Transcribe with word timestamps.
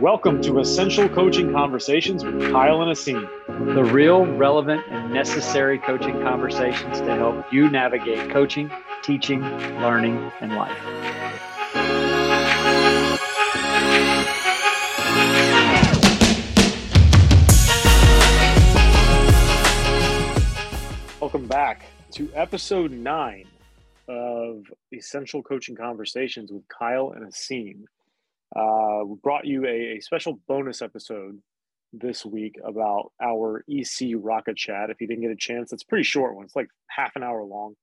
Welcome 0.00 0.42
to 0.42 0.58
Essential 0.58 1.08
Coaching 1.08 1.52
Conversations 1.52 2.22
with 2.22 2.52
Kyle 2.52 2.82
and 2.82 2.92
Aseem. 2.92 3.26
The 3.74 3.82
real, 3.82 4.26
relevant, 4.26 4.82
and 4.90 5.10
necessary 5.10 5.78
coaching 5.78 6.20
conversations 6.20 6.98
to 7.00 7.14
help 7.14 7.50
you 7.50 7.70
navigate 7.70 8.30
coaching, 8.30 8.70
teaching, 9.02 9.40
learning, 9.80 10.30
and 10.42 10.54
life. 10.54 10.76
Welcome 21.22 21.46
back 21.46 21.86
to 22.12 22.28
episode 22.34 22.92
nine 22.92 23.46
of 24.08 24.64
Essential 24.92 25.42
Coaching 25.42 25.74
Conversations 25.74 26.52
with 26.52 26.68
Kyle 26.68 27.12
and 27.12 27.26
Aseem. 27.26 27.84
Uh, 28.54 29.02
we 29.04 29.16
brought 29.22 29.46
you 29.46 29.66
a, 29.66 29.96
a, 29.96 30.00
special 30.00 30.40
bonus 30.46 30.80
episode 30.80 31.40
this 31.92 32.24
week 32.24 32.56
about 32.64 33.10
our 33.20 33.64
EC 33.68 34.12
Rocket 34.16 34.56
Chat. 34.56 34.90
If 34.90 35.00
you 35.00 35.06
didn't 35.06 35.22
get 35.22 35.32
a 35.32 35.36
chance, 35.36 35.72
it's 35.72 35.82
a 35.82 35.86
pretty 35.86 36.04
short 36.04 36.36
one. 36.36 36.44
It's 36.44 36.54
like 36.54 36.68
half 36.88 37.16
an 37.16 37.22
hour 37.22 37.42
long. 37.42 37.74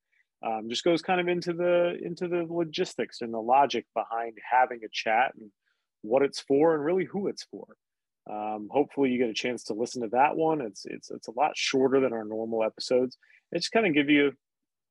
Um, 0.46 0.70
just 0.70 0.84
goes 0.84 1.02
kind 1.02 1.22
of 1.22 1.28
into 1.28 1.54
the 1.54 1.98
into 2.02 2.28
the 2.28 2.46
logistics 2.50 3.22
and 3.22 3.34
the 3.34 3.40
logic 3.40 3.86
behind 3.94 4.38
having 4.50 4.82
a 4.84 4.90
chat 4.92 5.32
and 5.40 5.50
what 6.02 6.22
it's 6.22 6.40
for 6.40 6.76
and 6.76 6.84
really 6.84 7.06
who 7.06 7.28
it's 7.28 7.46
for. 7.46 7.66
Um, 8.30 8.68
hopefully, 8.72 9.10
you 9.10 9.18
get 9.18 9.30
a 9.30 9.34
chance 9.34 9.64
to 9.66 9.74
listen 9.74 10.02
to 10.02 10.10
that 10.10 10.36
one. 10.36 10.62
It's 10.62 10.86
it's 10.86 11.12
it's 11.12 11.28
a 11.28 11.38
lot 11.38 11.52
shorter 11.56 12.00
than 12.00 12.14
our 12.14 12.26
normal 12.26 12.64
episodes. 12.64 13.18
It 13.52 13.60
just 13.60 13.72
kind 13.72 13.86
of 13.86 13.94
give 13.94 14.10
you 14.10 14.32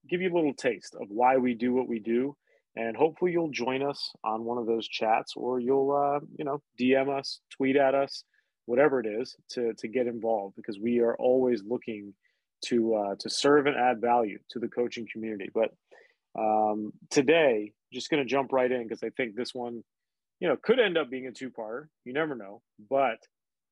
give 0.08 0.20
you 0.20 0.32
a 0.32 0.34
little 0.34 0.54
taste 0.54 0.94
of 1.00 1.08
why 1.08 1.36
we 1.36 1.54
do 1.54 1.72
what 1.72 1.88
we 1.88 1.98
do 1.98 2.36
and 2.76 2.96
hopefully 2.96 3.32
you'll 3.32 3.50
join 3.50 3.82
us 3.82 4.12
on 4.24 4.44
one 4.44 4.58
of 4.58 4.66
those 4.66 4.88
chats 4.88 5.34
or 5.36 5.60
you'll 5.60 5.92
uh, 5.92 6.20
you 6.36 6.44
know 6.44 6.60
dm 6.80 7.08
us 7.08 7.40
tweet 7.50 7.76
at 7.76 7.94
us 7.94 8.24
whatever 8.66 9.00
it 9.00 9.06
is 9.06 9.36
to 9.50 9.72
to 9.74 9.88
get 9.88 10.06
involved 10.06 10.54
because 10.56 10.78
we 10.78 11.00
are 11.00 11.16
always 11.16 11.62
looking 11.66 12.14
to 12.64 12.94
uh, 12.94 13.14
to 13.18 13.28
serve 13.28 13.66
and 13.66 13.76
add 13.76 14.00
value 14.00 14.38
to 14.50 14.58
the 14.58 14.68
coaching 14.68 15.06
community. 15.10 15.50
But 15.52 15.72
um, 16.38 16.92
today 17.10 17.72
just 17.92 18.08
going 18.08 18.22
to 18.22 18.28
jump 18.28 18.52
right 18.52 18.72
in 18.72 18.84
because 18.84 19.02
i 19.02 19.10
think 19.10 19.36
this 19.36 19.54
one 19.54 19.82
you 20.40 20.48
know 20.48 20.56
could 20.56 20.80
end 20.80 20.96
up 20.96 21.10
being 21.10 21.26
a 21.26 21.32
two-parter. 21.32 21.86
You 22.04 22.12
never 22.12 22.34
know. 22.34 22.62
But 22.88 23.18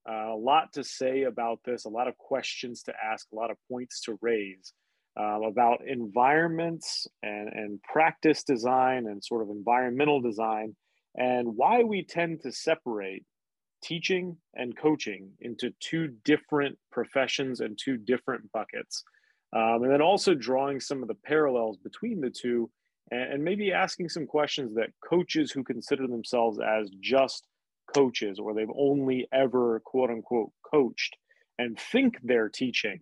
uh, 0.09 0.33
a 0.33 0.37
lot 0.37 0.73
to 0.75 0.84
say 0.84 1.23
about 1.23 1.61
this 1.65 1.84
a 1.84 1.89
lot 1.89 2.09
of 2.09 2.17
questions 2.19 2.83
to 2.83 2.93
ask 3.03 3.27
a 3.33 3.37
lot 3.37 3.51
of 3.51 3.56
points 3.71 4.01
to 4.03 4.19
raise 4.21 4.73
um, 5.16 5.42
about 5.42 5.86
environments 5.86 7.06
and, 7.22 7.48
and 7.48 7.83
practice 7.83 8.44
design 8.44 9.06
and 9.06 9.25
sort 9.25 9.42
of 9.42 9.50
environmental 9.50 10.20
design 10.20 10.77
and 11.16 11.56
why 11.56 11.83
we 11.83 12.05
tend 12.05 12.41
to 12.42 12.53
separate 12.53 13.25
teaching 13.83 14.36
and 14.55 14.77
coaching 14.77 15.31
into 15.41 15.72
two 15.81 16.08
different 16.25 16.78
professions 16.92 17.61
and 17.61 17.78
two 17.83 17.97
different 17.97 18.50
buckets. 18.53 19.05
Um, 19.53 19.83
and 19.83 19.91
then 19.91 20.03
also 20.03 20.34
drawing 20.34 20.78
some 20.78 21.03
of 21.03 21.08
the 21.08 21.14
parallels 21.14 21.77
between 21.78 22.20
the 22.20 22.31
two 22.31 22.70
and, 23.11 23.33
and 23.34 23.44
maybe 23.44 23.72
asking 23.72 24.08
some 24.08 24.27
questions 24.27 24.75
that 24.75 24.91
coaches 25.05 25.50
who 25.50 25.64
consider 25.64 26.06
themselves 26.06 26.58
as 26.61 26.88
just 27.00 27.47
coaches 27.92 28.38
or 28.38 28.55
they've 28.55 28.69
only 28.77 29.27
ever 29.33 29.81
quote 29.84 30.11
unquote 30.11 30.53
coached 30.62 31.16
and 31.58 31.78
think 31.78 32.16
they're 32.22 32.48
teaching 32.48 33.00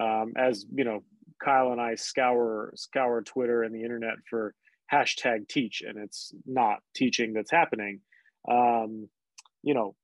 um, 0.00 0.32
as 0.36 0.66
you 0.74 0.82
know 0.82 1.04
Kyle 1.42 1.72
and 1.72 1.80
I 1.80 1.94
scour 1.94 2.72
scour 2.76 3.22
Twitter 3.22 3.62
and 3.62 3.74
the 3.74 3.82
internet 3.82 4.16
for 4.28 4.54
hashtag 4.92 5.48
teach, 5.48 5.82
and 5.86 5.98
it's 5.98 6.32
not 6.46 6.78
teaching 6.94 7.32
that's 7.32 7.50
happening. 7.50 8.00
Um, 8.50 9.08
you 9.62 9.74
know, 9.74 9.94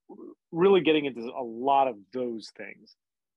really 0.53 0.81
getting 0.81 1.07
into 1.07 1.21
a 1.21 1.43
lot 1.43 1.89
of 1.89 1.97
those 2.13 2.51
things. 2.57 2.95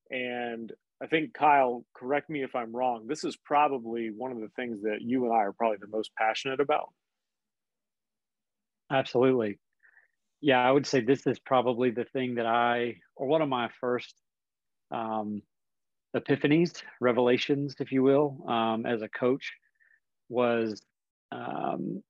And 0.10 0.72
I 1.02 1.08
think 1.08 1.34
Kyle, 1.34 1.86
correct 1.96 2.30
me 2.30 2.44
if 2.44 2.56
I'm 2.56 2.76
wrong. 2.76 3.06
This 3.08 3.24
is 3.24 3.38
probably 3.38 4.10
one 4.16 4.32
of 4.32 4.40
the 4.40 4.50
things 4.56 4.82
that 4.82 4.98
you 5.02 5.26
and 5.26 5.34
I 5.34 5.44
are 5.44 5.54
probably 5.54 5.78
the 5.80 5.96
most 5.96 6.12
passionate 6.18 6.60
about. 6.60 6.90
Absolutely. 8.92 9.60
Yeah, 10.42 10.60
I 10.60 10.72
would 10.72 10.86
say 10.86 11.02
this 11.02 11.28
is 11.28 11.40
probably 11.40 11.92
the 11.92 12.06
thing 12.06 12.36
that 12.36 12.46
I, 12.46 12.96
or 13.16 13.28
one 13.28 13.42
of 13.42 13.50
my 13.50 13.70
first 13.80 14.14
um, 14.92 15.42
epiphanies, 16.16 16.82
revelations, 17.00 17.76
if 17.80 17.92
you 17.92 18.04
will, 18.04 18.44
um, 18.48 18.86
as 18.86 19.02
a 19.02 19.10
coach 19.10 19.54
was 20.30 20.82
um, 21.32 22.02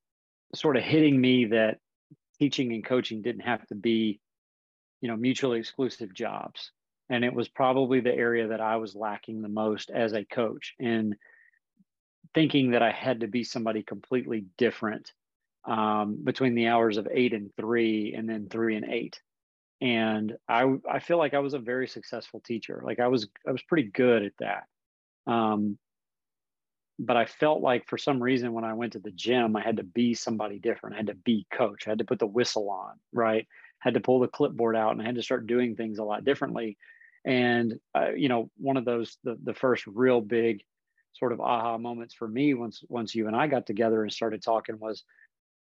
sort 0.54 0.76
of 0.76 0.82
hitting 0.82 1.20
me 1.20 1.46
that 1.46 1.78
teaching 2.38 2.72
and 2.72 2.84
coaching 2.84 3.22
didn't 3.22 3.42
have 3.42 3.66
to 3.68 3.74
be, 3.74 4.20
you 5.00 5.08
know, 5.08 5.16
mutually 5.16 5.58
exclusive 5.58 6.14
jobs. 6.14 6.70
And 7.10 7.24
it 7.24 7.34
was 7.34 7.48
probably 7.48 8.00
the 8.00 8.14
area 8.14 8.48
that 8.48 8.60
I 8.60 8.76
was 8.76 8.94
lacking 8.94 9.40
the 9.40 9.48
most 9.48 9.90
as 9.90 10.12
a 10.12 10.24
coach 10.24 10.74
in 10.78 11.16
thinking 12.34 12.72
that 12.72 12.82
I 12.82 12.92
had 12.92 13.20
to 13.20 13.28
be 13.28 13.44
somebody 13.44 13.82
completely 13.82 14.44
different 14.58 15.12
um, 15.64 16.20
between 16.22 16.54
the 16.54 16.68
hours 16.68 16.96
of 16.96 17.08
eight 17.10 17.32
and 17.32 17.50
three 17.56 18.14
and 18.14 18.28
then 18.28 18.48
three 18.48 18.76
and 18.76 18.86
eight 18.90 19.20
and 19.80 20.36
I 20.48 20.64
I 20.88 20.98
feel 20.98 21.18
like 21.18 21.34
I 21.34 21.38
was 21.40 21.54
a 21.54 21.58
very 21.58 21.88
successful 21.88 22.40
teacher. 22.40 22.82
Like 22.84 23.00
I 23.00 23.08
was 23.08 23.28
I 23.46 23.52
was 23.52 23.62
pretty 23.62 23.90
good 23.92 24.24
at 24.24 24.32
that. 24.40 24.64
Um, 25.26 25.78
but 26.98 27.16
I 27.16 27.26
felt 27.26 27.62
like 27.62 27.86
for 27.86 27.96
some 27.96 28.20
reason 28.20 28.52
when 28.52 28.64
I 28.64 28.74
went 28.74 28.94
to 28.94 28.98
the 28.98 29.12
gym, 29.12 29.54
I 29.54 29.62
had 29.62 29.76
to 29.76 29.84
be 29.84 30.14
somebody 30.14 30.58
different. 30.58 30.94
I 30.94 30.98
had 30.98 31.06
to 31.06 31.14
be 31.14 31.46
coach. 31.52 31.86
I 31.86 31.90
had 31.90 31.98
to 31.98 32.04
put 32.04 32.18
the 32.18 32.26
whistle 32.26 32.70
on, 32.70 32.94
right? 33.12 33.46
had 33.80 33.94
to 33.94 34.00
pull 34.00 34.20
the 34.20 34.28
clipboard 34.28 34.76
out, 34.76 34.92
and 34.92 35.02
I 35.02 35.04
had 35.04 35.14
to 35.14 35.22
start 35.22 35.46
doing 35.46 35.76
things 35.76 35.98
a 35.98 36.04
lot 36.04 36.24
differently. 36.24 36.76
And 37.24 37.78
uh, 37.94 38.10
you 38.16 38.28
know, 38.28 38.50
one 38.56 38.76
of 38.76 38.84
those 38.84 39.18
the 39.24 39.38
the 39.42 39.54
first 39.54 39.86
real 39.86 40.20
big 40.20 40.62
sort 41.14 41.32
of 41.32 41.40
aha 41.40 41.78
moments 41.78 42.14
for 42.14 42.28
me 42.28 42.54
once 42.54 42.82
once 42.88 43.14
you 43.14 43.26
and 43.26 43.36
I 43.36 43.46
got 43.46 43.66
together 43.66 44.02
and 44.02 44.12
started 44.12 44.42
talking 44.42 44.78
was 44.78 45.04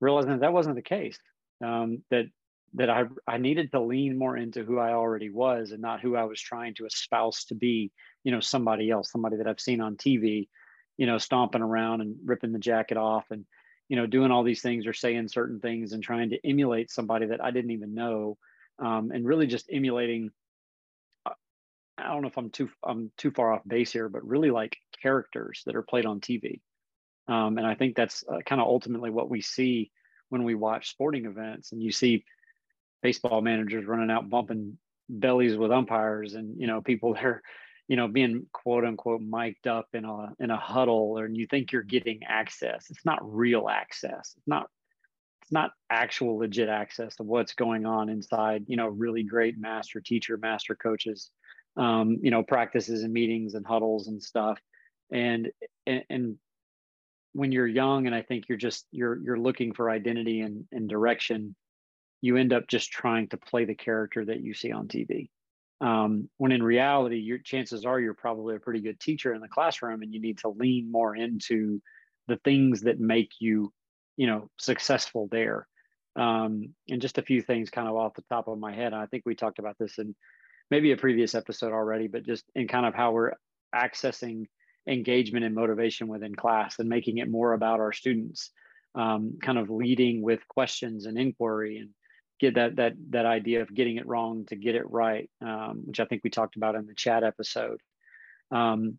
realizing 0.01 0.31
that, 0.31 0.41
that 0.41 0.53
wasn't 0.53 0.77
the 0.77 0.83
case. 0.83 1.19
Um, 1.65 2.03
that 2.11 2.27
that 2.75 2.89
I, 2.89 3.05
I 3.27 3.39
needed 3.39 3.71
to 3.73 3.81
lean 3.81 4.19
more 4.19 4.37
into 4.37 4.65
who 4.65 4.79
I 4.79 4.93
already 4.93 5.31
was 5.31 5.73
and 5.73 5.83
not 5.83 6.01
who 6.01 6.17
I 6.17 6.25
was 6.25 6.41
trying 6.41 6.75
to 6.75 6.87
espouse 6.87 7.45
to 7.47 7.55
be, 7.55 7.93
you 8.25 8.33
know, 8.33 8.41
somebody 8.41 8.91
else, 8.91 9.13
somebody 9.13 9.37
that 9.37 9.47
I've 9.47 9.61
seen 9.61 9.81
on 9.81 9.97
TV, 9.97 10.49
you 10.97 11.07
know, 11.07 11.19
stomping 11.19 11.63
around 11.63 12.01
and 12.01 12.17
ripping 12.25 12.53
the 12.53 12.59
jacket 12.59 12.97
off 12.97 13.27
and, 13.31 13.45
you 13.89 13.97
know, 13.97 14.07
doing 14.07 14.31
all 14.31 14.43
these 14.43 14.63
things 14.63 14.87
or 14.87 14.95
saying 14.95 15.29
certain 15.29 15.61
things 15.61 15.93
and 15.93 16.03
trying 16.03 16.31
to 16.31 16.39
emulate 16.47 16.91
somebody 16.91 17.27
that 17.27 17.45
I 17.45 17.51
didn't 17.51 17.73
even 17.73 17.95
know. 17.95 18.39
Um, 18.79 19.11
and 19.13 19.27
really 19.27 19.47
just 19.47 19.69
emulating, 19.71 20.31
uh, 21.27 21.35
I 21.99 22.09
don't 22.09 22.23
know 22.23 22.29
if 22.29 22.39
I'm 22.39 22.51
too, 22.51 22.71
I'm 22.83 23.13
too 23.19 23.33
far 23.33 23.53
off 23.53 23.63
base 23.67 23.93
here, 23.93 24.09
but 24.09 24.27
really 24.27 24.51
like 24.51 24.79
characters 25.03 25.63
that 25.67 25.77
are 25.77 25.83
played 25.83 26.07
on 26.07 26.21
TV. 26.21 26.61
Um, 27.29 27.59
and 27.59 27.67
I 27.67 27.75
think 27.75 27.97
that's 27.97 28.25
uh, 28.27 28.39
kind 28.47 28.61
of 28.63 28.67
ultimately 28.67 29.11
what 29.11 29.29
we 29.29 29.43
see 29.43 29.91
when 30.31 30.45
we 30.45 30.55
watch 30.55 30.91
sporting 30.91 31.27
events 31.27 31.73
and 31.73 31.83
you 31.83 31.93
see 31.93 32.25
baseball 33.03 33.41
managers 33.41 33.85
running 33.85 34.11
out 34.11 34.31
bumping 34.31 34.79
bellies 35.09 35.57
with 35.57 35.71
umpires 35.71 36.35
and 36.35 36.59
you 36.61 36.67
know 36.67 36.81
people 36.81 37.15
that 37.15 37.25
are 37.25 37.43
you 37.89 37.97
know 37.97 38.09
being 38.09 38.47
quote 38.53 38.85
unquote 38.85 39.21
mic'd 39.21 39.67
up 39.67 39.89
in 39.93 40.05
a 40.05 40.33
in 40.41 40.51
a 40.51 40.57
huddle 40.57 41.19
and 41.19 41.37
you 41.37 41.47
think 41.47 41.73
you're 41.73 41.83
getting 41.83 42.21
access. 42.27 42.87
It's 42.91 43.05
not 43.05 43.21
real 43.23 43.69
access. 43.69 44.35
It's 44.37 44.49
not 44.49 44.69
it's 45.43 45.53
not 45.53 45.73
actual 45.91 46.39
legit 46.39 46.69
access 46.69 47.17
to 47.17 47.25
what's 47.25 47.55
going 47.55 47.85
on 47.85 48.09
inside 48.09 48.65
you 48.69 48.77
know 48.77 48.89
really 48.89 49.23
great 49.23 49.59
master 49.59 50.01
teacher 50.01 50.37
master 50.37 50.75
coaches 50.75 51.31
um, 51.77 52.19
you 52.23 52.31
know 52.31 52.43
practices 52.43 53.03
and 53.03 53.13
meetings 53.13 53.55
and 53.55 53.67
huddles 53.67 54.09
and 54.09 54.23
stuff. 54.23 54.59
And, 55.11 55.51
and 55.87 56.05
and 56.09 56.37
when 57.35 57.51
you're 57.51 57.67
young 57.67 58.07
and 58.07 58.15
i 58.15 58.23
think 58.23 58.49
you're 58.49 58.59
just 58.59 58.87
you're 58.91 59.19
you're 59.23 59.39
looking 59.39 59.73
for 59.73 59.91
identity 59.91 60.41
and, 60.41 60.65
and 60.71 60.89
direction 60.89 61.55
you 62.23 62.37
end 62.37 62.53
up 62.53 62.69
just 62.69 62.91
trying 62.91 63.29
to 63.29 63.37
play 63.37 63.67
the 63.67 63.75
character 63.75 64.25
that 64.25 64.41
you 64.41 64.55
see 64.55 64.73
on 64.73 64.89
TV. 64.89 65.29
Um, 65.83 66.31
when 66.39 66.53
in 66.53 66.63
reality, 66.63 67.17
your 67.17 67.39
chances 67.39 67.85
are 67.85 68.01
you're 68.01 68.15
probably 68.15 68.55
a 68.55 68.61
pretty 68.61 68.81
good 68.81 69.01
teacher 69.01 69.35
in 69.35 69.41
the 69.41 69.49
classroom, 69.49 70.03
and 70.03 70.15
you 70.15 70.21
need 70.21 70.39
to 70.39 70.49
lean 70.49 70.91
more 70.91 71.15
into 71.15 71.83
the 72.29 72.37
things 72.45 72.83
that 72.83 73.01
make 73.01 73.33
you, 73.41 73.73
you 74.17 74.29
know, 74.29 74.49
successful 74.59 75.29
there. 75.31 75.67
Um, 76.15 76.75
and 76.89 77.03
just 77.03 77.19
a 77.19 77.23
few 77.23 77.43
things, 77.43 77.71
kind 77.71 77.89
of 77.89 77.97
off 77.97 78.15
the 78.15 78.23
top 78.31 78.47
of 78.47 78.59
my 78.59 78.73
head. 78.73 78.95
I 78.95 79.07
think 79.07 79.25
we 79.27 79.35
talked 79.35 79.59
about 79.59 79.77
this 79.79 79.99
in 79.99 80.15
maybe 80.71 80.93
a 80.93 80.97
previous 80.97 81.35
episode 81.35 81.73
already, 81.73 82.07
but 82.07 82.25
just 82.25 82.45
in 82.55 82.69
kind 82.69 82.87
of 82.87 82.95
how 82.95 83.11
we're 83.11 83.33
accessing 83.75 84.47
engagement 84.87 85.45
and 85.45 85.55
motivation 85.55 86.07
within 86.07 86.35
class 86.35 86.79
and 86.79 86.89
making 86.89 87.19
it 87.19 87.31
more 87.31 87.55
about 87.55 87.81
our 87.81 87.93
students, 87.93 88.51
um, 88.95 89.39
kind 89.43 89.59
of 89.59 89.71
leading 89.71 90.23
with 90.23 90.47
questions 90.49 91.07
and 91.07 91.19
inquiry 91.19 91.79
and 91.79 91.91
get 92.43 92.57
that 92.57 92.77
that 92.77 92.93
that 93.11 93.25
idea 93.25 93.63
of 93.63 93.73
getting 93.73 93.97
it 93.97 94.07
wrong 94.07 94.45
to 94.47 94.57
get 94.57 94.75
it 94.75 94.91
right, 94.91 95.31
um, 95.41 95.85
which 95.87 96.01
I 96.01 96.05
think 96.05 96.23
we 96.25 96.31
talked 96.31 96.57
about 96.57 96.75
in 96.75 96.87
the 96.87 96.95
chat 96.95 97.23
episode. 97.23 97.81
Um, 98.51 98.99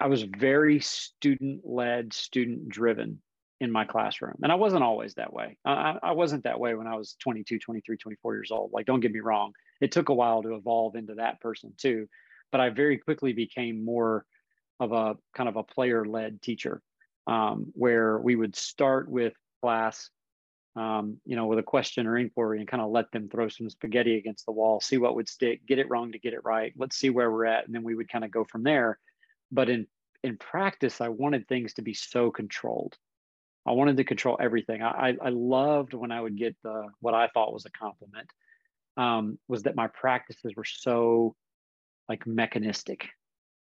I 0.00 0.06
was 0.06 0.22
very 0.22 0.80
student 0.80 1.60
led, 1.64 2.12
student 2.12 2.68
driven 2.68 3.20
in 3.60 3.70
my 3.70 3.84
classroom. 3.84 4.34
And 4.42 4.50
I 4.50 4.56
wasn't 4.56 4.82
always 4.82 5.14
that 5.14 5.32
way. 5.32 5.56
I, 5.64 5.96
I 6.02 6.12
wasn't 6.12 6.42
that 6.44 6.58
way 6.58 6.74
when 6.74 6.88
I 6.88 6.96
was 6.96 7.14
22, 7.20 7.60
23, 7.60 7.96
24 7.96 8.34
years 8.34 8.50
old. 8.50 8.72
Like, 8.72 8.86
don't 8.86 8.98
get 8.98 9.12
me 9.12 9.20
wrong. 9.20 9.52
It 9.80 9.92
took 9.92 10.08
a 10.08 10.14
while 10.14 10.42
to 10.42 10.56
evolve 10.56 10.96
into 10.96 11.14
that 11.14 11.40
person 11.40 11.72
too. 11.76 12.08
But 12.50 12.60
I 12.60 12.70
very 12.70 12.98
quickly 12.98 13.32
became 13.32 13.84
more 13.84 14.24
of 14.80 14.90
a 14.90 15.16
kind 15.36 15.48
of 15.48 15.56
a 15.56 15.62
player 15.62 16.04
led 16.04 16.42
teacher 16.42 16.82
um, 17.28 17.66
where 17.74 18.18
we 18.18 18.34
would 18.34 18.56
start 18.56 19.08
with 19.08 19.34
class, 19.60 20.10
um, 20.74 21.18
you 21.26 21.36
know, 21.36 21.46
with 21.46 21.58
a 21.58 21.62
question 21.62 22.06
or 22.06 22.16
inquiry 22.16 22.58
and 22.58 22.68
kind 22.68 22.82
of 22.82 22.90
let 22.90 23.10
them 23.12 23.28
throw 23.28 23.48
some 23.48 23.68
spaghetti 23.68 24.16
against 24.16 24.46
the 24.46 24.52
wall, 24.52 24.80
see 24.80 24.96
what 24.96 25.14
would 25.14 25.28
stick, 25.28 25.66
get 25.66 25.78
it 25.78 25.90
wrong 25.90 26.12
to 26.12 26.18
get 26.18 26.32
it 26.32 26.44
right. 26.44 26.72
Let's 26.76 26.96
see 26.96 27.10
where 27.10 27.30
we're 27.30 27.44
at. 27.44 27.66
And 27.66 27.74
then 27.74 27.82
we 27.82 27.94
would 27.94 28.08
kind 28.08 28.24
of 28.24 28.30
go 28.30 28.44
from 28.44 28.62
there. 28.62 28.98
But 29.50 29.68
in 29.68 29.86
in 30.22 30.38
practice, 30.38 31.00
I 31.00 31.08
wanted 31.08 31.48
things 31.48 31.74
to 31.74 31.82
be 31.82 31.94
so 31.94 32.30
controlled. 32.30 32.96
I 33.66 33.72
wanted 33.72 33.96
to 33.96 34.04
control 34.04 34.36
everything. 34.40 34.82
I, 34.82 35.16
I 35.20 35.28
loved 35.28 35.94
when 35.94 36.10
I 36.10 36.20
would 36.20 36.36
get 36.36 36.56
the 36.62 36.88
what 37.00 37.14
I 37.14 37.28
thought 37.28 37.52
was 37.52 37.66
a 37.66 37.70
compliment 37.70 38.28
um, 38.96 39.38
was 39.48 39.64
that 39.64 39.76
my 39.76 39.88
practices 39.88 40.52
were 40.56 40.64
so 40.64 41.34
like 42.08 42.26
mechanistic. 42.26 43.08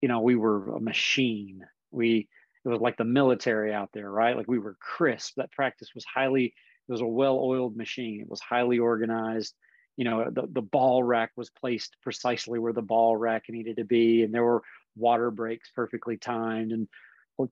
You 0.00 0.08
know, 0.08 0.20
we 0.20 0.36
were 0.36 0.76
a 0.76 0.80
machine. 0.80 1.64
We 1.90 2.28
it 2.64 2.68
was 2.68 2.80
like 2.80 2.96
the 2.96 3.04
military 3.04 3.72
out 3.72 3.90
there, 3.92 4.10
right? 4.10 4.36
Like 4.36 4.48
we 4.48 4.58
were 4.58 4.76
crisp. 4.80 5.34
That 5.36 5.52
practice 5.52 5.90
was 5.94 6.04
highly. 6.04 6.54
It 6.88 6.92
was 6.92 7.00
a 7.00 7.06
well-oiled 7.06 7.76
machine. 7.76 8.20
It 8.20 8.28
was 8.28 8.40
highly 8.40 8.78
organized. 8.78 9.54
You 9.96 10.04
know, 10.04 10.30
the 10.30 10.46
the 10.50 10.62
ball 10.62 11.02
rack 11.02 11.30
was 11.36 11.50
placed 11.50 11.96
precisely 12.02 12.58
where 12.58 12.72
the 12.72 12.82
ball 12.82 13.16
rack 13.16 13.44
needed 13.48 13.76
to 13.76 13.84
be, 13.84 14.22
and 14.22 14.34
there 14.34 14.44
were 14.44 14.62
water 14.96 15.30
breaks 15.30 15.70
perfectly 15.74 16.16
timed, 16.16 16.72
and 16.72 16.88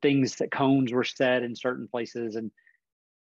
things 0.01 0.37
that 0.37 0.51
cones 0.51 0.93
were 0.93 1.05
set 1.05 1.43
in 1.43 1.57
certain 1.57 1.89
places. 1.89 2.37
And, 2.37 2.51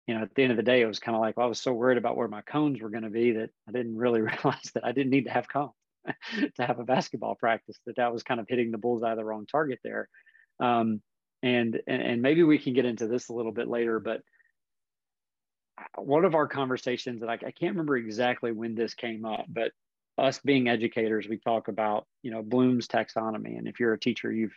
you 0.08 0.16
know, 0.16 0.24
at 0.24 0.34
the 0.34 0.44
end 0.44 0.52
of 0.52 0.58
the 0.58 0.64
day, 0.64 0.82
it 0.82 0.88
was 0.88 1.00
kind 1.00 1.16
of 1.16 1.22
like, 1.22 1.38
well, 1.38 1.46
I 1.46 1.50
was 1.50 1.62
so 1.62 1.74
worried 1.74 1.98
about 1.98 2.18
where 2.18 2.28
my 2.28 2.42
cones 2.42 2.82
were 2.82 2.90
going 2.90 3.04
to 3.04 3.10
be 3.10 3.34
that 3.34 3.50
I 3.68 3.72
didn't 3.72 3.98
really 3.98 4.22
realize 4.22 4.72
that 4.74 4.86
I 4.86 4.92
didn't 4.92 5.12
need 5.12 5.26
to 5.26 5.32
have 5.32 5.48
cones 5.48 5.74
to 6.56 6.66
have 6.66 6.80
a 6.80 6.84
basketball 6.84 7.36
practice, 7.36 7.78
that 7.86 7.98
that 7.98 8.14
was 8.14 8.24
kind 8.24 8.40
of 8.40 8.48
hitting 8.50 8.72
the 8.72 8.78
bullseye 8.78 9.16
the 9.16 9.26
wrong 9.26 9.46
target 9.46 9.80
there. 9.84 10.10
Um, 10.60 11.02
and, 11.42 11.80
and, 11.88 12.02
and 12.02 12.22
maybe 12.22 12.44
we 12.44 12.58
can 12.58 12.74
get 12.74 12.86
into 12.86 13.08
this 13.08 13.30
a 13.30 13.34
little 13.34 13.52
bit 13.54 13.68
later, 13.68 14.00
but 14.00 14.22
one 15.98 16.26
of 16.26 16.36
our 16.36 16.48
conversations 16.48 17.22
that 17.22 17.30
I, 17.30 17.34
I 17.34 17.52
can't 17.52 17.74
remember 17.74 17.98
exactly 17.98 18.52
when 18.52 18.76
this 18.76 18.94
came 18.94 19.26
up, 19.26 19.46
but 19.48 19.72
us 20.18 20.40
being 20.40 20.68
educators, 20.68 21.28
we 21.28 21.38
talk 21.38 21.68
about, 21.68 22.06
you 22.22 22.32
know, 22.32 22.42
Bloom's 22.42 22.88
taxonomy. 22.88 23.58
And 23.58 23.68
if 23.68 23.80
you're 23.80 23.94
a 23.94 24.00
teacher, 24.00 24.32
you've 24.32 24.56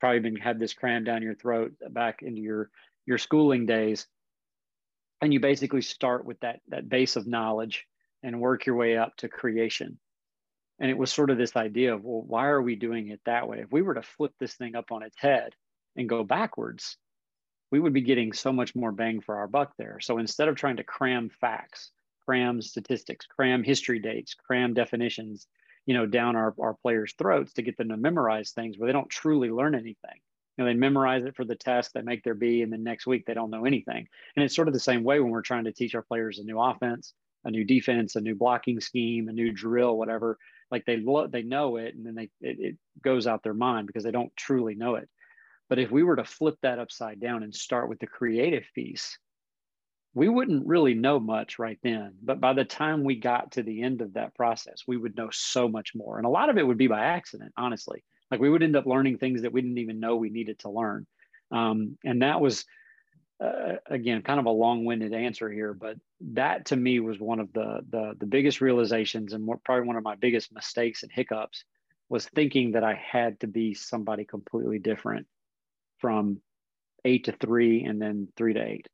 probably 0.00 0.20
been 0.20 0.36
had 0.36 0.58
this 0.58 0.72
crammed 0.72 1.06
down 1.06 1.22
your 1.22 1.34
throat 1.34 1.72
back 1.90 2.22
into 2.22 2.40
your 2.40 2.70
your 3.06 3.18
schooling 3.18 3.66
days. 3.66 4.06
And 5.20 5.32
you 5.32 5.40
basically 5.40 5.82
start 5.82 6.24
with 6.24 6.40
that 6.40 6.60
that 6.68 6.88
base 6.88 7.16
of 7.16 7.26
knowledge 7.26 7.86
and 8.22 8.40
work 8.40 8.66
your 8.66 8.76
way 8.76 8.96
up 8.96 9.16
to 9.18 9.28
creation. 9.28 9.98
And 10.80 10.90
it 10.90 10.98
was 10.98 11.12
sort 11.12 11.30
of 11.30 11.38
this 11.38 11.56
idea 11.56 11.94
of 11.94 12.04
well 12.04 12.22
why 12.22 12.46
are 12.46 12.62
we 12.62 12.74
doing 12.74 13.08
it 13.08 13.20
that 13.26 13.48
way? 13.48 13.60
If 13.60 13.70
we 13.70 13.82
were 13.82 13.94
to 13.94 14.02
flip 14.02 14.32
this 14.40 14.54
thing 14.54 14.74
up 14.74 14.90
on 14.90 15.02
its 15.02 15.16
head 15.18 15.54
and 15.96 16.08
go 16.08 16.24
backwards 16.24 16.96
we 17.72 17.80
would 17.80 17.92
be 17.92 18.02
getting 18.02 18.32
so 18.32 18.52
much 18.52 18.76
more 18.76 18.92
bang 18.92 19.20
for 19.20 19.36
our 19.36 19.48
buck 19.48 19.72
there 19.78 19.98
so 20.00 20.18
instead 20.18 20.46
of 20.46 20.54
trying 20.54 20.76
to 20.76 20.84
cram 20.84 21.28
facts 21.28 21.90
cram 22.24 22.62
statistics 22.62 23.26
cram 23.26 23.64
history 23.64 23.98
dates 23.98 24.34
cram 24.34 24.72
definitions 24.74 25.48
you 25.86 25.94
know, 25.94 26.06
down 26.06 26.36
our, 26.36 26.54
our 26.60 26.74
players' 26.74 27.14
throats 27.18 27.54
to 27.54 27.62
get 27.62 27.76
them 27.76 27.88
to 27.88 27.96
memorize 27.96 28.50
things 28.50 28.78
where 28.78 28.86
they 28.86 28.92
don't 28.92 29.10
truly 29.10 29.50
learn 29.50 29.74
anything. 29.74 30.20
You 30.56 30.64
know, 30.64 30.66
they 30.66 30.74
memorize 30.74 31.24
it 31.24 31.34
for 31.34 31.44
the 31.44 31.56
test, 31.56 31.92
they 31.94 32.02
make 32.02 32.22
their 32.22 32.34
B, 32.34 32.62
and 32.62 32.72
then 32.72 32.84
next 32.84 33.06
week 33.06 33.24
they 33.26 33.34
don't 33.34 33.50
know 33.50 33.64
anything. 33.64 34.06
And 34.36 34.44
it's 34.44 34.54
sort 34.54 34.68
of 34.68 34.74
the 34.74 34.80
same 34.80 35.02
way 35.02 35.18
when 35.18 35.30
we're 35.30 35.42
trying 35.42 35.64
to 35.64 35.72
teach 35.72 35.94
our 35.94 36.02
players 36.02 36.38
a 36.38 36.44
new 36.44 36.60
offense, 36.60 37.14
a 37.44 37.50
new 37.50 37.64
defense, 37.64 38.16
a 38.16 38.20
new 38.20 38.34
blocking 38.34 38.80
scheme, 38.80 39.28
a 39.28 39.32
new 39.32 39.50
drill, 39.50 39.96
whatever. 39.96 40.38
Like 40.70 40.84
they 40.84 40.98
lo- 40.98 41.26
they 41.26 41.42
know 41.42 41.76
it, 41.76 41.94
and 41.94 42.06
then 42.06 42.14
they 42.14 42.30
it, 42.40 42.60
it 42.60 42.76
goes 43.02 43.26
out 43.26 43.42
their 43.42 43.54
mind 43.54 43.86
because 43.86 44.04
they 44.04 44.10
don't 44.10 44.34
truly 44.36 44.74
know 44.74 44.96
it. 44.96 45.08
But 45.68 45.78
if 45.78 45.90
we 45.90 46.02
were 46.02 46.16
to 46.16 46.24
flip 46.24 46.56
that 46.62 46.78
upside 46.78 47.20
down 47.20 47.42
and 47.42 47.54
start 47.54 47.88
with 47.88 47.98
the 47.98 48.06
creative 48.06 48.64
piece, 48.74 49.18
we 50.14 50.28
wouldn't 50.28 50.66
really 50.66 50.94
know 50.94 51.18
much 51.18 51.58
right 51.58 51.78
then. 51.82 52.14
But 52.22 52.40
by 52.40 52.52
the 52.52 52.64
time 52.64 53.04
we 53.04 53.16
got 53.16 53.52
to 53.52 53.62
the 53.62 53.82
end 53.82 54.02
of 54.02 54.14
that 54.14 54.34
process, 54.34 54.82
we 54.86 54.96
would 54.96 55.16
know 55.16 55.30
so 55.32 55.68
much 55.68 55.94
more. 55.94 56.18
And 56.18 56.26
a 56.26 56.30
lot 56.30 56.50
of 56.50 56.58
it 56.58 56.66
would 56.66 56.76
be 56.76 56.88
by 56.88 57.04
accident, 57.04 57.52
honestly. 57.56 58.04
Like 58.30 58.40
we 58.40 58.50
would 58.50 58.62
end 58.62 58.76
up 58.76 58.86
learning 58.86 59.18
things 59.18 59.42
that 59.42 59.52
we 59.52 59.62
didn't 59.62 59.78
even 59.78 60.00
know 60.00 60.16
we 60.16 60.30
needed 60.30 60.58
to 60.60 60.70
learn. 60.70 61.06
Um, 61.50 61.96
and 62.04 62.22
that 62.22 62.40
was, 62.40 62.64
uh, 63.42 63.74
again, 63.86 64.22
kind 64.22 64.40
of 64.40 64.46
a 64.46 64.50
long-winded 64.50 65.14
answer 65.14 65.50
here, 65.50 65.74
but 65.74 65.96
that 66.20 66.66
to 66.66 66.76
me 66.76 67.00
was 67.00 67.18
one 67.18 67.40
of 67.40 67.52
the 67.52 67.80
the, 67.90 68.14
the 68.18 68.26
biggest 68.26 68.60
realizations 68.60 69.32
and 69.32 69.48
probably 69.64 69.86
one 69.86 69.96
of 69.96 70.04
my 70.04 70.14
biggest 70.14 70.52
mistakes 70.52 71.02
and 71.02 71.12
hiccups 71.12 71.64
was 72.08 72.26
thinking 72.26 72.72
that 72.72 72.84
I 72.84 72.94
had 72.94 73.40
to 73.40 73.46
be 73.46 73.74
somebody 73.74 74.24
completely 74.24 74.78
different 74.78 75.26
from 76.02 76.42
eight 77.06 77.24
to 77.24 77.32
three 77.32 77.84
and 77.84 78.02
then 78.02 78.28
three 78.36 78.52
to 78.52 78.62
eight. 78.62 78.86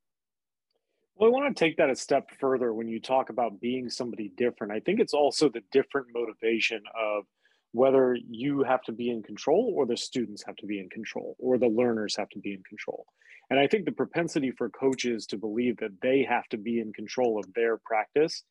Well, 1.15 1.29
I 1.29 1.33
want 1.33 1.53
to 1.53 1.59
take 1.59 1.75
that 1.77 1.89
a 1.89 1.95
step 1.95 2.29
further 2.39 2.73
when 2.73 2.87
you 2.87 3.01
talk 3.01 3.29
about 3.29 3.59
being 3.59 3.89
somebody 3.89 4.31
different. 4.37 4.71
I 4.71 4.79
think 4.79 5.01
it's 5.01 5.13
also 5.13 5.49
the 5.49 5.63
different 5.73 6.07
motivation 6.13 6.81
of 6.97 7.25
whether 7.73 8.17
you 8.29 8.63
have 8.63 8.81
to 8.83 8.93
be 8.93 9.09
in 9.09 9.21
control 9.21 9.73
or 9.75 9.85
the 9.85 9.97
students 9.97 10.43
have 10.45 10.55
to 10.55 10.65
be 10.65 10.79
in 10.79 10.89
control 10.89 11.35
or 11.37 11.57
the 11.57 11.67
learners 11.67 12.15
have 12.15 12.29
to 12.29 12.39
be 12.39 12.53
in 12.53 12.63
control. 12.63 13.05
And 13.49 13.59
I 13.59 13.67
think 13.67 13.83
the 13.83 13.91
propensity 13.91 14.51
for 14.51 14.69
coaches 14.69 15.25
to 15.27 15.37
believe 15.37 15.77
that 15.77 15.99
they 16.01 16.23
have 16.23 16.47
to 16.51 16.57
be 16.57 16.79
in 16.79 16.93
control 16.93 17.37
of 17.37 17.45
their 17.53 17.77
practice 17.77 18.43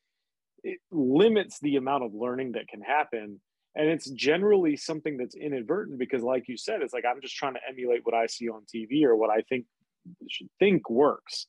it 0.63 0.79
limits 0.91 1.59
the 1.59 1.75
amount 1.75 2.03
of 2.03 2.13
learning 2.13 2.53
that 2.53 2.67
can 2.67 2.81
happen 2.81 3.39
and 3.75 3.87
it's 3.87 4.09
generally 4.11 4.75
something 4.75 5.17
that's 5.17 5.35
inadvertent 5.35 5.97
because 5.99 6.23
like 6.23 6.47
you 6.47 6.57
said 6.57 6.81
it's 6.81 6.93
like 6.93 7.05
i'm 7.09 7.21
just 7.21 7.35
trying 7.35 7.53
to 7.53 7.59
emulate 7.69 8.01
what 8.03 8.15
i 8.15 8.25
see 8.25 8.49
on 8.49 8.61
tv 8.73 9.03
or 9.03 9.15
what 9.15 9.29
i 9.29 9.41
think 9.41 9.65
should 10.29 10.49
think 10.59 10.89
works. 10.89 11.47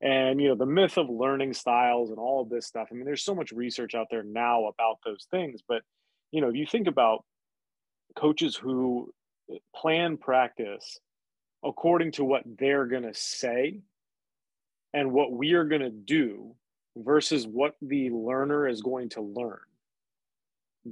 And 0.00 0.40
you 0.40 0.48
know 0.48 0.54
the 0.54 0.66
myth 0.66 0.96
of 0.96 1.10
learning 1.10 1.54
styles 1.54 2.10
and 2.10 2.18
all 2.18 2.40
of 2.40 2.48
this 2.48 2.66
stuff 2.66 2.86
i 2.90 2.94
mean 2.94 3.04
there's 3.04 3.24
so 3.24 3.34
much 3.34 3.50
research 3.50 3.96
out 3.96 4.06
there 4.10 4.22
now 4.22 4.66
about 4.66 4.98
those 5.04 5.26
things 5.28 5.60
but 5.66 5.82
you 6.30 6.40
know 6.40 6.50
if 6.50 6.54
you 6.54 6.66
think 6.66 6.86
about 6.86 7.24
coaches 8.14 8.54
who 8.54 9.12
plan 9.74 10.16
practice 10.16 11.00
according 11.64 12.12
to 12.12 12.24
what 12.24 12.44
they're 12.58 12.86
going 12.86 13.02
to 13.02 13.14
say 13.14 13.80
and 14.94 15.10
what 15.10 15.32
we 15.32 15.54
are 15.54 15.64
going 15.64 15.82
to 15.82 15.90
do 15.90 16.54
versus 16.96 17.44
what 17.44 17.74
the 17.82 18.10
learner 18.10 18.68
is 18.68 18.82
going 18.82 19.08
to 19.08 19.20
learn 19.20 19.58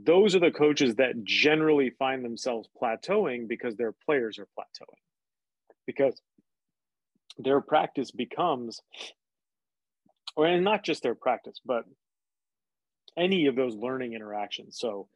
those 0.04 0.34
are 0.34 0.40
the 0.40 0.50
coaches 0.50 0.96
that 0.96 1.24
generally 1.24 1.90
find 1.90 2.24
themselves 2.24 2.68
plateauing 2.80 3.48
because 3.48 3.76
their 3.76 3.92
players 3.92 4.38
are 4.38 4.48
plateauing 4.58 4.98
because 5.86 6.20
their 7.38 7.60
practice 7.60 8.10
becomes, 8.10 8.80
or 10.34 10.46
and 10.46 10.64
not 10.64 10.84
just 10.84 11.02
their 11.02 11.14
practice, 11.14 11.60
but 11.64 11.84
any 13.16 13.46
of 13.46 13.56
those 13.56 13.74
learning 13.74 14.14
interactions. 14.14 14.78
So, 14.78 15.08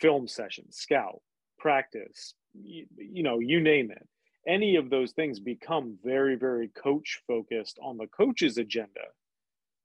film 0.00 0.28
sessions, 0.28 0.76
scout, 0.76 1.22
practice, 1.58 2.34
you, 2.54 2.86
you 2.96 3.22
know, 3.22 3.38
you 3.38 3.60
name 3.60 3.90
it. 3.90 4.06
Any 4.46 4.76
of 4.76 4.90
those 4.90 5.12
things 5.12 5.40
become 5.40 5.98
very, 6.04 6.36
very 6.36 6.68
coach 6.68 7.20
focused 7.26 7.78
on 7.82 7.96
the 7.96 8.06
coach's 8.06 8.58
agenda 8.58 9.00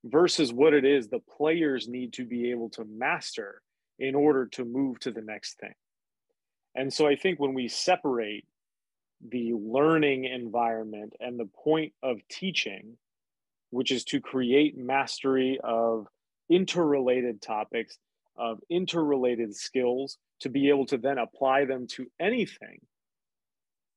versus 0.03 0.51
what 0.51 0.73
it 0.73 0.85
is 0.85 1.07
the 1.07 1.21
players 1.37 1.87
need 1.87 2.13
to 2.13 2.25
be 2.25 2.51
able 2.51 2.69
to 2.71 2.85
master 2.85 3.61
in 4.01 4.15
order 4.15 4.47
to 4.47 4.65
move 4.65 4.99
to 4.99 5.11
the 5.11 5.21
next 5.21 5.59
thing. 5.59 5.73
And 6.73 6.91
so 6.91 7.07
I 7.07 7.15
think 7.15 7.39
when 7.39 7.53
we 7.53 7.67
separate 7.67 8.45
the 9.29 9.53
learning 9.53 10.25
environment 10.25 11.13
and 11.19 11.39
the 11.39 11.49
point 11.63 11.93
of 12.01 12.17
teaching, 12.27 12.97
which 13.69 13.91
is 13.91 14.03
to 14.05 14.19
create 14.19 14.75
mastery 14.75 15.59
of 15.63 16.07
interrelated 16.49 17.43
topics, 17.43 17.99
of 18.35 18.59
interrelated 18.71 19.55
skills, 19.55 20.17
to 20.39 20.49
be 20.49 20.69
able 20.69 20.87
to 20.87 20.97
then 20.97 21.19
apply 21.19 21.65
them 21.65 21.85
to 21.85 22.07
anything. 22.19 22.79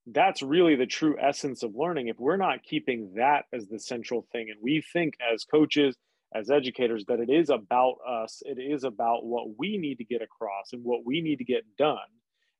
That's 0.06 0.42
really 0.42 0.76
the 0.76 0.84
true 0.84 1.16
essence 1.18 1.62
of 1.62 1.75
learning. 1.75 2.08
If 2.08 2.18
we're 2.18 2.37
not 2.37 2.62
keeping 2.62 3.14
that 3.16 3.46
as 3.54 3.68
the 3.68 3.80
central 3.80 4.26
thing, 4.32 4.50
and 4.50 4.58
we 4.62 4.84
think 4.92 5.14
as 5.32 5.44
coaches, 5.44 5.96
as 6.35 6.50
educators, 6.50 7.05
that 7.07 7.21
it 7.21 7.31
is 7.31 7.50
about 7.50 7.97
us, 8.07 8.43
it 8.45 8.59
is 8.61 8.85
about 8.85 9.25
what 9.25 9.57
we 9.59 9.79
need 9.79 9.99
to 9.99 10.05
get 10.05 10.23
across 10.23 10.73
and 10.73 10.83
what 10.83 11.05
we 11.05 11.21
need 11.21 11.38
to 11.38 11.45
get 11.45 11.64
done. 11.79 11.99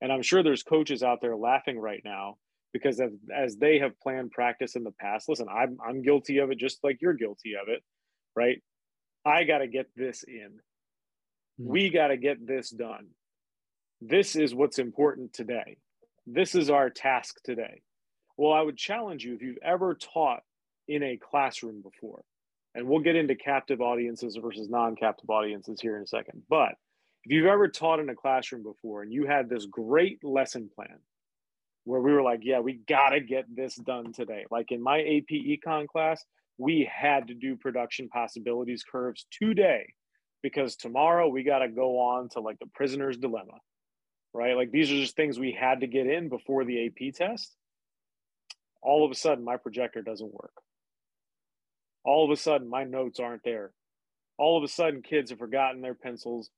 And 0.00 0.12
I'm 0.12 0.23
sure 0.23 0.43
there's 0.43 0.62
coaches 0.62 1.02
out 1.02 1.21
there 1.21 1.37
laughing 1.37 1.78
right 1.78 2.02
now 2.04 2.37
because 2.73 3.00
as, 3.00 3.12
as 3.35 3.57
they 3.57 3.78
have 3.78 3.99
planned 4.00 4.31
practice 4.33 4.76
in 4.76 4.83
the 4.83 4.93
past 5.00 5.28
listen 5.28 5.47
I'm, 5.49 5.78
I'm 5.87 6.02
guilty 6.02 6.38
of 6.38 6.50
it 6.50 6.59
just 6.59 6.83
like 6.83 6.99
you're 7.00 7.14
guilty 7.14 7.52
of 7.54 7.69
it 7.69 7.83
right 8.35 8.61
i 9.25 9.45
got 9.45 9.59
to 9.59 9.69
get 9.69 9.87
this 9.95 10.25
in 10.26 10.50
mm-hmm. 11.61 11.71
we 11.71 11.88
got 11.88 12.09
to 12.09 12.16
get 12.16 12.45
this 12.45 12.71
done 12.71 13.07
this 14.00 14.35
is 14.35 14.57
what's 14.57 14.81
important 14.81 15.33
today 15.33 15.76
this 16.26 16.57
is 16.57 16.69
our 16.69 16.90
task 16.90 17.37
today 17.45 17.83
well 18.37 18.52
i 18.52 18.61
would 18.61 18.76
challenge 18.76 19.25
you 19.25 19.35
if 19.35 19.40
you've 19.40 19.59
ever 19.62 19.95
taught 19.95 20.43
in 20.88 21.02
a 21.02 21.16
classroom 21.16 21.83
before. 21.83 22.23
And 22.75 22.88
we'll 22.88 23.00
get 23.00 23.16
into 23.16 23.37
captive 23.37 23.81
audiences 23.81 24.37
versus 24.37 24.69
non 24.69 24.97
captive 24.97 25.31
audiences 25.31 25.81
here 25.81 25.97
in 25.97 26.02
a 26.02 26.07
second. 26.07 26.43
But 26.49 26.75
if 27.25 27.33
you've 27.33 27.47
ever 27.47 27.69
taught 27.69 28.00
in 28.00 28.09
a 28.09 28.14
classroom 28.14 28.62
before 28.62 29.02
and 29.02 29.12
you 29.12 29.26
had 29.26 29.49
this 29.49 29.66
great 29.66 30.23
lesson 30.25 30.69
plan 30.75 30.99
where 31.85 32.00
we 32.00 32.12
were 32.12 32.23
like, 32.23 32.40
yeah, 32.43 32.61
we 32.61 32.81
got 32.88 33.11
to 33.11 33.21
get 33.21 33.45
this 33.54 33.76
done 33.76 34.12
today. 34.12 34.45
Like 34.50 34.73
in 34.73 34.83
my 34.83 35.00
AP 35.00 35.31
econ 35.31 35.87
class, 35.87 36.25
we 36.59 36.88
had 36.90 37.28
to 37.28 37.35
do 37.35 37.57
production 37.57 38.09
possibilities 38.09 38.85
curves 38.85 39.26
today 39.31 39.93
because 40.43 40.76
tomorrow 40.76 41.28
we 41.28 41.43
got 41.43 41.61
to 41.61 41.69
go 41.69 41.99
on 41.99 42.28
to 42.31 42.40
like 42.40 42.59
the 42.59 42.69
prisoner's 42.75 43.16
dilemma, 43.16 43.59
right? 44.33 44.57
Like 44.57 44.71
these 44.71 44.90
are 44.90 44.97
just 44.97 45.16
things 45.16 45.38
we 45.38 45.52
had 45.52 45.81
to 45.81 45.87
get 45.87 46.07
in 46.07 46.28
before 46.28 46.64
the 46.64 46.87
AP 46.87 47.14
test. 47.14 47.54
All 48.83 49.04
of 49.04 49.11
a 49.11 49.14
sudden, 49.14 49.45
my 49.45 49.57
projector 49.57 50.02
doesn't 50.02 50.33
work. 50.33 50.52
All 52.04 52.25
of 52.25 52.30
a 52.30 52.40
sudden, 52.40 52.68
my 52.68 52.84
notes 52.84 53.18
aren't 53.18 53.42
there. 53.44 53.73
All 54.38 54.58
of 54.58 54.64
a 54.64 54.68
sudden, 54.68 55.02
kids 55.02 55.30
have 55.30 55.38
forgotten 55.38 55.80
their 55.80 55.94
pencils. 55.94 56.50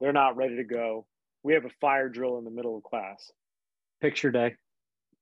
They're 0.00 0.12
not 0.12 0.36
ready 0.36 0.56
to 0.56 0.64
go. 0.64 1.06
We 1.42 1.54
have 1.54 1.64
a 1.64 1.70
fire 1.80 2.08
drill 2.08 2.38
in 2.38 2.44
the 2.44 2.50
middle 2.50 2.76
of 2.76 2.82
class. 2.84 3.32
Picture 4.00 4.30
day. 4.30 4.54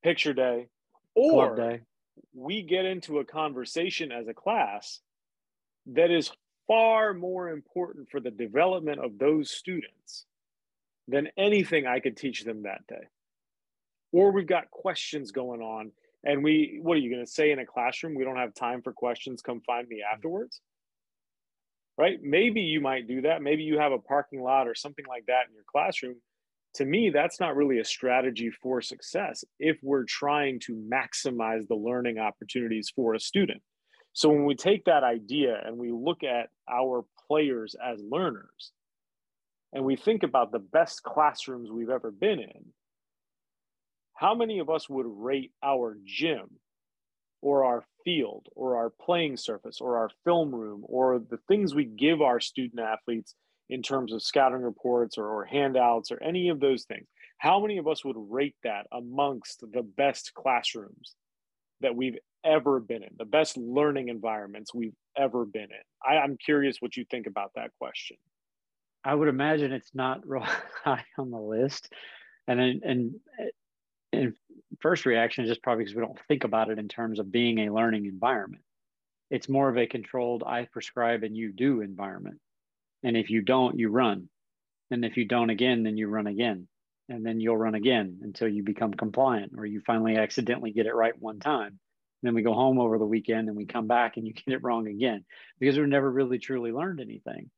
Picture 0.02 0.34
day. 0.34 0.68
Or 1.14 1.56
day. 1.56 1.80
we 2.34 2.62
get 2.62 2.84
into 2.84 3.18
a 3.18 3.24
conversation 3.24 4.12
as 4.12 4.28
a 4.28 4.34
class 4.34 5.00
that 5.86 6.10
is 6.10 6.30
far 6.66 7.14
more 7.14 7.48
important 7.48 8.08
for 8.10 8.20
the 8.20 8.30
development 8.30 9.00
of 9.00 9.18
those 9.18 9.50
students 9.50 10.26
than 11.08 11.28
anything 11.36 11.86
I 11.86 12.00
could 12.00 12.16
teach 12.16 12.44
them 12.44 12.62
that 12.62 12.86
day. 12.86 13.08
Or 14.12 14.30
we've 14.30 14.46
got 14.46 14.70
questions 14.70 15.32
going 15.32 15.60
on 15.60 15.92
and 16.24 16.44
we 16.44 16.78
what 16.82 16.96
are 16.96 17.00
you 17.00 17.10
going 17.10 17.24
to 17.24 17.30
say 17.30 17.50
in 17.50 17.58
a 17.58 17.66
classroom? 17.66 18.14
We 18.14 18.24
don't 18.24 18.36
have 18.36 18.54
time 18.54 18.82
for 18.82 18.92
questions. 18.92 19.42
Come 19.42 19.60
find 19.66 19.88
me 19.88 19.96
mm-hmm. 19.96 20.14
afterwards. 20.14 20.60
Right? 21.98 22.18
Maybe 22.22 22.62
you 22.62 22.80
might 22.80 23.06
do 23.06 23.22
that. 23.22 23.42
Maybe 23.42 23.62
you 23.62 23.78
have 23.78 23.92
a 23.92 23.98
parking 23.98 24.42
lot 24.42 24.66
or 24.66 24.74
something 24.74 25.04
like 25.06 25.26
that 25.26 25.48
in 25.48 25.54
your 25.54 25.64
classroom. 25.70 26.16
To 26.74 26.84
me 26.84 27.10
that's 27.10 27.40
not 27.40 27.56
really 27.56 27.78
a 27.78 27.84
strategy 27.84 28.50
for 28.50 28.80
success 28.80 29.44
if 29.58 29.78
we're 29.82 30.04
trying 30.04 30.60
to 30.66 30.74
maximize 30.74 31.66
the 31.66 31.74
learning 31.74 32.18
opportunities 32.18 32.92
for 32.94 33.14
a 33.14 33.20
student. 33.20 33.60
So 34.12 34.28
when 34.28 34.44
we 34.44 34.54
take 34.54 34.84
that 34.84 35.04
idea 35.04 35.60
and 35.64 35.76
we 35.76 35.92
look 35.92 36.22
at 36.22 36.48
our 36.70 37.04
players 37.28 37.74
as 37.84 38.00
learners 38.08 38.72
and 39.72 39.84
we 39.84 39.96
think 39.96 40.22
about 40.22 40.52
the 40.52 40.58
best 40.58 41.02
classrooms 41.02 41.70
we've 41.70 41.90
ever 41.90 42.10
been 42.10 42.40
in 42.40 42.72
how 44.20 44.34
many 44.34 44.58
of 44.58 44.68
us 44.68 44.86
would 44.86 45.06
rate 45.08 45.50
our 45.62 45.96
gym 46.04 46.50
or 47.40 47.64
our 47.64 47.82
field 48.04 48.46
or 48.54 48.76
our 48.76 48.90
playing 48.90 49.38
surface 49.38 49.80
or 49.80 49.96
our 49.96 50.10
film 50.24 50.54
room 50.54 50.82
or 50.84 51.18
the 51.18 51.38
things 51.48 51.74
we 51.74 51.86
give 51.86 52.20
our 52.20 52.38
student 52.38 52.82
athletes 52.82 53.34
in 53.70 53.80
terms 53.80 54.12
of 54.12 54.22
scouting 54.22 54.60
reports 54.60 55.16
or, 55.16 55.26
or, 55.26 55.46
handouts 55.46 56.10
or 56.10 56.22
any 56.22 56.50
of 56.50 56.60
those 56.60 56.84
things? 56.84 57.06
How 57.38 57.60
many 57.60 57.78
of 57.78 57.88
us 57.88 58.04
would 58.04 58.16
rate 58.18 58.56
that 58.62 58.86
amongst 58.92 59.64
the 59.72 59.82
best 59.82 60.34
classrooms 60.34 61.14
that 61.80 61.96
we've 61.96 62.18
ever 62.44 62.78
been 62.78 63.02
in 63.02 63.14
the 63.16 63.24
best 63.24 63.56
learning 63.56 64.10
environments 64.10 64.74
we've 64.74 64.96
ever 65.16 65.46
been 65.46 65.62
in? 65.62 65.86
I, 66.06 66.18
i'm 66.18 66.36
curious 66.36 66.76
what 66.80 66.94
you 66.94 67.06
think 67.10 67.26
about 67.26 67.52
that 67.56 67.70
question. 67.78 68.18
I 69.02 69.14
would 69.14 69.28
imagine 69.28 69.72
it's 69.72 69.94
not 69.94 70.20
real 70.28 70.44
high 70.84 71.06
on 71.16 71.30
the 71.30 71.40
list. 71.40 71.90
And 72.46 72.60
and 72.60 72.82
and 72.82 73.14
first 74.80 75.06
reaction 75.06 75.44
is 75.44 75.50
just 75.50 75.62
probably 75.62 75.84
because 75.84 75.96
we 75.96 76.02
don't 76.02 76.18
think 76.28 76.44
about 76.44 76.70
it 76.70 76.78
in 76.78 76.88
terms 76.88 77.18
of 77.18 77.32
being 77.32 77.58
a 77.58 77.72
learning 77.72 78.06
environment. 78.06 78.62
It's 79.30 79.48
more 79.48 79.68
of 79.68 79.78
a 79.78 79.86
controlled, 79.86 80.42
I 80.44 80.64
prescribe 80.64 81.22
and 81.22 81.36
you 81.36 81.52
do 81.52 81.80
environment. 81.80 82.38
And 83.02 83.16
if 83.16 83.30
you 83.30 83.42
don't, 83.42 83.78
you 83.78 83.88
run. 83.88 84.28
And 84.90 85.04
if 85.04 85.16
you 85.16 85.24
don't 85.24 85.50
again, 85.50 85.84
then 85.84 85.96
you 85.96 86.08
run 86.08 86.26
again. 86.26 86.66
And 87.08 87.24
then 87.24 87.40
you'll 87.40 87.56
run 87.56 87.74
again 87.74 88.18
until 88.22 88.48
you 88.48 88.62
become 88.62 88.92
compliant 88.92 89.52
or 89.56 89.66
you 89.66 89.80
finally 89.86 90.16
accidentally 90.16 90.72
get 90.72 90.86
it 90.86 90.94
right 90.94 91.14
one 91.18 91.40
time. 91.40 91.78
And 92.22 92.28
then 92.28 92.34
we 92.34 92.42
go 92.42 92.54
home 92.54 92.78
over 92.78 92.98
the 92.98 93.06
weekend 93.06 93.48
and 93.48 93.56
we 93.56 93.66
come 93.66 93.86
back 93.86 94.16
and 94.16 94.26
you 94.26 94.32
get 94.46 94.54
it 94.54 94.62
wrong 94.62 94.88
again 94.88 95.24
because 95.58 95.78
we've 95.78 95.86
never 95.86 96.10
really 96.10 96.38
truly 96.38 96.72
learned 96.72 97.00
anything. 97.00 97.50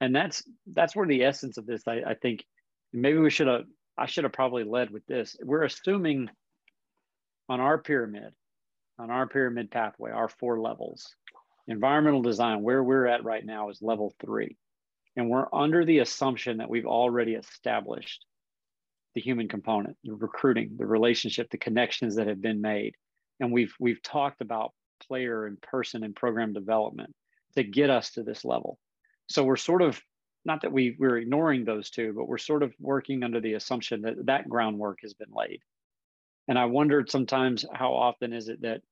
And 0.00 0.14
that's 0.14 0.42
that's 0.66 0.94
where 0.94 1.06
the 1.06 1.24
essence 1.24 1.56
of 1.56 1.66
this, 1.66 1.82
I, 1.86 2.02
I 2.06 2.14
think 2.14 2.44
maybe 2.92 3.18
we 3.18 3.30
should 3.30 3.46
have 3.46 3.64
I 3.96 4.06
should 4.06 4.24
have 4.24 4.32
probably 4.32 4.64
led 4.64 4.90
with 4.90 5.06
this. 5.06 5.36
We're 5.42 5.62
assuming 5.62 6.28
on 7.48 7.60
our 7.60 7.78
pyramid, 7.78 8.32
on 8.98 9.10
our 9.10 9.26
pyramid 9.26 9.70
pathway, 9.70 10.10
our 10.10 10.28
four 10.28 10.60
levels, 10.60 11.14
environmental 11.66 12.22
design, 12.22 12.62
where 12.62 12.82
we're 12.82 13.06
at 13.06 13.24
right 13.24 13.44
now 13.44 13.70
is 13.70 13.82
level 13.82 14.14
three. 14.20 14.56
And 15.16 15.30
we're 15.30 15.46
under 15.52 15.84
the 15.84 16.00
assumption 16.00 16.58
that 16.58 16.68
we've 16.68 16.86
already 16.86 17.34
established 17.34 18.24
the 19.14 19.20
human 19.20 19.48
component, 19.48 19.96
the 20.02 20.14
recruiting, 20.14 20.76
the 20.76 20.86
relationship, 20.86 21.48
the 21.50 21.58
connections 21.58 22.16
that 22.16 22.26
have 22.26 22.42
been 22.42 22.60
made. 22.60 22.94
And 23.40 23.52
we've 23.52 23.72
we've 23.78 24.02
talked 24.02 24.40
about 24.40 24.72
player 25.06 25.46
and 25.46 25.60
person 25.60 26.02
and 26.02 26.16
program 26.16 26.52
development 26.52 27.14
to 27.54 27.62
get 27.62 27.90
us 27.90 28.10
to 28.12 28.22
this 28.22 28.44
level. 28.44 28.78
So 29.28 29.44
we're 29.44 29.56
sort 29.56 29.82
of 29.82 30.00
not 30.44 30.62
that 30.62 30.72
we 30.72 30.96
we're 30.98 31.18
ignoring 31.18 31.64
those 31.64 31.90
two, 31.90 32.12
but 32.12 32.28
we're 32.28 32.38
sort 32.38 32.62
of 32.62 32.74
working 32.80 33.22
under 33.22 33.40
the 33.40 33.54
assumption 33.54 34.02
that 34.02 34.26
that 34.26 34.48
groundwork 34.48 34.98
has 35.02 35.14
been 35.14 35.32
laid. 35.32 35.60
And 36.48 36.58
I 36.58 36.66
wondered 36.66 37.10
sometimes 37.10 37.64
how 37.72 37.94
often 37.94 38.32
is 38.32 38.48
it 38.48 38.62
that 38.62 38.82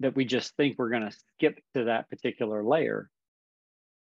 that 0.00 0.14
we 0.14 0.24
just 0.24 0.54
think 0.56 0.76
we're 0.78 0.90
going 0.90 1.08
to 1.08 1.16
skip 1.34 1.58
to 1.74 1.84
that 1.84 2.10
particular 2.10 2.62
layer 2.62 3.08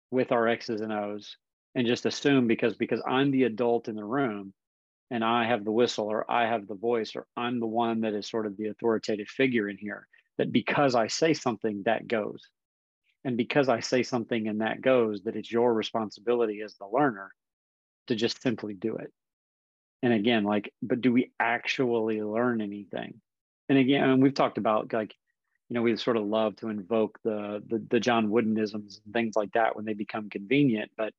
with 0.09 0.31
our 0.31 0.47
X's 0.47 0.81
and 0.81 0.91
O's 0.91 1.37
and 1.75 1.85
just 1.85 2.05
assume 2.05 2.47
because 2.47 2.75
because 2.75 3.01
I'm 3.05 3.31
the 3.31 3.43
adult 3.43 3.87
in 3.87 3.95
the 3.95 4.03
room 4.03 4.53
and 5.11 5.23
I 5.23 5.45
have 5.47 5.63
the 5.63 5.71
whistle 5.71 6.07
or 6.07 6.29
I 6.29 6.47
have 6.47 6.67
the 6.67 6.75
voice 6.75 7.15
or 7.15 7.27
I'm 7.35 7.59
the 7.59 7.67
one 7.67 8.01
that 8.01 8.13
is 8.13 8.27
sort 8.27 8.45
of 8.45 8.57
the 8.57 8.67
authoritative 8.67 9.27
figure 9.27 9.69
in 9.69 9.77
here 9.77 10.07
that 10.37 10.51
because 10.51 10.95
I 10.95 11.07
say 11.07 11.33
something 11.33 11.83
that 11.85 12.07
goes 12.07 12.41
and 13.23 13.35
because 13.35 13.69
I 13.69 13.81
say 13.81 14.03
something 14.03 14.47
and 14.47 14.61
that 14.61 14.81
goes, 14.81 15.23
that 15.23 15.35
it's 15.35 15.51
your 15.51 15.73
responsibility 15.73 16.61
as 16.61 16.75
the 16.75 16.87
learner 16.87 17.33
to 18.07 18.15
just 18.15 18.41
simply 18.41 18.73
do 18.73 18.95
it. 18.95 19.11
And 20.03 20.13
again, 20.13 20.43
like, 20.43 20.73
but 20.81 21.01
do 21.01 21.11
we 21.11 21.31
actually 21.39 22.21
learn 22.21 22.61
anything? 22.61 23.19
And 23.69 23.77
again, 23.77 24.09
and 24.09 24.21
we've 24.21 24.33
talked 24.33 24.57
about 24.57 24.93
like, 24.93 25.15
you 25.69 25.73
know, 25.73 25.81
we 25.81 25.97
sort 25.97 26.17
of 26.17 26.25
love 26.25 26.55
to 26.57 26.69
invoke 26.69 27.19
the, 27.23 27.61
the 27.67 27.85
the 27.89 27.99
John 27.99 28.29
Woodenisms 28.29 29.01
and 29.03 29.13
things 29.13 29.35
like 29.35 29.53
that 29.53 29.75
when 29.75 29.85
they 29.85 29.93
become 29.93 30.29
convenient. 30.29 30.91
But 30.97 31.13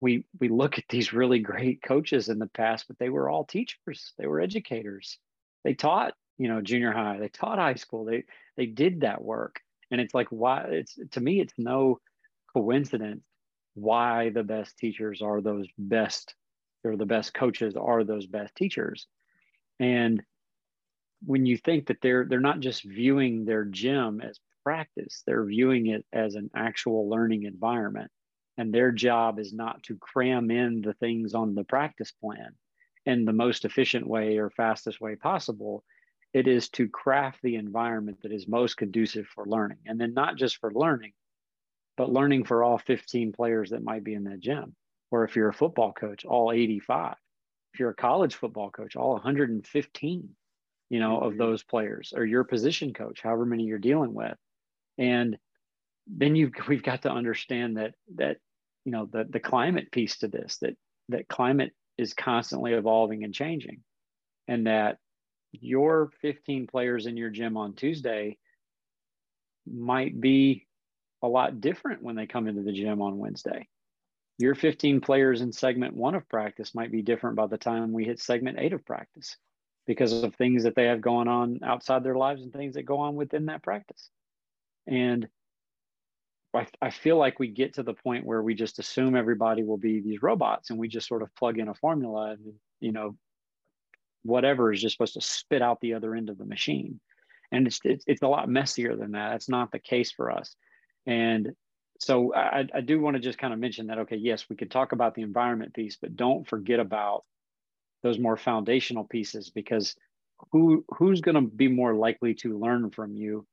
we 0.00 0.24
we 0.38 0.48
look 0.48 0.78
at 0.78 0.84
these 0.88 1.12
really 1.12 1.40
great 1.40 1.82
coaches 1.82 2.28
in 2.28 2.38
the 2.38 2.46
past, 2.46 2.86
but 2.86 2.98
they 2.98 3.08
were 3.08 3.28
all 3.28 3.44
teachers. 3.44 4.12
They 4.18 4.26
were 4.26 4.40
educators. 4.40 5.18
They 5.64 5.74
taught, 5.74 6.14
you 6.38 6.48
know, 6.48 6.60
junior 6.60 6.92
high. 6.92 7.18
They 7.18 7.28
taught 7.28 7.58
high 7.58 7.74
school. 7.74 8.04
They 8.04 8.24
they 8.56 8.66
did 8.66 9.00
that 9.00 9.22
work 9.22 9.60
and 9.92 10.00
it's 10.00 10.14
like 10.14 10.28
why 10.30 10.64
it's 10.70 10.98
to 11.12 11.20
me 11.20 11.40
it's 11.40 11.52
no 11.56 12.00
coincidence 12.52 13.22
why 13.74 14.30
the 14.30 14.42
best 14.42 14.76
teachers 14.76 15.22
are 15.22 15.40
those 15.40 15.66
best 15.78 16.34
or 16.84 16.96
the 16.96 17.06
best 17.06 17.34
coaches 17.34 17.74
are 17.76 18.04
those 18.04 18.26
best 18.26 18.54
teachers 18.54 19.06
and 19.80 20.22
when 21.24 21.46
you 21.46 21.56
think 21.56 21.86
that 21.86 21.98
they're 22.00 22.26
they're 22.28 22.40
not 22.40 22.60
just 22.60 22.84
viewing 22.84 23.44
their 23.44 23.64
gym 23.64 24.20
as 24.20 24.38
practice 24.64 25.22
they're 25.26 25.44
viewing 25.44 25.88
it 25.88 26.04
as 26.12 26.34
an 26.34 26.50
actual 26.54 27.08
learning 27.08 27.44
environment 27.44 28.10
and 28.58 28.72
their 28.72 28.92
job 28.92 29.38
is 29.38 29.52
not 29.52 29.82
to 29.82 29.96
cram 29.96 30.50
in 30.50 30.82
the 30.82 30.94
things 30.94 31.34
on 31.34 31.54
the 31.54 31.64
practice 31.64 32.12
plan 32.12 32.54
in 33.06 33.24
the 33.24 33.32
most 33.32 33.64
efficient 33.64 34.06
way 34.06 34.38
or 34.38 34.50
fastest 34.50 35.00
way 35.00 35.16
possible 35.16 35.84
it 36.32 36.48
is 36.48 36.68
to 36.70 36.88
craft 36.88 37.40
the 37.42 37.56
environment 37.56 38.22
that 38.22 38.32
is 38.32 38.48
most 38.48 38.76
conducive 38.76 39.26
for 39.26 39.44
learning. 39.44 39.78
And 39.86 40.00
then 40.00 40.14
not 40.14 40.36
just 40.36 40.56
for 40.58 40.72
learning, 40.72 41.12
but 41.96 42.10
learning 42.10 42.44
for 42.44 42.64
all 42.64 42.78
15 42.78 43.32
players 43.32 43.70
that 43.70 43.82
might 43.84 44.04
be 44.04 44.14
in 44.14 44.24
that 44.24 44.40
gym. 44.40 44.74
Or 45.12 45.24
if 45.24 45.36
you're 45.36 45.50
a 45.50 45.54
football 45.54 45.92
coach, 45.92 46.24
all 46.24 46.50
85. 46.50 47.14
If 47.74 47.80
you're 47.80 47.90
a 47.90 47.94
college 47.94 48.34
football 48.34 48.70
coach, 48.70 48.96
all 48.96 49.12
115, 49.12 50.28
you 50.90 51.00
know, 51.00 51.20
of 51.20 51.32
mm-hmm. 51.32 51.38
those 51.38 51.62
players, 51.62 52.12
or 52.16 52.24
your 52.24 52.44
position 52.44 52.92
coach, 52.92 53.20
however 53.22 53.46
many 53.46 53.64
you're 53.64 53.78
dealing 53.78 54.14
with. 54.14 54.36
And 54.98 55.38
then 56.06 56.34
you 56.34 56.50
we've 56.68 56.82
got 56.82 57.02
to 57.02 57.12
understand 57.12 57.76
that 57.76 57.94
that 58.16 58.38
you 58.84 58.92
know 58.92 59.06
the 59.06 59.24
the 59.28 59.40
climate 59.40 59.92
piece 59.92 60.18
to 60.18 60.28
this 60.28 60.58
that 60.58 60.76
that 61.10 61.28
climate 61.28 61.72
is 61.98 62.14
constantly 62.14 62.72
evolving 62.72 63.22
and 63.22 63.34
changing 63.34 63.82
and 64.48 64.66
that 64.66 64.96
your 65.52 66.10
15 66.22 66.66
players 66.66 67.06
in 67.06 67.16
your 67.16 67.28
gym 67.28 67.56
on 67.56 67.74
Tuesday 67.74 68.38
might 69.66 70.18
be 70.18 70.66
a 71.22 71.28
lot 71.28 71.60
different 71.60 72.02
when 72.02 72.16
they 72.16 72.26
come 72.26 72.48
into 72.48 72.62
the 72.62 72.72
gym 72.72 73.02
on 73.02 73.18
Wednesday. 73.18 73.68
Your 74.42 74.56
15 74.56 75.00
players 75.00 75.40
in 75.40 75.52
segment 75.52 75.94
one 75.94 76.16
of 76.16 76.28
practice 76.28 76.74
might 76.74 76.90
be 76.90 77.00
different 77.00 77.36
by 77.36 77.46
the 77.46 77.56
time 77.56 77.92
we 77.92 78.04
hit 78.04 78.18
segment 78.18 78.58
eight 78.58 78.72
of 78.72 78.84
practice 78.84 79.36
because 79.86 80.24
of 80.24 80.34
things 80.34 80.64
that 80.64 80.74
they 80.74 80.86
have 80.86 81.00
going 81.00 81.28
on 81.28 81.60
outside 81.62 82.02
their 82.02 82.16
lives 82.16 82.42
and 82.42 82.52
things 82.52 82.74
that 82.74 82.82
go 82.82 82.98
on 82.98 83.14
within 83.14 83.46
that 83.46 83.62
practice. 83.62 84.10
And 84.84 85.28
I, 86.52 86.66
I 86.80 86.90
feel 86.90 87.18
like 87.18 87.38
we 87.38 87.46
get 87.46 87.74
to 87.74 87.84
the 87.84 87.94
point 87.94 88.26
where 88.26 88.42
we 88.42 88.56
just 88.56 88.80
assume 88.80 89.14
everybody 89.14 89.62
will 89.62 89.76
be 89.76 90.00
these 90.00 90.22
robots 90.22 90.70
and 90.70 90.78
we 90.80 90.88
just 90.88 91.06
sort 91.06 91.22
of 91.22 91.32
plug 91.36 91.60
in 91.60 91.68
a 91.68 91.74
formula 91.74 92.32
and, 92.32 92.54
you 92.80 92.90
know, 92.90 93.14
whatever 94.24 94.72
is 94.72 94.82
just 94.82 94.96
supposed 94.96 95.14
to 95.14 95.20
spit 95.20 95.62
out 95.62 95.80
the 95.80 95.94
other 95.94 96.16
end 96.16 96.30
of 96.30 96.38
the 96.38 96.44
machine. 96.44 96.98
And 97.52 97.68
it's, 97.68 97.78
it's, 97.84 98.04
it's 98.08 98.22
a 98.22 98.28
lot 98.28 98.48
messier 98.48 98.96
than 98.96 99.12
that. 99.12 99.30
That's 99.30 99.48
not 99.48 99.70
the 99.70 99.78
case 99.78 100.10
for 100.10 100.32
us. 100.32 100.56
And 101.06 101.52
so 102.02 102.34
I, 102.34 102.66
I 102.74 102.80
do 102.80 103.00
want 103.00 103.14
to 103.14 103.22
just 103.22 103.38
kind 103.38 103.52
of 103.52 103.60
mention 103.60 103.86
that, 103.86 104.00
okay, 104.00 104.16
yes, 104.16 104.46
we 104.48 104.56
could 104.56 104.72
talk 104.72 104.90
about 104.90 105.14
the 105.14 105.22
environment 105.22 105.72
piece, 105.72 105.96
but 105.96 106.16
don't 106.16 106.44
forget 106.48 106.80
about 106.80 107.22
those 108.02 108.18
more 108.18 108.36
foundational 108.36 109.04
pieces 109.04 109.50
because 109.50 109.94
who 110.50 110.84
who's 110.88 111.20
going 111.20 111.36
to 111.36 111.42
be 111.42 111.68
more 111.68 111.94
likely 111.94 112.34
to 112.34 112.58
learn 112.58 112.90
from 112.90 113.14
you? 113.14 113.46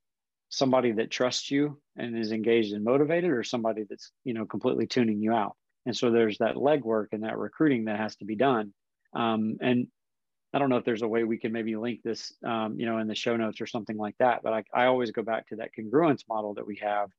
Somebody 0.50 0.94
that 0.94 1.12
trusts 1.12 1.52
you 1.52 1.80
and 1.96 2.18
is 2.18 2.32
engaged 2.32 2.74
and 2.74 2.84
motivated 2.84 3.30
or 3.30 3.44
somebody 3.44 3.86
that's 3.88 4.12
you 4.24 4.34
know 4.34 4.48
completely 4.48 4.88
tuning 4.88 5.22
you 5.22 5.32
out? 5.32 5.56
And 5.86 5.96
so 5.96 6.10
there's 6.10 6.40
that 6.40 6.56
legwork 6.56 7.10
and 7.12 7.26
that 7.26 7.38
recruiting 7.38 7.86
that 7.86 8.00
has 8.00 8.16
to 8.16 8.26
be 8.26 8.36
done. 8.36 8.74
Um, 9.14 9.58
and 9.62 9.88
i 10.52 10.58
don't 10.58 10.70
know 10.70 10.78
if 10.78 10.86
there's 10.86 11.04
a 11.04 11.08
way 11.08 11.24
we 11.24 11.38
can 11.38 11.52
maybe 11.52 11.76
link 11.76 12.00
this 12.04 12.34
um, 12.44 12.80
you 12.80 12.88
know 12.88 12.98
in 12.98 13.08
the 13.08 13.14
show 13.14 13.38
notes 13.38 13.62
or 13.62 13.68
something 13.68 13.98
like 13.98 14.16
that 14.18 14.42
but 14.42 14.52
I, 14.52 14.64
I 14.74 14.86
always 14.86 15.12
go 15.12 15.22
back 15.22 15.48
to 15.50 15.58
that 15.58 15.70
congruence 15.78 16.24
model 16.28 16.56
that 16.56 16.66
we 16.66 16.78
have 16.78 17.12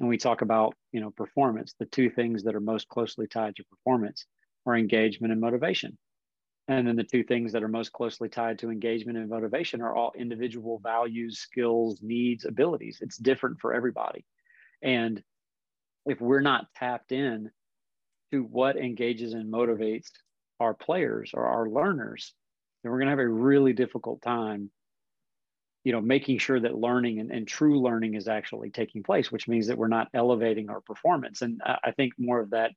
and 0.00 0.08
we 0.08 0.16
talk 0.16 0.42
about 0.42 0.74
you 0.92 1.00
know 1.00 1.10
performance 1.10 1.74
the 1.78 1.86
two 1.86 2.10
things 2.10 2.42
that 2.42 2.54
are 2.54 2.60
most 2.60 2.88
closely 2.88 3.26
tied 3.26 3.54
to 3.56 3.64
performance 3.64 4.26
are 4.66 4.76
engagement 4.76 5.32
and 5.32 5.40
motivation 5.40 5.96
and 6.70 6.86
then 6.86 6.94
the 6.94 7.02
two 7.02 7.24
things 7.24 7.52
that 7.52 7.64
are 7.64 7.68
most 7.68 7.92
closely 7.92 8.28
tied 8.28 8.60
to 8.60 8.70
engagement 8.70 9.18
and 9.18 9.28
motivation 9.28 9.80
are 9.80 9.92
all 9.92 10.12
individual 10.16 10.78
values, 10.78 11.40
skills, 11.40 11.98
needs, 12.00 12.44
abilities. 12.44 12.98
It's 13.00 13.16
different 13.16 13.58
for 13.60 13.74
everybody. 13.74 14.24
And 14.80 15.20
if 16.06 16.20
we're 16.20 16.42
not 16.42 16.68
tapped 16.76 17.10
in 17.10 17.50
to 18.30 18.44
what 18.44 18.76
engages 18.76 19.34
and 19.34 19.52
motivates 19.52 20.10
our 20.60 20.72
players 20.72 21.32
or 21.34 21.44
our 21.44 21.68
learners, 21.68 22.34
then 22.84 22.92
we're 22.92 22.98
going 22.98 23.08
to 23.08 23.12
have 23.12 23.18
a 23.18 23.28
really 23.28 23.72
difficult 23.72 24.22
time 24.22 24.70
you 25.84 25.92
know 25.92 26.00
making 26.00 26.38
sure 26.38 26.60
that 26.60 26.74
learning 26.74 27.20
and, 27.20 27.30
and 27.30 27.48
true 27.48 27.80
learning 27.80 28.14
is 28.14 28.28
actually 28.28 28.70
taking 28.70 29.02
place 29.02 29.30
which 29.32 29.48
means 29.48 29.66
that 29.68 29.78
we're 29.78 29.88
not 29.88 30.08
elevating 30.14 30.68
our 30.68 30.80
performance 30.80 31.42
and 31.42 31.60
i 31.64 31.90
think 31.90 32.12
more 32.18 32.40
of 32.40 32.50
that 32.50 32.72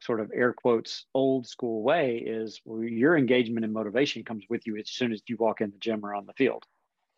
sort 0.00 0.20
of 0.20 0.30
air 0.34 0.52
quotes 0.52 1.06
old 1.14 1.46
school 1.46 1.82
way 1.82 2.22
is 2.24 2.60
well, 2.64 2.82
your 2.82 3.16
engagement 3.16 3.64
and 3.64 3.72
motivation 3.72 4.22
comes 4.22 4.44
with 4.48 4.66
you 4.66 4.76
as 4.76 4.88
soon 4.88 5.12
as 5.12 5.22
you 5.28 5.36
walk 5.38 5.60
in 5.60 5.70
the 5.70 5.78
gym 5.78 6.04
or 6.04 6.14
on 6.14 6.26
the 6.26 6.32
field. 6.34 6.64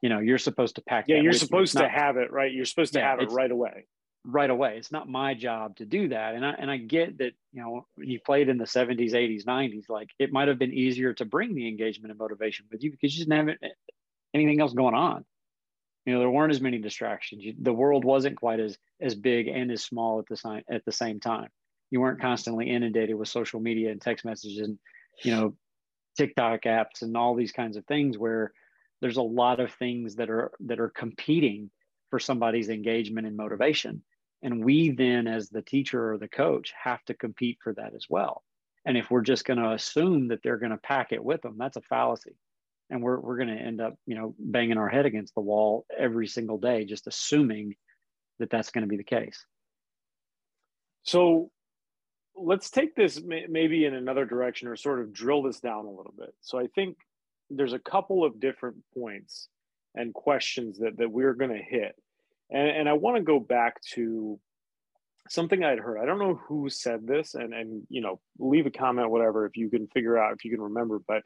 You 0.00 0.08
know, 0.08 0.18
you're 0.18 0.38
supposed 0.38 0.76
to 0.76 0.82
pack. 0.82 1.04
Yeah, 1.08 1.20
you're 1.20 1.32
supposed 1.34 1.74
you. 1.74 1.80
to 1.80 1.86
not, 1.86 1.94
have 1.94 2.16
it 2.16 2.32
right. 2.32 2.50
You're 2.50 2.64
supposed 2.64 2.94
to 2.94 3.00
yeah, 3.00 3.10
have 3.10 3.20
it 3.20 3.30
right 3.30 3.50
away. 3.50 3.86
Right 4.24 4.48
away. 4.48 4.76
It's 4.78 4.92
not 4.92 5.08
my 5.08 5.34
job 5.34 5.76
to 5.76 5.84
do 5.84 6.08
that. 6.08 6.34
And 6.34 6.44
I 6.44 6.52
and 6.52 6.70
I 6.70 6.78
get 6.78 7.18
that, 7.18 7.32
you 7.52 7.62
know, 7.62 7.86
you 7.98 8.18
played 8.24 8.48
in 8.48 8.56
the 8.56 8.64
70s, 8.64 9.12
80s, 9.12 9.44
90s, 9.44 9.90
like 9.90 10.08
it 10.18 10.32
might 10.32 10.48
have 10.48 10.58
been 10.58 10.72
easier 10.72 11.12
to 11.14 11.24
bring 11.26 11.54
the 11.54 11.68
engagement 11.68 12.10
and 12.10 12.18
motivation 12.18 12.66
with 12.70 12.82
you 12.82 12.90
because 12.90 13.16
you 13.16 13.24
didn't 13.24 13.48
have 13.48 13.56
anything 14.34 14.60
else 14.60 14.72
going 14.72 14.94
on. 14.94 15.25
You 16.06 16.14
know, 16.14 16.20
there 16.20 16.30
weren't 16.30 16.52
as 16.52 16.60
many 16.60 16.78
distractions. 16.78 17.44
You, 17.44 17.54
the 17.60 17.72
world 17.72 18.04
wasn't 18.04 18.37
quite 18.37 18.60
as 18.60 18.78
as 19.00 19.14
big 19.14 19.49
and 19.49 19.70
as 19.70 19.82
small 19.82 20.18
at 20.18 20.26
the 20.26 20.37
same 20.37 20.62
at 20.70 20.84
the 20.84 20.92
same 20.92 21.20
time 21.20 21.49
you 21.90 22.00
weren't 22.00 22.20
constantly 22.20 22.70
inundated 22.70 23.16
with 23.16 23.28
social 23.28 23.60
media 23.60 23.90
and 23.90 24.00
text 24.00 24.25
messages 24.25 24.58
and 24.58 24.78
you 25.22 25.34
know 25.34 25.54
tiktok 26.16 26.62
apps 26.62 27.02
and 27.02 27.16
all 27.16 27.34
these 27.34 27.52
kinds 27.52 27.76
of 27.76 27.84
things 27.87 28.16
where 28.16 28.52
there's 29.00 29.16
a 29.16 29.22
lot 29.22 29.60
of 29.60 29.72
things 29.72 30.16
that 30.16 30.30
are 30.30 30.52
that 30.60 30.80
are 30.80 30.90
competing 30.90 31.70
for 32.10 32.18
somebody's 32.18 32.68
engagement 32.68 33.26
and 33.26 33.37
motivation 33.37 34.02
and 34.42 34.64
we 34.64 34.90
then 34.90 35.26
as 35.26 35.49
the 35.49 35.62
teacher 35.62 36.12
or 36.12 36.18
the 36.18 36.28
coach 36.28 36.72
have 36.82 37.05
to 37.05 37.14
compete 37.14 37.59
for 37.62 37.74
that 37.74 37.94
as 37.94 38.07
well 38.09 38.42
and 38.85 38.96
if 38.96 39.11
we're 39.11 39.20
just 39.20 39.44
going 39.44 39.59
to 39.59 39.72
assume 39.72 40.28
that 40.28 40.40
they're 40.42 40.59
going 40.59 40.70
to 40.70 40.78
pack 40.78 41.12
it 41.12 41.22
with 41.22 41.42
them 41.42 41.57
that's 41.59 41.76
a 41.76 41.83
fallacy 41.83 42.37
and 42.90 43.03
we're, 43.03 43.18
we're 43.18 43.37
going 43.37 43.48
to 43.48 43.55
end 43.55 43.81
up 43.81 43.94
you 44.07 44.14
know 44.14 44.35
banging 44.38 44.79
our 44.79 44.88
head 44.88 45.07
against 45.07 45.35
the 45.35 45.40
wall 45.40 45.87
every 45.96 46.26
single 46.26 46.59
day 46.59 46.85
just 46.85 47.07
assuming 47.07 47.74
that 48.38 48.50
that's 48.50 48.70
going 48.70 48.83
to 48.83 48.88
be 48.88 48.96
the 48.96 49.05
case 49.05 49.44
so 51.03 51.50
let's 52.37 52.70
take 52.70 52.94
this 52.94 53.20
maybe 53.24 53.85
in 53.85 53.94
another 53.94 54.24
direction 54.24 54.68
or 54.68 54.76
sort 54.76 55.00
of 55.00 55.12
drill 55.12 55.42
this 55.42 55.61
down 55.61 55.87
a 55.87 55.90
little 55.90 56.14
bit. 56.16 56.35
So 56.40 56.59
I 56.59 56.66
think 56.74 56.96
there's 57.50 57.72
a 57.72 57.79
couple 57.79 58.24
of 58.24 58.40
different 58.40 58.76
points 58.94 59.48
and 59.94 60.14
questions 60.14 60.79
that, 60.79 60.96
that 60.98 61.11
we're 61.11 61.35
going 61.35 61.50
to 61.50 61.62
hit. 61.62 61.94
And, 62.50 62.68
and 62.68 62.88
I 62.88 62.94
want 62.94 63.16
to 63.16 63.22
go 63.22 63.40
back 63.40 63.81
to 63.94 64.38
something 65.29 65.62
I'd 65.62 65.79
heard. 65.79 65.98
I 65.98 66.07
don't 66.07 66.18
know 66.18 66.40
who 66.46 66.68
said 66.68 67.07
this 67.07 67.35
and, 67.35 67.53
and, 67.53 67.87
you 67.88 68.00
know, 68.00 68.20
leave 68.38 68.66
a 68.66 68.70
comment, 68.70 69.11
whatever, 69.11 69.46
if 69.46 69.57
you 69.57 69.68
can 69.68 69.87
figure 69.88 70.16
out, 70.16 70.35
if 70.35 70.44
you 70.44 70.50
can 70.50 70.62
remember, 70.62 71.00
but 71.07 71.22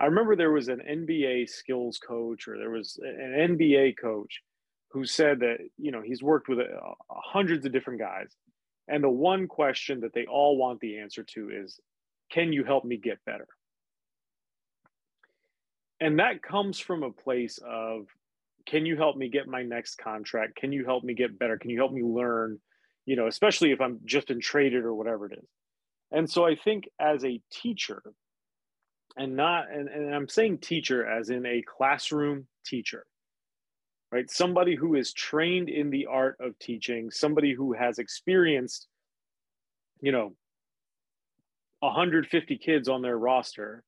I 0.00 0.06
remember 0.06 0.36
there 0.36 0.52
was 0.52 0.68
an 0.68 0.80
NBA 0.86 1.48
skills 1.48 1.98
coach 1.98 2.48
or 2.48 2.58
there 2.58 2.70
was 2.70 2.98
an 3.02 3.56
NBA 3.58 3.94
coach 4.00 4.42
who 4.90 5.04
said 5.04 5.40
that, 5.40 5.58
you 5.78 5.90
know, 5.92 6.02
he's 6.02 6.22
worked 6.22 6.48
with 6.48 6.58
uh, 6.58 6.94
hundreds 7.08 7.64
of 7.64 7.72
different 7.72 8.00
guys 8.00 8.34
and 8.88 9.02
the 9.02 9.10
one 9.10 9.48
question 9.48 10.00
that 10.00 10.12
they 10.12 10.26
all 10.26 10.56
want 10.56 10.80
the 10.80 10.98
answer 10.98 11.22
to 11.34 11.50
is 11.50 11.78
can 12.30 12.52
you 12.52 12.64
help 12.64 12.84
me 12.84 12.96
get 12.96 13.18
better? 13.24 13.46
And 16.00 16.18
that 16.18 16.42
comes 16.42 16.78
from 16.78 17.02
a 17.02 17.12
place 17.12 17.58
of 17.66 18.06
can 18.66 18.86
you 18.86 18.96
help 18.96 19.16
me 19.16 19.28
get 19.28 19.46
my 19.46 19.62
next 19.62 19.96
contract? 19.96 20.56
Can 20.56 20.72
you 20.72 20.84
help 20.84 21.04
me 21.04 21.14
get 21.14 21.38
better? 21.38 21.58
Can 21.58 21.70
you 21.70 21.78
help 21.78 21.92
me 21.92 22.02
learn? 22.02 22.58
You 23.06 23.16
know, 23.16 23.26
especially 23.26 23.72
if 23.72 23.80
I'm 23.80 24.00
just 24.04 24.28
been 24.28 24.40
traded 24.40 24.84
or 24.84 24.94
whatever 24.94 25.26
it 25.26 25.38
is. 25.38 25.48
And 26.10 26.30
so 26.30 26.46
I 26.46 26.56
think 26.56 26.88
as 26.98 27.24
a 27.24 27.40
teacher, 27.50 28.02
and 29.16 29.36
not, 29.36 29.70
and, 29.70 29.88
and 29.88 30.14
I'm 30.14 30.28
saying 30.28 30.58
teacher 30.58 31.06
as 31.06 31.30
in 31.30 31.46
a 31.46 31.62
classroom 31.62 32.46
teacher, 32.64 33.06
right? 34.10 34.30
Somebody 34.30 34.74
who 34.74 34.94
is 34.94 35.12
trained 35.12 35.68
in 35.68 35.90
the 35.90 36.06
art 36.06 36.36
of 36.40 36.58
teaching, 36.58 37.10
somebody 37.10 37.54
who 37.54 37.72
has 37.72 37.98
experienced, 37.98 38.88
you 40.00 40.12
know, 40.12 40.34
150 41.80 42.56
kids 42.58 42.88
on 42.88 43.02
their 43.02 43.18
roster 43.18 43.84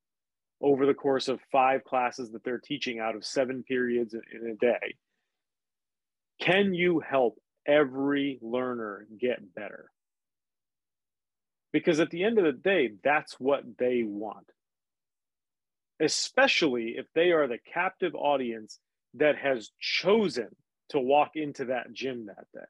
over 0.61 0.87
the 0.87 0.95
course 0.95 1.29
of 1.29 1.41
five 1.53 1.85
classes 1.85 2.31
that 2.33 2.45
they're 2.45 2.59
teaching 2.59 2.99
out 2.99 3.17
of 3.17 3.25
seven 3.25 3.62
periods 3.62 4.15
in 4.15 4.51
a 4.51 4.55
day. 4.55 4.95
Can 6.41 6.75
you 6.75 7.01
help 7.01 7.39
every 7.67 8.39
learner 8.43 9.07
get 9.19 9.55
better? 9.55 9.91
Because 11.73 12.01
at 12.01 12.11
the 12.11 12.25
end 12.25 12.39
of 12.39 12.45
the 12.45 12.53
day, 12.53 12.93
that's 13.03 13.35
what 13.39 13.65
they 13.79 14.03
want. 14.03 14.51
Especially 16.01 16.95
if 16.97 17.07
they 17.15 17.33
are 17.33 17.47
the 17.47 17.59
captive 17.73 18.15
audience 18.15 18.79
that 19.15 19.37
has 19.37 19.71
chosen 19.81 20.49
to 20.91 21.01
walk 21.01 21.33
into 21.35 21.67
that 21.67 21.93
gym 21.93 22.27
that 22.27 22.47
day. 22.55 22.67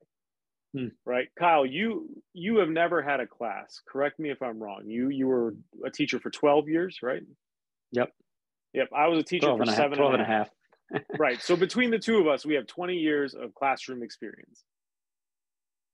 Hmm. 0.76 0.88
right? 1.04 1.28
Kyle 1.38 1.64
you 1.64 2.22
you 2.34 2.58
have 2.58 2.68
never 2.68 3.00
had 3.00 3.20
a 3.20 3.26
class 3.26 3.80
correct 3.88 4.18
me 4.18 4.30
if 4.30 4.42
i'm 4.42 4.62
wrong. 4.62 4.82
You 4.86 5.08
you 5.08 5.26
were 5.26 5.54
a 5.84 5.90
teacher 5.90 6.18
for 6.18 6.30
12 6.30 6.68
years 6.68 6.98
right? 7.02 7.22
Yep. 7.92 8.12
Yep 8.74 8.88
i 8.94 9.06
was 9.08 9.20
a 9.20 9.22
teacher 9.22 9.56
for 9.56 9.64
seven 9.64 9.92
half, 9.92 9.98
12 9.98 10.12
and 10.14 10.22
a 10.22 10.26
half, 10.26 10.50
half. 10.92 11.02
right 11.18 11.40
so 11.40 11.56
between 11.56 11.90
the 11.90 11.98
two 11.98 12.18
of 12.18 12.26
us 12.26 12.44
we 12.44 12.54
have 12.54 12.66
20 12.66 12.94
years 12.94 13.34
of 13.34 13.54
classroom 13.54 14.02
experience. 14.02 14.64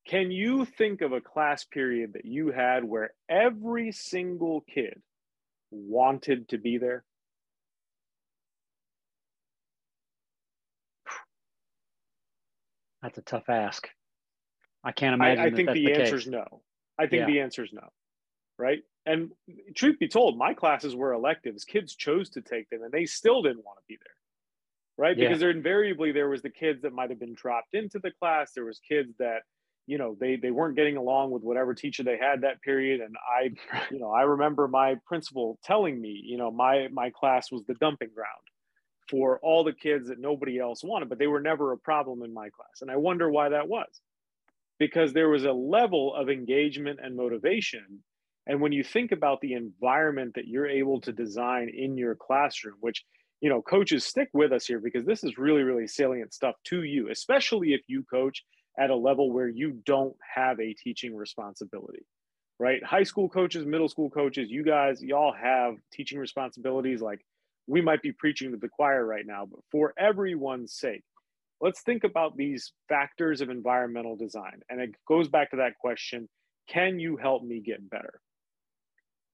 Can 0.09 0.33
you 0.33 0.65
think 0.65 1.01
of 1.01 1.13
a 1.13 1.21
class 1.21 1.65
period 1.65 2.15
that 2.15 2.25
you 2.25 2.51
had 2.51 2.83
where 2.83 3.13
every 3.29 3.93
single 3.93 4.63
kid 4.63 5.01
wanted 5.71 6.49
to 6.49 6.59
be 6.59 6.79
there 6.79 7.05
That's 13.03 13.19
a 13.19 13.23
tough 13.23 13.49
ask. 13.49 13.89
I 14.85 14.93
can't 14.93 15.15
imagine. 15.15 15.43
I, 15.43 15.47
I 15.47 15.51
think 15.51 15.71
the, 15.71 15.87
the 15.87 15.95
answer 15.95 16.17
is 16.17 16.27
no. 16.27 16.63
I 16.99 17.07
think 17.07 17.21
yeah. 17.21 17.27
the 17.27 17.41
answer 17.41 17.65
is 17.65 17.73
no. 17.73 17.89
Right. 18.59 18.83
And 19.07 19.33
truth 19.75 19.99
be 19.99 20.09
told, 20.09 20.39
my 20.39 20.55
classes 20.55 20.95
were 20.95 21.13
electives. 21.13 21.65
Kids 21.65 21.97
chose 21.97 22.31
to 22.31 22.41
take 22.41 22.69
them 22.71 22.83
and 22.83 22.93
they 22.93 23.07
still 23.07 23.43
didn't 23.43 23.65
want 23.65 23.79
to 23.79 23.85
be 23.89 23.97
there. 23.97 25.07
Right. 25.07 25.17
Yeah. 25.17 25.29
Because 25.29 25.41
there 25.41 25.51
invariably 25.51 26.13
there 26.13 26.29
was 26.29 26.43
the 26.43 26.51
kids 26.51 26.83
that 26.83 26.93
might 26.93 27.11
have 27.11 27.19
been 27.19 27.35
dropped 27.35 27.75
into 27.75 27.99
the 27.99 28.11
class. 28.11 28.53
There 28.55 28.65
was 28.65 28.79
kids 28.87 29.15
that, 29.19 29.43
you 29.87 29.99
know, 29.99 30.17
they 30.21 30.37
they 30.37 30.51
weren't 30.53 30.77
getting 30.77 30.97
along 30.97 31.33
with 31.33 31.43
whatever 31.43 31.75
teacher 31.75 32.05
they 32.05 32.19
had 32.19 32.43
that 32.43 32.61
period. 32.63 33.01
And 33.01 33.17
I, 33.17 33.51
you 33.91 33.99
know, 33.99 34.11
I 34.11 34.23
remember 34.23 34.69
my 34.69 34.97
principal 35.07 35.59
telling 35.65 36.01
me, 36.01 36.21
you 36.25 36.37
know, 36.37 36.51
my 36.51 36.89
my 36.93 37.11
class 37.11 37.51
was 37.51 37.65
the 37.65 37.75
dumping 37.75 38.11
ground 38.15 38.47
for 39.13 39.39
all 39.43 39.63
the 39.63 39.73
kids 39.73 40.09
that 40.09 40.19
nobody 40.19 40.59
else 40.59 40.83
wanted, 40.83 41.09
but 41.09 41.21
they 41.21 41.29
were 41.29 41.41
never 41.41 41.71
a 41.71 41.79
problem 41.79 42.25
in 42.25 42.35
my 42.35 42.49
class. 42.49 42.81
And 42.81 42.91
I 42.91 42.97
wonder 42.97 43.31
why 43.31 43.51
that 43.51 43.69
was. 43.69 44.01
Because 44.81 45.13
there 45.13 45.29
was 45.29 45.45
a 45.45 45.53
level 45.53 46.13
of 46.17 46.29
engagement 46.29 46.99
and 47.01 47.15
motivation. 47.15 48.03
And 48.49 48.61
when 48.61 48.73
you 48.73 48.83
think 48.83 49.13
about 49.13 49.41
the 49.41 49.53
environment 49.53 50.33
that 50.35 50.49
you're 50.49 50.67
able 50.67 51.01
to 51.03 51.13
design 51.13 51.71
in 51.73 51.97
your 51.97 52.17
classroom, 52.17 52.77
which 52.81 53.05
you 53.43 53.49
know, 53.49 53.61
coaches 53.61 54.07
stick 54.07 54.29
with 54.33 54.53
us 54.53 54.67
here 54.67 54.79
because 54.79 55.05
this 55.05 55.25
is 55.25 55.37
really, 55.37 55.63
really 55.63 55.89
salient 55.89 56.33
stuff 56.33 56.55
to 56.65 56.85
you, 56.85 57.11
especially 57.11 57.75
if 57.75 57.81
you 57.89 58.05
coach 58.05 58.45
at 58.79 58.89
a 58.89 58.97
level 58.97 59.33
where 59.33 59.49
you 59.49 59.83
don't 59.85 60.15
have 60.35 60.61
a 60.61 60.73
teaching 60.75 61.15
responsibility, 61.15 62.07
right? 62.61 62.83
High 62.85 63.03
school 63.03 63.29
coaches, 63.29 63.67
middle 63.67 63.89
school 63.89 64.11
coaches, 64.11 64.49
you 64.49 64.65
guys, 64.65 65.03
y'all 65.03 65.35
have 65.35 65.75
teaching 65.93 66.21
responsibilities. 66.21 67.03
Like 67.03 67.21
we 67.67 67.81
might 67.81 68.03
be 68.03 68.13
preaching 68.13 68.51
to 68.53 68.57
the 68.57 68.69
choir 68.69 69.05
right 69.05 69.27
now, 69.27 69.47
but 69.47 69.61
for 69.71 69.95
everyone's 69.99 70.75
sake, 70.75 71.05
let's 71.61 71.83
think 71.83 72.05
about 72.05 72.37
these 72.37 72.73
factors 72.89 73.41
of 73.41 73.51
environmental 73.51 74.17
design. 74.17 74.61
And 74.69 74.81
it 74.81 74.95
goes 75.07 75.29
back 75.29 75.51
to 75.51 75.57
that 75.59 75.79
question 75.79 76.29
can 76.69 77.01
you 77.01 77.17
help 77.17 77.43
me 77.43 77.61
get 77.61 77.89
better? 77.89 78.21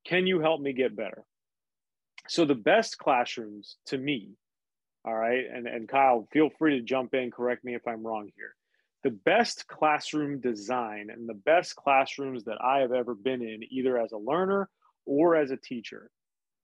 Can 0.06 0.26
you 0.26 0.40
help 0.40 0.60
me 0.60 0.72
get 0.72 0.96
better? 0.96 1.24
So 2.28 2.44
the 2.44 2.54
best 2.54 2.98
classrooms 2.98 3.76
to 3.86 3.98
me, 3.98 4.30
all 5.04 5.14
right, 5.14 5.44
and, 5.52 5.66
and 5.66 5.88
Kyle, 5.88 6.26
feel 6.32 6.50
free 6.58 6.78
to 6.78 6.84
jump 6.84 7.14
in, 7.14 7.30
correct 7.30 7.64
me 7.64 7.74
if 7.74 7.86
I'm 7.86 8.06
wrong 8.06 8.30
here. 8.36 8.54
The 9.04 9.10
best 9.10 9.66
classroom 9.66 10.40
design 10.40 11.08
and 11.10 11.28
the 11.28 11.34
best 11.34 11.76
classrooms 11.76 12.44
that 12.44 12.58
I 12.62 12.80
have 12.80 12.92
ever 12.92 13.14
been 13.14 13.42
in, 13.42 13.60
either 13.70 13.98
as 13.98 14.12
a 14.12 14.18
learner 14.18 14.68
or 15.06 15.36
as 15.36 15.50
a 15.50 15.56
teacher. 15.56 16.10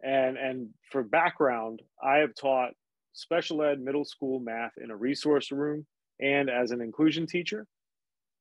And, 0.03 0.37
and 0.37 0.69
for 0.91 1.03
background, 1.03 1.81
I 2.03 2.19
have 2.19 2.35
taught 2.35 2.73
special 3.13 3.63
ed 3.63 3.81
middle 3.81 4.05
school 4.05 4.41
math 4.41 4.73
in 4.83 4.91
a 4.91 4.97
resource 4.97 5.51
room 5.51 5.87
and 6.21 6.51
as 6.51 6.71
an 6.71 6.81
inclusion 6.81 7.27
teacher. 7.27 7.67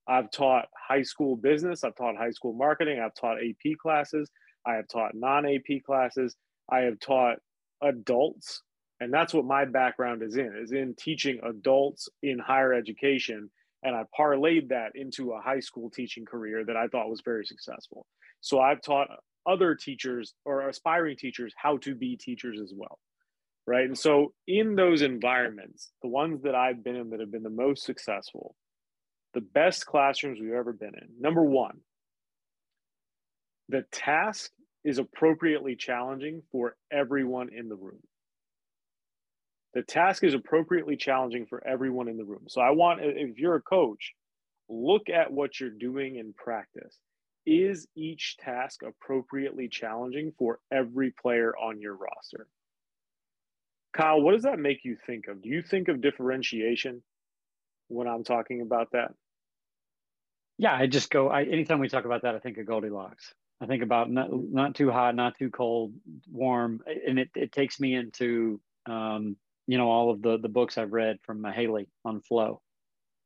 I've 0.07 0.31
taught 0.31 0.65
high 0.77 1.03
school 1.03 1.37
business, 1.37 1.83
I've 1.83 1.95
taught 1.95 2.17
high 2.17 2.31
school 2.31 2.53
marketing, 2.53 2.99
I've 2.99 3.15
taught 3.15 3.37
AP 3.37 3.77
classes, 3.81 4.29
I 4.65 4.73
have 4.73 4.87
taught 4.89 5.15
non 5.15 5.45
AP 5.45 5.83
classes, 5.85 6.35
I 6.69 6.79
have 6.79 6.99
taught 6.99 7.37
adults, 7.81 8.61
and 8.99 9.13
that's 9.13 9.33
what 9.33 9.45
my 9.45 9.65
background 9.65 10.21
is 10.21 10.35
in, 10.35 10.55
is 10.61 10.71
in 10.71 10.95
teaching 10.95 11.39
adults 11.43 12.09
in 12.21 12.39
higher 12.39 12.73
education. 12.73 13.49
And 13.83 13.95
I 13.95 14.03
parlayed 14.17 14.69
that 14.69 14.91
into 14.95 15.33
a 15.33 15.41
high 15.41 15.59
school 15.59 15.89
teaching 15.89 16.25
career 16.25 16.63
that 16.65 16.77
I 16.77 16.87
thought 16.87 17.09
was 17.09 17.21
very 17.23 17.45
successful. 17.45 18.05
So 18.39 18.59
I've 18.59 18.81
taught 18.81 19.09
other 19.47 19.75
teachers 19.75 20.33
or 20.45 20.67
aspiring 20.67 21.17
teachers 21.17 21.53
how 21.55 21.77
to 21.77 21.95
be 21.95 22.17
teachers 22.17 22.59
as 22.61 22.73
well. 22.75 22.99
Right. 23.65 23.85
And 23.85 23.97
so 23.97 24.33
in 24.45 24.75
those 24.75 25.01
environments, 25.01 25.91
the 26.01 26.09
ones 26.09 26.43
that 26.43 26.53
I've 26.53 26.83
been 26.83 26.97
in 26.97 27.11
that 27.11 27.21
have 27.21 27.31
been 27.31 27.43
the 27.43 27.49
most 27.49 27.85
successful, 27.85 28.55
the 29.33 29.41
best 29.41 29.85
classrooms 29.85 30.39
we've 30.41 30.51
ever 30.51 30.73
been 30.73 30.95
in, 30.95 31.07
number 31.19 31.43
one, 31.43 31.77
the 33.69 33.85
task 33.91 34.51
is 34.83 34.97
appropriately 34.97 35.77
challenging 35.77 36.43
for 36.51 36.75
everyone 36.91 37.49
in 37.53 37.69
the 37.69 37.75
room. 37.75 38.01
The 39.73 39.81
task 39.81 40.23
is 40.23 40.33
appropriately 40.33 40.97
challenging 40.97 41.45
for 41.45 41.65
everyone 41.65 42.09
in 42.09 42.17
the 42.17 42.25
room. 42.25 42.43
So 42.49 42.61
I 42.61 42.71
want, 42.71 42.99
if 43.01 43.39
you're 43.39 43.55
a 43.55 43.61
coach, 43.61 44.13
look 44.69 45.09
at 45.09 45.31
what 45.31 45.59
you're 45.59 45.69
doing 45.69 46.17
in 46.17 46.33
practice. 46.33 46.97
Is 47.45 47.87
each 47.95 48.37
task 48.37 48.81
appropriately 48.83 49.67
challenging 49.67 50.33
for 50.37 50.59
every 50.71 51.11
player 51.11 51.53
on 51.57 51.81
your 51.81 51.95
roster? 51.95 52.47
Kyle, 53.93 54.21
what 54.21 54.31
does 54.31 54.43
that 54.43 54.59
make 54.59 54.85
you 54.85 54.97
think 55.05 55.27
of? 55.27 55.41
Do 55.41 55.49
you 55.49 55.61
think 55.61 55.87
of 55.87 56.01
differentiation 56.01 57.03
when 57.89 58.07
I'm 58.07 58.23
talking 58.23 58.61
about 58.61 58.91
that? 58.93 59.13
Yeah, 60.57 60.73
I 60.73 60.87
just 60.87 61.09
go. 61.09 61.29
I 61.29 61.43
anytime 61.43 61.79
we 61.79 61.89
talk 61.89 62.05
about 62.05 62.23
that, 62.23 62.35
I 62.35 62.39
think 62.39 62.57
of 62.57 62.65
Goldilocks. 62.65 63.33
I 63.61 63.65
think 63.65 63.83
about 63.83 64.11
not, 64.11 64.29
not 64.31 64.75
too 64.75 64.91
hot, 64.91 65.15
not 65.15 65.37
too 65.37 65.49
cold, 65.49 65.93
warm, 66.31 66.81
and 66.85 67.17
it, 67.17 67.29
it 67.35 67.51
takes 67.51 67.79
me 67.79 67.95
into 67.95 68.59
um, 68.85 69.37
you 69.67 69.77
know 69.77 69.89
all 69.89 70.11
of 70.11 70.21
the 70.21 70.37
the 70.37 70.49
books 70.49 70.77
I've 70.77 70.93
read 70.93 71.17
from 71.23 71.41
Mihaly 71.41 71.87
on 72.05 72.21
flow, 72.21 72.61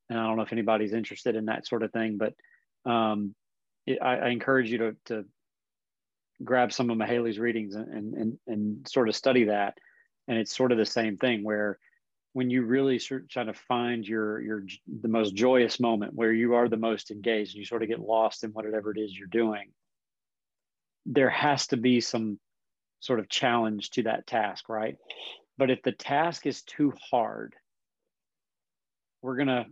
and 0.10 0.19
I 0.19 0.25
don't 0.25 0.38
know 0.38 0.43
if 0.43 0.53
anybody's 0.53 0.93
interested 0.93 1.36
in 1.36 1.45
that 1.45 1.67
sort 1.67 1.84
of 1.84 1.91
thing, 1.91 2.17
but 2.17 2.34
um, 2.89 3.36
I, 3.88 4.17
I, 4.17 4.30
encourage 4.30 4.69
you 4.69 4.78
to 4.80 4.95
to 5.06 5.26
grab 6.43 6.73
some 6.73 6.89
of 6.89 6.97
Mihaly's 6.97 7.39
readings 7.39 7.76
and, 7.76 8.13
and 8.13 8.39
and 8.47 8.88
sort 8.88 9.10
of 9.10 9.15
study 9.15 9.45
that, 9.45 9.78
and 10.28 10.38
it's 10.38 10.56
sort 10.56 10.71
of 10.71 10.78
the 10.78 10.86
same 10.86 11.17
thing 11.17 11.43
where 11.43 11.80
when 12.34 12.50
you 12.50 12.63
really 12.63 13.00
trying 13.00 13.47
to 13.47 13.54
find 13.54 14.08
your 14.08 14.41
your 14.41 14.63
the 15.02 15.08
most 15.08 15.36
joyous 15.36 15.80
moment 15.80 16.13
where 16.13 16.32
you 16.32 16.56
are 16.56 16.67
the 16.67 16.78
most 16.78 17.12
engaged 17.12 17.56
and 17.56 17.60
you 17.60 17.65
sort 17.65 17.84
of 17.84 17.89
get 17.89 18.00
lost 18.00 18.43
in 18.43 18.52
whatever 18.52 18.91
it 18.91 19.00
is 19.00 19.17
you're 19.17 19.28
doing 19.28 19.71
there 21.08 21.30
has 21.30 21.67
to 21.67 21.78
be 21.78 22.02
some 22.02 22.38
sort 23.00 23.19
of 23.19 23.30
challenge 23.30 23.89
to 23.91 24.04
that 24.04 24.28
task, 24.28 24.69
right? 24.69 24.97
But 25.58 25.71
if 25.71 25.82
the 25.82 25.93
task 25.93 26.45
is 26.45 26.62
too 26.62 26.93
hard, 27.10 27.56
we're 29.21 29.38
gonna 29.38 29.65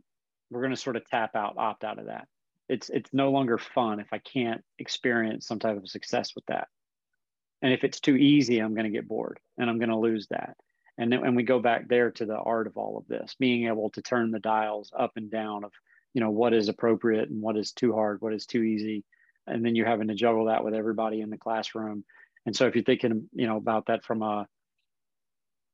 we're 0.49 0.61
gonna 0.61 0.77
sort 0.77 0.95
of 0.95 1.07
tap 1.07 1.35
out, 1.35 1.57
opt 1.57 1.83
out 1.83 1.99
of 1.99 2.05
that. 2.05 2.27
It's 2.69 2.89
it's 2.89 3.13
no 3.13 3.31
longer 3.31 3.57
fun 3.57 3.99
if 3.99 4.07
I 4.11 4.19
can't 4.19 4.63
experience 4.79 5.47
some 5.47 5.59
type 5.59 5.77
of 5.77 5.89
success 5.89 6.33
with 6.35 6.45
that. 6.47 6.67
And 7.61 7.73
if 7.73 7.83
it's 7.83 7.99
too 7.99 8.15
easy, 8.15 8.59
I'm 8.59 8.75
gonna 8.75 8.89
get 8.89 9.07
bored 9.07 9.39
and 9.57 9.69
I'm 9.69 9.79
gonna 9.79 9.99
lose 9.99 10.27
that. 10.29 10.57
And 10.97 11.11
then 11.11 11.23
and 11.25 11.35
we 11.35 11.43
go 11.43 11.59
back 11.59 11.87
there 11.87 12.11
to 12.11 12.25
the 12.25 12.37
art 12.37 12.67
of 12.67 12.77
all 12.77 12.97
of 12.97 13.07
this, 13.07 13.35
being 13.39 13.67
able 13.67 13.89
to 13.91 14.01
turn 14.01 14.31
the 14.31 14.39
dials 14.39 14.91
up 14.97 15.11
and 15.15 15.29
down 15.29 15.63
of, 15.63 15.71
you 16.13 16.21
know, 16.21 16.31
what 16.31 16.53
is 16.53 16.69
appropriate 16.69 17.29
and 17.29 17.41
what 17.41 17.57
is 17.57 17.71
too 17.71 17.93
hard, 17.93 18.21
what 18.21 18.33
is 18.33 18.45
too 18.45 18.63
easy, 18.63 19.03
and 19.47 19.63
then 19.63 19.75
you're 19.75 19.87
having 19.87 20.07
to 20.07 20.15
juggle 20.15 20.45
that 20.45 20.63
with 20.63 20.73
everybody 20.73 21.21
in 21.21 21.29
the 21.29 21.37
classroom 21.37 22.03
and 22.45 22.55
so 22.55 22.67
if 22.67 22.75
you're 22.75 22.83
thinking 22.83 23.29
you 23.33 23.47
know 23.47 23.57
about 23.57 23.87
that 23.87 24.03
from 24.03 24.21
a 24.21 24.47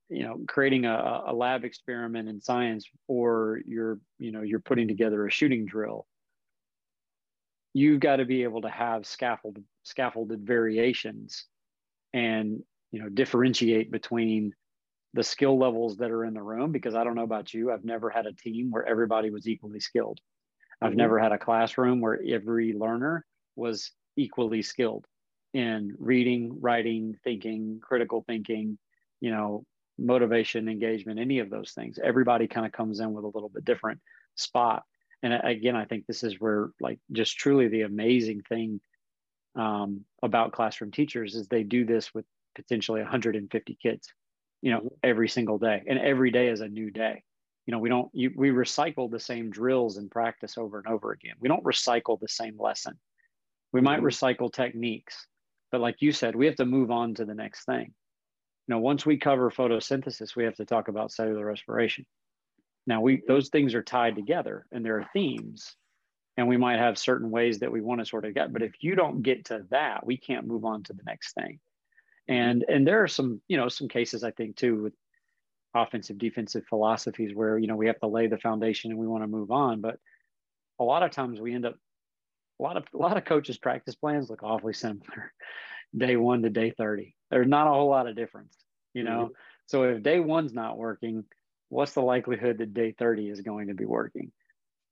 you 0.09 0.23
know 0.23 0.39
creating 0.47 0.85
a, 0.85 1.23
a 1.27 1.33
lab 1.33 1.63
experiment 1.63 2.29
in 2.29 2.41
science 2.41 2.89
or 3.07 3.59
you're 3.65 3.99
you 4.19 4.31
know 4.31 4.41
you're 4.41 4.59
putting 4.59 4.87
together 4.87 5.25
a 5.25 5.31
shooting 5.31 5.65
drill 5.65 6.05
you've 7.73 7.99
got 7.99 8.17
to 8.17 8.25
be 8.25 8.43
able 8.43 8.61
to 8.61 8.69
have 8.69 9.05
scaffolded 9.05 9.63
scaffolded 9.83 10.45
variations 10.45 11.45
and 12.13 12.61
you 12.91 13.01
know 13.01 13.09
differentiate 13.09 13.91
between 13.91 14.53
the 15.13 15.23
skill 15.23 15.57
levels 15.57 15.97
that 15.97 16.11
are 16.11 16.23
in 16.23 16.33
the 16.33 16.41
room 16.41 16.71
because 16.71 16.95
i 16.95 17.03
don't 17.03 17.15
know 17.15 17.23
about 17.23 17.53
you 17.53 17.71
i've 17.71 17.85
never 17.85 18.09
had 18.09 18.25
a 18.25 18.33
team 18.33 18.71
where 18.71 18.85
everybody 18.85 19.29
was 19.29 19.47
equally 19.47 19.79
skilled 19.79 20.19
i've 20.81 20.91
mm-hmm. 20.91 20.97
never 20.97 21.19
had 21.19 21.31
a 21.31 21.37
classroom 21.37 22.01
where 22.01 22.19
every 22.29 22.73
learner 22.73 23.25
was 23.55 23.91
equally 24.15 24.61
skilled 24.61 25.05
in 25.53 25.95
reading, 25.99 26.59
writing, 26.61 27.17
thinking, 27.23 27.79
critical 27.81 28.23
thinking, 28.25 28.77
you 29.19 29.31
know, 29.31 29.65
motivation, 29.97 30.69
engagement, 30.69 31.19
any 31.19 31.39
of 31.39 31.49
those 31.49 31.71
things. 31.71 31.99
Everybody 32.01 32.47
kind 32.47 32.65
of 32.65 32.71
comes 32.71 32.99
in 32.99 33.13
with 33.13 33.25
a 33.25 33.27
little 33.27 33.49
bit 33.49 33.65
different 33.65 33.99
spot. 34.35 34.83
And 35.23 35.33
again, 35.33 35.75
I 35.75 35.85
think 35.85 36.05
this 36.05 36.23
is 36.23 36.39
where, 36.39 36.71
like, 36.79 36.99
just 37.11 37.37
truly 37.37 37.67
the 37.67 37.81
amazing 37.81 38.41
thing 38.41 38.81
um, 39.55 40.05
about 40.23 40.53
classroom 40.53 40.91
teachers 40.91 41.35
is 41.35 41.47
they 41.47 41.63
do 41.63 41.85
this 41.85 42.13
with 42.13 42.25
potentially 42.55 43.01
150 43.01 43.77
kids, 43.81 44.07
you 44.61 44.71
know, 44.71 44.91
every 45.03 45.29
single 45.29 45.57
day, 45.57 45.83
and 45.87 45.99
every 45.99 46.31
day 46.31 46.47
is 46.47 46.61
a 46.61 46.67
new 46.67 46.89
day. 46.89 47.23
You 47.67 47.73
know, 47.73 47.79
we 47.79 47.89
don't 47.89 48.09
you, 48.13 48.31
we 48.35 48.49
recycle 48.49 49.09
the 49.09 49.19
same 49.19 49.51
drills 49.51 49.97
and 49.97 50.09
practice 50.09 50.57
over 50.57 50.79
and 50.79 50.87
over 50.87 51.11
again. 51.11 51.35
We 51.39 51.47
don't 51.47 51.63
recycle 51.63 52.19
the 52.19 52.27
same 52.27 52.59
lesson. 52.59 52.97
We 53.71 53.81
might 53.81 54.01
mm-hmm. 54.01 54.07
recycle 54.07 54.51
techniques, 54.51 55.27
but 55.71 55.81
like 55.81 56.01
you 56.01 56.11
said, 56.11 56.35
we 56.35 56.47
have 56.47 56.55
to 56.55 56.65
move 56.65 56.89
on 56.89 57.13
to 57.15 57.25
the 57.25 57.35
next 57.35 57.65
thing. 57.65 57.93
You 58.67 58.75
know, 58.75 58.79
once 58.79 59.05
we 59.05 59.17
cover 59.17 59.51
photosynthesis, 59.51 60.35
we 60.35 60.45
have 60.45 60.55
to 60.55 60.65
talk 60.65 60.87
about 60.87 61.11
cellular 61.11 61.45
respiration. 61.45 62.05
Now, 62.87 63.01
we 63.01 63.21
those 63.27 63.49
things 63.49 63.75
are 63.75 63.83
tied 63.83 64.15
together, 64.15 64.65
and 64.71 64.83
there 64.83 64.97
are 64.97 65.09
themes, 65.13 65.75
and 66.37 66.47
we 66.47 66.57
might 66.57 66.79
have 66.79 66.97
certain 66.97 67.29
ways 67.29 67.59
that 67.59 67.71
we 67.71 67.81
want 67.81 67.99
to 67.99 68.05
sort 68.05 68.25
of 68.25 68.33
get. 68.33 68.51
But 68.51 68.63
if 68.63 68.73
you 68.81 68.95
don't 68.95 69.21
get 69.21 69.45
to 69.45 69.65
that, 69.69 70.05
we 70.05 70.17
can't 70.17 70.47
move 70.47 70.65
on 70.65 70.83
to 70.83 70.93
the 70.93 71.03
next 71.05 71.33
thing. 71.33 71.59
And 72.27 72.65
and 72.67 72.87
there 72.87 73.03
are 73.03 73.07
some 73.07 73.41
you 73.47 73.57
know 73.57 73.69
some 73.69 73.87
cases 73.87 74.23
I 74.23 74.31
think 74.31 74.55
too 74.55 74.83
with 74.83 74.93
offensive 75.73 76.17
defensive 76.17 76.65
philosophies 76.67 77.33
where 77.33 77.57
you 77.57 77.67
know 77.67 77.75
we 77.75 77.87
have 77.87 77.99
to 77.99 78.07
lay 78.07 78.27
the 78.27 78.37
foundation 78.37 78.91
and 78.91 78.99
we 78.99 79.07
want 79.07 79.23
to 79.23 79.27
move 79.27 79.51
on, 79.51 79.81
but 79.81 79.97
a 80.79 80.83
lot 80.83 81.03
of 81.03 81.11
times 81.11 81.39
we 81.39 81.53
end 81.53 81.65
up 81.65 81.75
a 82.59 82.63
lot 82.63 82.77
of 82.77 82.83
a 82.93 82.97
lot 82.97 83.17
of 83.17 83.25
coaches 83.25 83.57
practice 83.57 83.95
plans 83.95 84.29
look 84.29 84.43
awfully 84.43 84.73
similar 84.73 85.33
day 85.97 86.15
one 86.15 86.41
to 86.41 86.49
day 86.49 86.71
30 86.71 87.13
there's 87.29 87.47
not 87.47 87.67
a 87.67 87.69
whole 87.69 87.89
lot 87.89 88.07
of 88.07 88.15
difference 88.15 88.55
you 88.93 89.03
know 89.03 89.25
mm-hmm. 89.25 89.33
so 89.65 89.83
if 89.83 90.01
day 90.01 90.19
one's 90.19 90.53
not 90.53 90.77
working 90.77 91.23
what's 91.71 91.93
the 91.93 92.01
likelihood 92.01 92.57
that 92.57 92.73
day 92.73 92.91
30 92.91 93.29
is 93.29 93.41
going 93.41 93.67
to 93.67 93.73
be 93.73 93.85
working? 93.85 94.31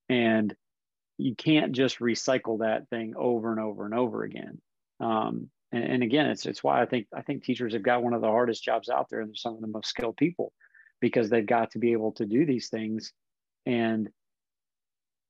And 0.07 0.55
you 1.17 1.35
can't 1.35 1.73
just 1.73 1.99
recycle 1.99 2.59
that 2.59 2.89
thing 2.89 3.13
over 3.17 3.51
and 3.51 3.59
over 3.59 3.85
and 3.85 3.93
over 3.93 4.23
again. 4.23 4.59
Um, 4.99 5.49
and, 5.71 5.83
and, 5.83 6.03
again 6.03 6.25
it's 6.25 6.45
it's 6.45 6.63
why 6.63 6.81
i 6.81 6.85
think 6.85 7.05
i 7.15 7.21
think 7.21 7.43
teachers 7.43 7.73
have 7.73 7.83
got 7.83 8.01
one 8.01 8.13
of 8.13 8.21
the 8.21 8.27
hardest 8.27 8.63
jobs 8.63 8.89
out 8.89 9.07
there 9.09 9.19
and 9.19 9.29
they're 9.29 9.35
some 9.35 9.53
of 9.53 9.61
the 9.61 9.67
most 9.67 9.87
skilled 9.87 10.17
people 10.17 10.51
because 10.99 11.29
they've 11.29 11.45
got 11.45 11.71
to 11.71 11.79
be 11.79 11.91
able 11.91 12.11
to 12.13 12.25
do 12.25 12.45
these 12.45 12.69
things. 12.69 13.13
And 13.65 14.09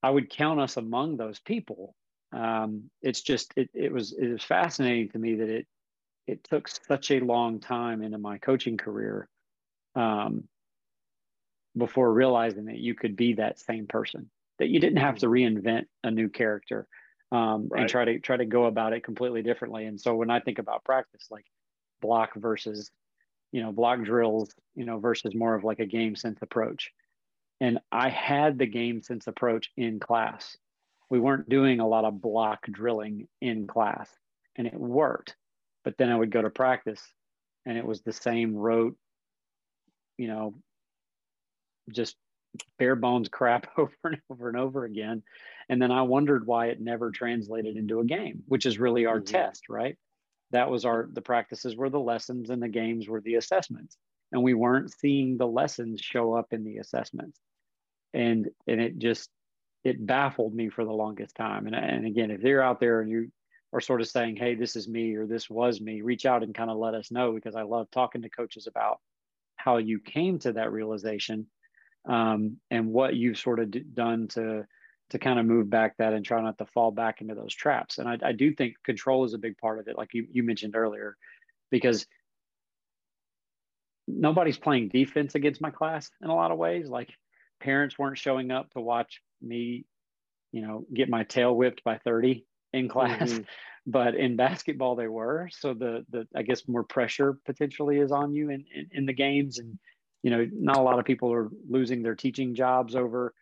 i 0.02 0.10
would 0.10 0.30
count 0.30 0.60
us 0.60 0.76
among 0.76 1.16
those 1.16 1.40
people. 1.40 1.94
Um, 2.32 2.90
it's 3.02 3.22
just 3.22 3.52
it, 3.56 3.68
it 3.74 3.92
was 3.92 4.12
it 4.12 4.28
was 4.28 4.42
fascinating 4.42 5.10
to 5.10 5.18
me 5.18 5.36
that 5.36 5.48
it 5.48 5.66
it 6.26 6.44
took 6.44 6.68
such 6.68 7.10
a 7.10 7.20
long 7.20 7.60
time 7.60 8.02
into 8.02 8.18
my 8.18 8.38
coaching 8.38 8.76
career. 8.76 9.28
Um, 9.96 10.44
before 11.80 12.12
realizing 12.12 12.66
that 12.66 12.78
you 12.78 12.94
could 12.94 13.16
be 13.16 13.34
that 13.34 13.58
same 13.58 13.88
person, 13.88 14.30
that 14.60 14.68
you 14.68 14.78
didn't 14.78 14.98
have 14.98 15.18
to 15.18 15.26
mm-hmm. 15.26 15.58
reinvent 15.58 15.86
a 16.04 16.10
new 16.12 16.28
character 16.28 16.86
um, 17.32 17.68
right. 17.70 17.80
and 17.80 17.90
try 17.90 18.04
to 18.04 18.20
try 18.20 18.36
to 18.36 18.46
go 18.46 18.66
about 18.66 18.92
it 18.92 19.02
completely 19.02 19.42
differently. 19.42 19.86
And 19.86 20.00
so 20.00 20.14
when 20.14 20.30
I 20.30 20.40
think 20.40 20.58
about 20.58 20.84
practice, 20.84 21.26
like 21.30 21.44
block 22.00 22.34
versus, 22.36 22.90
you 23.52 23.62
know, 23.62 23.72
block 23.72 24.02
drills, 24.02 24.54
you 24.74 24.84
know, 24.84 24.98
versus 24.98 25.34
more 25.34 25.54
of 25.54 25.64
like 25.64 25.80
a 25.80 25.86
game 25.86 26.14
sense 26.14 26.38
approach. 26.42 26.90
And 27.60 27.78
I 27.92 28.08
had 28.08 28.58
the 28.58 28.66
game 28.66 29.02
sense 29.02 29.26
approach 29.26 29.70
in 29.76 30.00
class. 30.00 30.56
We 31.10 31.20
weren't 31.20 31.48
doing 31.48 31.80
a 31.80 31.88
lot 31.88 32.04
of 32.04 32.20
block 32.20 32.60
drilling 32.70 33.28
in 33.40 33.66
class 33.66 34.08
and 34.56 34.66
it 34.66 34.74
worked. 34.74 35.36
But 35.84 35.96
then 35.98 36.10
I 36.10 36.16
would 36.16 36.30
go 36.30 36.42
to 36.42 36.50
practice 36.50 37.02
and 37.66 37.76
it 37.76 37.84
was 37.84 38.00
the 38.00 38.12
same 38.12 38.54
rote, 38.54 38.96
you 40.16 40.28
know, 40.28 40.54
just 41.92 42.16
bare 42.78 42.96
bones 42.96 43.28
crap 43.28 43.66
over 43.78 43.92
and 44.04 44.20
over 44.30 44.48
and 44.48 44.58
over 44.58 44.84
again. 44.84 45.22
And 45.68 45.80
then 45.80 45.92
I 45.92 46.02
wondered 46.02 46.46
why 46.46 46.66
it 46.66 46.80
never 46.80 47.10
translated 47.10 47.76
into 47.76 48.00
a 48.00 48.04
game, 48.04 48.42
which 48.46 48.66
is 48.66 48.78
really 48.78 49.06
our 49.06 49.20
mm-hmm. 49.20 49.32
test, 49.32 49.68
right? 49.68 49.96
That 50.50 50.70
was 50.70 50.84
our 50.84 51.08
the 51.12 51.22
practices 51.22 51.76
were 51.76 51.90
the 51.90 52.00
lessons 52.00 52.50
and 52.50 52.62
the 52.62 52.68
games 52.68 53.08
were 53.08 53.20
the 53.20 53.36
assessments. 53.36 53.96
And 54.32 54.42
we 54.42 54.54
weren't 54.54 54.92
seeing 54.92 55.36
the 55.36 55.46
lessons 55.46 56.00
show 56.00 56.34
up 56.34 56.52
in 56.52 56.64
the 56.64 56.78
assessments. 56.78 57.38
And 58.12 58.48
and 58.66 58.80
it 58.80 58.98
just 58.98 59.30
it 59.84 60.04
baffled 60.04 60.54
me 60.54 60.68
for 60.68 60.84
the 60.84 60.92
longest 60.92 61.36
time. 61.36 61.66
And, 61.66 61.74
and 61.74 62.06
again, 62.06 62.30
if 62.30 62.42
you're 62.42 62.62
out 62.62 62.80
there 62.80 63.00
and 63.00 63.10
you 63.10 63.30
are 63.72 63.80
sort 63.80 64.00
of 64.00 64.08
saying, 64.08 64.36
hey, 64.36 64.54
this 64.54 64.76
is 64.76 64.88
me 64.88 65.14
or 65.14 65.26
this 65.26 65.48
was 65.48 65.80
me, 65.80 66.02
reach 66.02 66.26
out 66.26 66.42
and 66.42 66.54
kind 66.54 66.70
of 66.70 66.76
let 66.76 66.94
us 66.94 67.10
know 67.10 67.32
because 67.32 67.54
I 67.54 67.62
love 67.62 67.90
talking 67.90 68.22
to 68.22 68.28
coaches 68.28 68.66
about 68.66 68.98
how 69.56 69.78
you 69.78 70.00
came 70.00 70.38
to 70.40 70.52
that 70.54 70.72
realization 70.72 71.46
um, 72.06 72.56
and 72.70 72.88
what 72.88 73.14
you've 73.14 73.38
sort 73.38 73.60
of 73.60 73.70
d- 73.70 73.84
done 73.94 74.28
to 74.28 74.66
to 75.10 75.18
kind 75.18 75.38
of 75.38 75.46
move 75.46 75.68
back 75.68 75.96
that 75.96 76.12
and 76.12 76.24
try 76.24 76.40
not 76.40 76.56
to 76.58 76.66
fall 76.66 76.92
back 76.92 77.20
into 77.20 77.34
those 77.34 77.52
traps. 77.52 77.98
And 77.98 78.08
I, 78.08 78.16
I 78.24 78.32
do 78.32 78.54
think 78.54 78.76
control 78.84 79.24
is 79.24 79.34
a 79.34 79.38
big 79.38 79.58
part 79.58 79.80
of 79.80 79.88
it, 79.88 79.98
like 79.98 80.14
you, 80.14 80.26
you 80.30 80.44
mentioned 80.44 80.76
earlier, 80.76 81.16
because 81.68 82.06
nobody's 84.06 84.56
playing 84.56 84.88
defense 84.88 85.34
against 85.34 85.60
my 85.60 85.70
class 85.70 86.08
in 86.22 86.30
a 86.30 86.34
lot 86.34 86.52
of 86.52 86.58
ways. 86.58 86.88
Like 86.88 87.10
parents 87.60 87.98
weren't 87.98 88.18
showing 88.18 88.50
up 88.50 88.70
to 88.70 88.80
watch 88.80 89.20
me, 89.42 89.84
you 90.52 90.62
know, 90.62 90.86
get 90.94 91.08
my 91.08 91.24
tail 91.24 91.54
whipped 91.54 91.82
by 91.82 91.98
30 91.98 92.46
in 92.72 92.88
class. 92.88 93.32
Mm-hmm. 93.32 93.42
But 93.86 94.14
in 94.14 94.36
basketball, 94.36 94.94
they 94.94 95.08
were. 95.08 95.48
So 95.52 95.72
the 95.72 96.04
the 96.10 96.28
I 96.36 96.42
guess 96.42 96.68
more 96.68 96.84
pressure 96.84 97.38
potentially 97.46 97.98
is 97.98 98.12
on 98.12 98.34
you 98.34 98.50
in, 98.50 98.66
in, 98.72 98.88
in 98.92 99.06
the 99.06 99.14
games 99.14 99.58
and 99.58 99.78
you 100.22 100.30
know, 100.30 100.46
not 100.52 100.76
a 100.76 100.82
lot 100.82 100.98
of 100.98 101.04
people 101.04 101.32
are 101.32 101.48
losing 101.68 102.02
their 102.02 102.14
teaching 102.14 102.54
jobs 102.54 102.94
over 102.94 103.32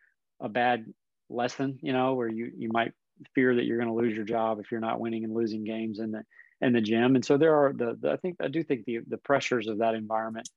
a 0.41 0.49
bad 0.49 0.87
lesson, 1.29 1.79
you 1.83 1.93
know, 1.93 2.14
where 2.14 2.29
you, 2.29 2.53
you 2.57 2.69
might 2.71 2.93
fear 3.35 3.55
that 3.55 3.64
you're 3.64 3.79
going 3.79 3.88
to 3.88 3.95
lose 3.95 4.14
your 4.14 4.25
job 4.25 4.61
if 4.61 4.71
you're 4.71 4.81
not 4.81 5.01
winning 5.01 5.25
and 5.25 5.35
losing 5.35 5.64
games 5.64 5.99
in 5.99 6.12
the, 6.12 6.23
in 6.61 6.73
the 6.73 6.81
gym. 6.81 7.17
And 7.17 7.25
so 7.25 7.37
there 7.37 7.55
are 7.57 7.73
the, 7.73 7.99
the 8.01 8.12
I 8.12 8.17
think, 8.17 8.37
I 8.41 8.49
do 8.49 8.62
think 8.62 8.85
the, 8.85 9.01
the 9.07 9.19
pressures 9.19 9.67
of 9.67 9.79
that 9.79 9.95
environment, 9.95 10.49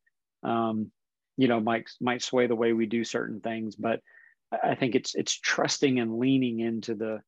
um, 0.44 0.92
you 1.38 1.48
know, 1.48 1.60
might, 1.60 1.90
might 2.00 2.22
sway 2.22 2.48
the 2.48 2.56
way 2.56 2.74
we 2.74 2.86
do 2.86 3.04
certain 3.04 3.40
things, 3.40 3.76
but 3.76 4.00
I 4.52 4.76
think 4.76 4.96
it's, 4.96 5.16
it's 5.16 5.34
trusting 5.34 6.00
and 6.00 6.20
leaning 6.20 6.60
into 6.60 6.94
the, 6.94 7.22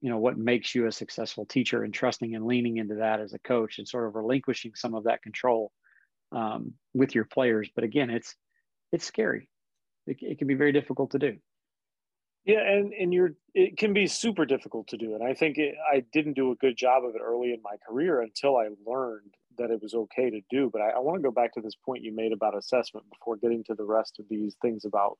you 0.00 0.10
know, 0.10 0.18
what 0.18 0.36
makes 0.36 0.74
you 0.74 0.86
a 0.86 0.92
successful 0.92 1.46
teacher 1.46 1.84
and 1.84 1.94
trusting 1.94 2.34
and 2.34 2.46
leaning 2.46 2.78
into 2.78 2.96
that 2.96 3.20
as 3.20 3.32
a 3.32 3.38
coach 3.38 3.78
and 3.78 3.86
sort 3.86 4.06
of 4.06 4.16
relinquishing 4.16 4.72
some 4.74 4.94
of 4.94 5.04
that 5.04 5.22
control 5.22 5.72
um, 6.34 6.74
with 6.92 7.14
your 7.14 7.24
players. 7.24 7.70
But 7.74 7.84
again, 7.84 8.10
it's 8.10 8.34
it's 8.92 9.04
scary. 9.04 9.48
It, 10.06 10.18
it 10.20 10.38
can 10.38 10.46
be 10.46 10.54
very 10.54 10.72
difficult 10.72 11.12
to 11.12 11.18
do. 11.18 11.36
Yeah, 12.44 12.60
and 12.60 12.92
and 12.92 13.14
you're 13.14 13.32
it 13.54 13.78
can 13.78 13.94
be 13.94 14.06
super 14.06 14.44
difficult 14.44 14.88
to 14.88 14.98
do, 14.98 15.14
and 15.14 15.24
I 15.24 15.32
think 15.32 15.56
it, 15.56 15.76
I 15.90 16.04
didn't 16.12 16.34
do 16.34 16.50
a 16.50 16.56
good 16.56 16.76
job 16.76 17.04
of 17.04 17.14
it 17.14 17.22
early 17.22 17.52
in 17.52 17.60
my 17.62 17.76
career 17.88 18.20
until 18.20 18.56
I 18.56 18.68
learned 18.86 19.34
that 19.56 19.70
it 19.70 19.80
was 19.80 19.94
okay 19.94 20.28
to 20.28 20.40
do. 20.50 20.68
But 20.70 20.82
I, 20.82 20.90
I 20.90 20.98
want 20.98 21.16
to 21.16 21.22
go 21.22 21.30
back 21.30 21.54
to 21.54 21.62
this 21.62 21.74
point 21.74 22.04
you 22.04 22.14
made 22.14 22.32
about 22.32 22.56
assessment 22.56 23.06
before 23.08 23.36
getting 23.36 23.64
to 23.64 23.74
the 23.74 23.84
rest 23.84 24.18
of 24.18 24.26
these 24.28 24.56
things 24.60 24.84
about 24.84 25.16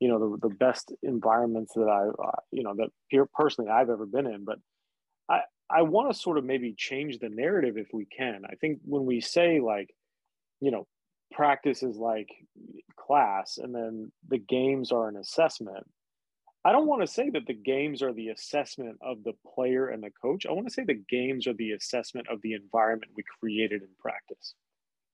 you 0.00 0.08
know 0.08 0.18
the 0.18 0.48
the 0.48 0.54
best 0.54 0.92
environments 1.02 1.74
that 1.74 1.88
I 1.88 2.08
uh, 2.08 2.40
you 2.50 2.62
know 2.62 2.74
that 2.76 3.28
personally 3.34 3.70
I've 3.70 3.90
ever 3.90 4.06
been 4.06 4.26
in. 4.26 4.46
But 4.46 4.58
I 5.28 5.40
I 5.68 5.82
want 5.82 6.10
to 6.10 6.18
sort 6.18 6.38
of 6.38 6.44
maybe 6.44 6.74
change 6.74 7.18
the 7.18 7.28
narrative 7.28 7.76
if 7.76 7.88
we 7.92 8.06
can. 8.06 8.44
I 8.50 8.54
think 8.54 8.78
when 8.84 9.04
we 9.04 9.20
say 9.20 9.60
like 9.60 9.94
you 10.62 10.70
know, 10.70 10.86
practice 11.32 11.82
is 11.82 11.96
like 11.96 12.28
class 12.96 13.58
and 13.58 13.74
then 13.74 14.12
the 14.28 14.38
games 14.38 14.92
are 14.92 15.08
an 15.08 15.16
assessment. 15.16 15.84
I 16.64 16.70
don't 16.70 16.86
want 16.86 17.02
to 17.02 17.08
say 17.08 17.28
that 17.30 17.46
the 17.46 17.54
games 17.54 18.00
are 18.02 18.12
the 18.12 18.28
assessment 18.28 18.96
of 19.02 19.24
the 19.24 19.32
player 19.54 19.88
and 19.88 20.00
the 20.00 20.12
coach. 20.22 20.46
I 20.46 20.52
want 20.52 20.68
to 20.68 20.72
say 20.72 20.84
the 20.84 21.02
games 21.08 21.48
are 21.48 21.54
the 21.54 21.72
assessment 21.72 22.28
of 22.30 22.40
the 22.42 22.52
environment 22.52 23.10
we 23.16 23.24
created 23.40 23.82
in 23.82 23.88
practice. 23.98 24.54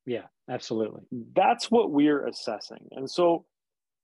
Yeah, 0.05 0.27
absolutely. 0.51 1.03
That's 1.35 1.71
what 1.71 1.91
we're 1.91 2.27
assessing. 2.27 2.87
And 2.93 3.11
so 3.11 3.47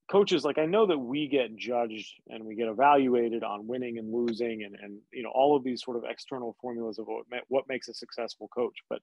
coaches 0.09 0.43
like 0.43 0.57
I 0.57 0.65
know 0.65 0.87
that 0.87 0.97
we 0.97 1.27
get 1.27 1.55
judged 1.55 2.13
and 2.29 2.43
we 2.43 2.55
get 2.55 2.67
evaluated 2.67 3.43
on 3.43 3.67
winning 3.67 3.97
and 3.97 4.11
losing 4.11 4.63
and 4.63 4.75
and 4.79 4.99
you 5.11 5.23
know 5.23 5.31
all 5.33 5.55
of 5.55 5.63
these 5.63 5.83
sort 5.83 5.97
of 5.97 6.03
external 6.07 6.55
formulas 6.61 6.99
of 6.99 7.07
what 7.07 7.25
what 7.47 7.65
makes 7.67 7.87
a 7.87 7.93
successful 7.93 8.47
coach, 8.47 8.77
but 8.89 8.99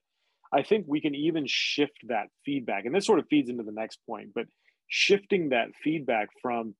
I 0.52 0.62
think 0.62 0.84
we 0.86 1.00
can 1.00 1.14
even 1.14 1.44
shift 1.46 1.98
that 2.08 2.26
feedback. 2.44 2.84
And 2.84 2.94
this 2.94 3.06
sort 3.06 3.18
of 3.18 3.26
feeds 3.28 3.48
into 3.48 3.62
the 3.62 3.72
next 3.72 3.98
point, 4.06 4.30
but 4.34 4.44
shifting 4.88 5.48
that 5.48 5.68
feedback 5.82 6.28
from, 6.42 6.74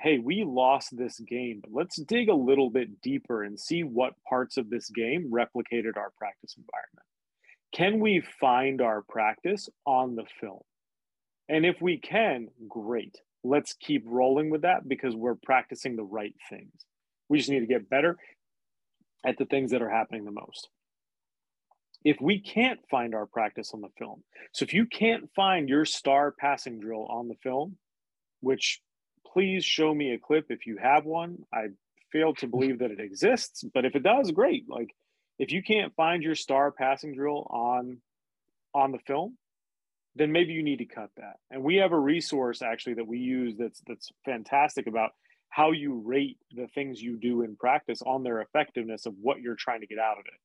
hey, 0.00 0.18
we 0.18 0.44
lost 0.46 0.96
this 0.96 1.20
game, 1.20 1.60
but 1.62 1.72
let's 1.72 1.96
dig 1.96 2.28
a 2.30 2.34
little 2.34 2.70
bit 2.70 3.02
deeper 3.02 3.42
and 3.42 3.60
see 3.60 3.82
what 3.82 4.14
parts 4.28 4.56
of 4.56 4.70
this 4.70 4.88
game 4.88 5.30
replicated 5.30 5.96
our 5.96 6.12
practice 6.18 6.56
environment. 6.56 7.06
Can 7.74 8.00
we 8.00 8.22
find 8.40 8.80
our 8.80 9.02
practice 9.02 9.68
on 9.84 10.16
the 10.16 10.24
film? 10.40 10.62
And 11.48 11.66
if 11.66 11.82
we 11.82 11.98
can, 11.98 12.48
great. 12.68 13.16
Let's 13.42 13.74
keep 13.74 14.04
rolling 14.06 14.48
with 14.48 14.62
that 14.62 14.88
because 14.88 15.14
we're 15.14 15.34
practicing 15.34 15.96
the 15.96 16.04
right 16.04 16.34
things. 16.48 16.72
We 17.28 17.36
just 17.36 17.50
need 17.50 17.60
to 17.60 17.66
get 17.66 17.90
better 17.90 18.16
at 19.26 19.36
the 19.36 19.44
things 19.44 19.72
that 19.72 19.82
are 19.82 19.90
happening 19.90 20.24
the 20.24 20.30
most 20.30 20.68
if 22.04 22.20
we 22.20 22.38
can't 22.38 22.80
find 22.90 23.14
our 23.14 23.26
practice 23.26 23.72
on 23.72 23.80
the 23.80 23.88
film. 23.98 24.22
So 24.52 24.64
if 24.64 24.74
you 24.74 24.86
can't 24.86 25.30
find 25.34 25.68
your 25.68 25.84
star 25.84 26.32
passing 26.38 26.78
drill 26.78 27.06
on 27.06 27.28
the 27.28 27.36
film, 27.42 27.76
which 28.40 28.80
please 29.32 29.64
show 29.64 29.92
me 29.92 30.12
a 30.12 30.18
clip 30.18 30.46
if 30.50 30.66
you 30.66 30.76
have 30.76 31.04
one. 31.04 31.38
I 31.52 31.68
fail 32.12 32.34
to 32.34 32.46
mm-hmm. 32.46 32.50
believe 32.50 32.78
that 32.78 32.90
it 32.90 33.00
exists, 33.00 33.64
but 33.74 33.84
if 33.84 33.96
it 33.96 34.02
does, 34.02 34.30
great. 34.30 34.64
Like 34.68 34.94
if 35.38 35.50
you 35.50 35.62
can't 35.62 35.94
find 35.96 36.22
your 36.22 36.36
star 36.36 36.70
passing 36.70 37.14
drill 37.14 37.46
on 37.50 37.98
on 38.74 38.92
the 38.92 38.98
film, 39.06 39.36
then 40.16 40.32
maybe 40.32 40.52
you 40.52 40.62
need 40.62 40.78
to 40.78 40.84
cut 40.84 41.10
that. 41.16 41.36
And 41.50 41.62
we 41.62 41.76
have 41.76 41.92
a 41.92 41.98
resource 41.98 42.62
actually 42.62 42.94
that 42.94 43.06
we 43.06 43.18
use 43.18 43.56
that's 43.58 43.82
that's 43.86 44.10
fantastic 44.24 44.86
about 44.86 45.10
how 45.48 45.70
you 45.70 46.02
rate 46.04 46.38
the 46.52 46.66
things 46.74 47.00
you 47.00 47.16
do 47.16 47.42
in 47.42 47.56
practice 47.56 48.02
on 48.04 48.22
their 48.22 48.40
effectiveness 48.40 49.06
of 49.06 49.14
what 49.20 49.40
you're 49.40 49.54
trying 49.54 49.80
to 49.80 49.86
get 49.86 49.98
out 49.98 50.18
of 50.18 50.24
it. 50.26 50.40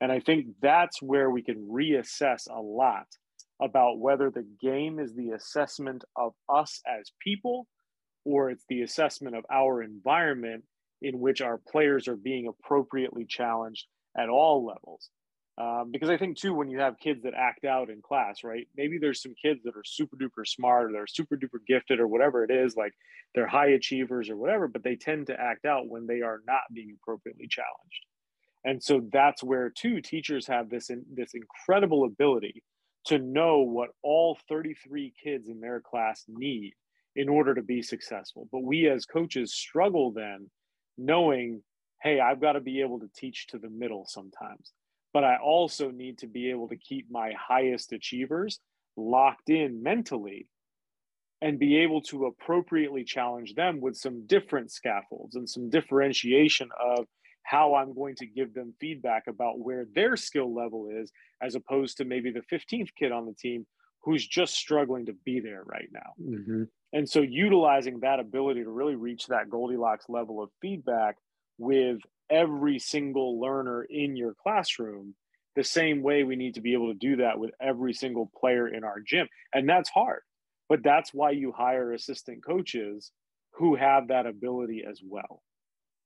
And 0.00 0.12
I 0.12 0.20
think 0.20 0.46
that's 0.62 1.02
where 1.02 1.30
we 1.30 1.42
can 1.42 1.68
reassess 1.70 2.48
a 2.48 2.60
lot 2.60 3.06
about 3.60 3.98
whether 3.98 4.30
the 4.30 4.46
game 4.60 5.00
is 5.00 5.14
the 5.14 5.30
assessment 5.30 6.04
of 6.16 6.32
us 6.48 6.80
as 6.86 7.10
people 7.20 7.66
or 8.24 8.50
it's 8.50 8.64
the 8.68 8.82
assessment 8.82 9.34
of 9.34 9.44
our 9.50 9.82
environment 9.82 10.64
in 11.02 11.18
which 11.18 11.40
our 11.40 11.60
players 11.70 12.08
are 12.08 12.16
being 12.16 12.46
appropriately 12.48 13.24
challenged 13.24 13.86
at 14.16 14.28
all 14.28 14.64
levels. 14.64 15.10
Um, 15.60 15.90
because 15.90 16.08
I 16.08 16.16
think 16.16 16.36
too, 16.36 16.54
when 16.54 16.70
you 16.70 16.78
have 16.78 17.00
kids 17.00 17.22
that 17.24 17.34
act 17.34 17.64
out 17.64 17.90
in 17.90 18.00
class, 18.00 18.44
right? 18.44 18.68
Maybe 18.76 18.98
there's 18.98 19.22
some 19.22 19.34
kids 19.42 19.60
that 19.64 19.76
are 19.76 19.82
super 19.84 20.16
duper 20.16 20.46
smart 20.46 20.90
or 20.90 20.92
they're 20.92 21.06
super 21.08 21.36
duper 21.36 21.58
gifted 21.66 21.98
or 21.98 22.06
whatever 22.06 22.44
it 22.44 22.50
is, 22.52 22.76
like 22.76 22.92
they're 23.34 23.48
high 23.48 23.70
achievers 23.70 24.30
or 24.30 24.36
whatever, 24.36 24.68
but 24.68 24.84
they 24.84 24.94
tend 24.94 25.26
to 25.26 25.40
act 25.40 25.64
out 25.64 25.88
when 25.88 26.06
they 26.06 26.20
are 26.20 26.42
not 26.46 26.60
being 26.72 26.96
appropriately 27.02 27.48
challenged. 27.48 28.04
And 28.64 28.82
so 28.82 29.00
that's 29.12 29.42
where 29.42 29.70
too 29.70 30.00
teachers 30.00 30.46
have 30.46 30.68
this 30.68 30.90
in, 30.90 31.04
this 31.12 31.34
incredible 31.34 32.04
ability 32.04 32.62
to 33.06 33.18
know 33.18 33.60
what 33.60 33.90
all 34.02 34.38
33 34.48 35.12
kids 35.22 35.48
in 35.48 35.60
their 35.60 35.80
class 35.80 36.24
need 36.28 36.74
in 37.16 37.28
order 37.28 37.54
to 37.54 37.62
be 37.62 37.82
successful. 37.82 38.48
But 38.52 38.62
we 38.62 38.88
as 38.88 39.06
coaches 39.06 39.54
struggle 39.54 40.12
then 40.12 40.50
knowing, 40.96 41.62
hey, 42.02 42.20
I've 42.20 42.40
got 42.40 42.52
to 42.52 42.60
be 42.60 42.80
able 42.80 43.00
to 43.00 43.10
teach 43.16 43.46
to 43.48 43.58
the 43.58 43.70
middle 43.70 44.04
sometimes. 44.06 44.72
But 45.12 45.24
I 45.24 45.36
also 45.36 45.90
need 45.90 46.18
to 46.18 46.26
be 46.26 46.50
able 46.50 46.68
to 46.68 46.76
keep 46.76 47.10
my 47.10 47.32
highest 47.38 47.92
achievers 47.92 48.60
locked 48.96 49.48
in 49.48 49.82
mentally 49.82 50.46
and 51.40 51.58
be 51.58 51.78
able 51.78 52.02
to 52.02 52.26
appropriately 52.26 53.04
challenge 53.04 53.54
them 53.54 53.80
with 53.80 53.96
some 53.96 54.26
different 54.26 54.72
scaffolds 54.72 55.36
and 55.36 55.48
some 55.48 55.70
differentiation 55.70 56.68
of 56.84 57.06
how 57.48 57.74
I'm 57.74 57.94
going 57.94 58.14
to 58.16 58.26
give 58.26 58.52
them 58.52 58.74
feedback 58.78 59.24
about 59.26 59.58
where 59.58 59.86
their 59.94 60.16
skill 60.16 60.54
level 60.54 60.88
is, 60.92 61.10
as 61.42 61.54
opposed 61.54 61.96
to 61.96 62.04
maybe 62.04 62.30
the 62.30 62.42
15th 62.52 62.90
kid 62.98 63.10
on 63.10 63.24
the 63.24 63.32
team 63.32 63.66
who's 64.02 64.26
just 64.26 64.54
struggling 64.54 65.06
to 65.06 65.14
be 65.24 65.40
there 65.40 65.62
right 65.64 65.88
now. 65.90 66.12
Mm-hmm. 66.22 66.64
And 66.92 67.08
so 67.08 67.20
utilizing 67.20 68.00
that 68.00 68.20
ability 68.20 68.64
to 68.64 68.70
really 68.70 68.96
reach 68.96 69.26
that 69.28 69.48
Goldilocks 69.48 70.06
level 70.10 70.42
of 70.42 70.50
feedback 70.60 71.16
with 71.56 71.98
every 72.28 72.78
single 72.78 73.40
learner 73.40 73.82
in 73.84 74.14
your 74.14 74.34
classroom 74.34 75.14
the 75.56 75.64
same 75.64 76.02
way 76.02 76.24
we 76.24 76.36
need 76.36 76.54
to 76.54 76.60
be 76.60 76.74
able 76.74 76.92
to 76.92 76.98
do 76.98 77.16
that 77.16 77.38
with 77.38 77.50
every 77.62 77.94
single 77.94 78.30
player 78.38 78.68
in 78.68 78.84
our 78.84 79.00
gym. 79.00 79.26
And 79.54 79.66
that's 79.66 79.88
hard. 79.88 80.20
But 80.68 80.82
that's 80.82 81.14
why 81.14 81.30
you 81.30 81.52
hire 81.56 81.94
assistant 81.94 82.44
coaches 82.44 83.10
who 83.54 83.74
have 83.74 84.08
that 84.08 84.26
ability 84.26 84.84
as 84.88 85.00
well. 85.02 85.42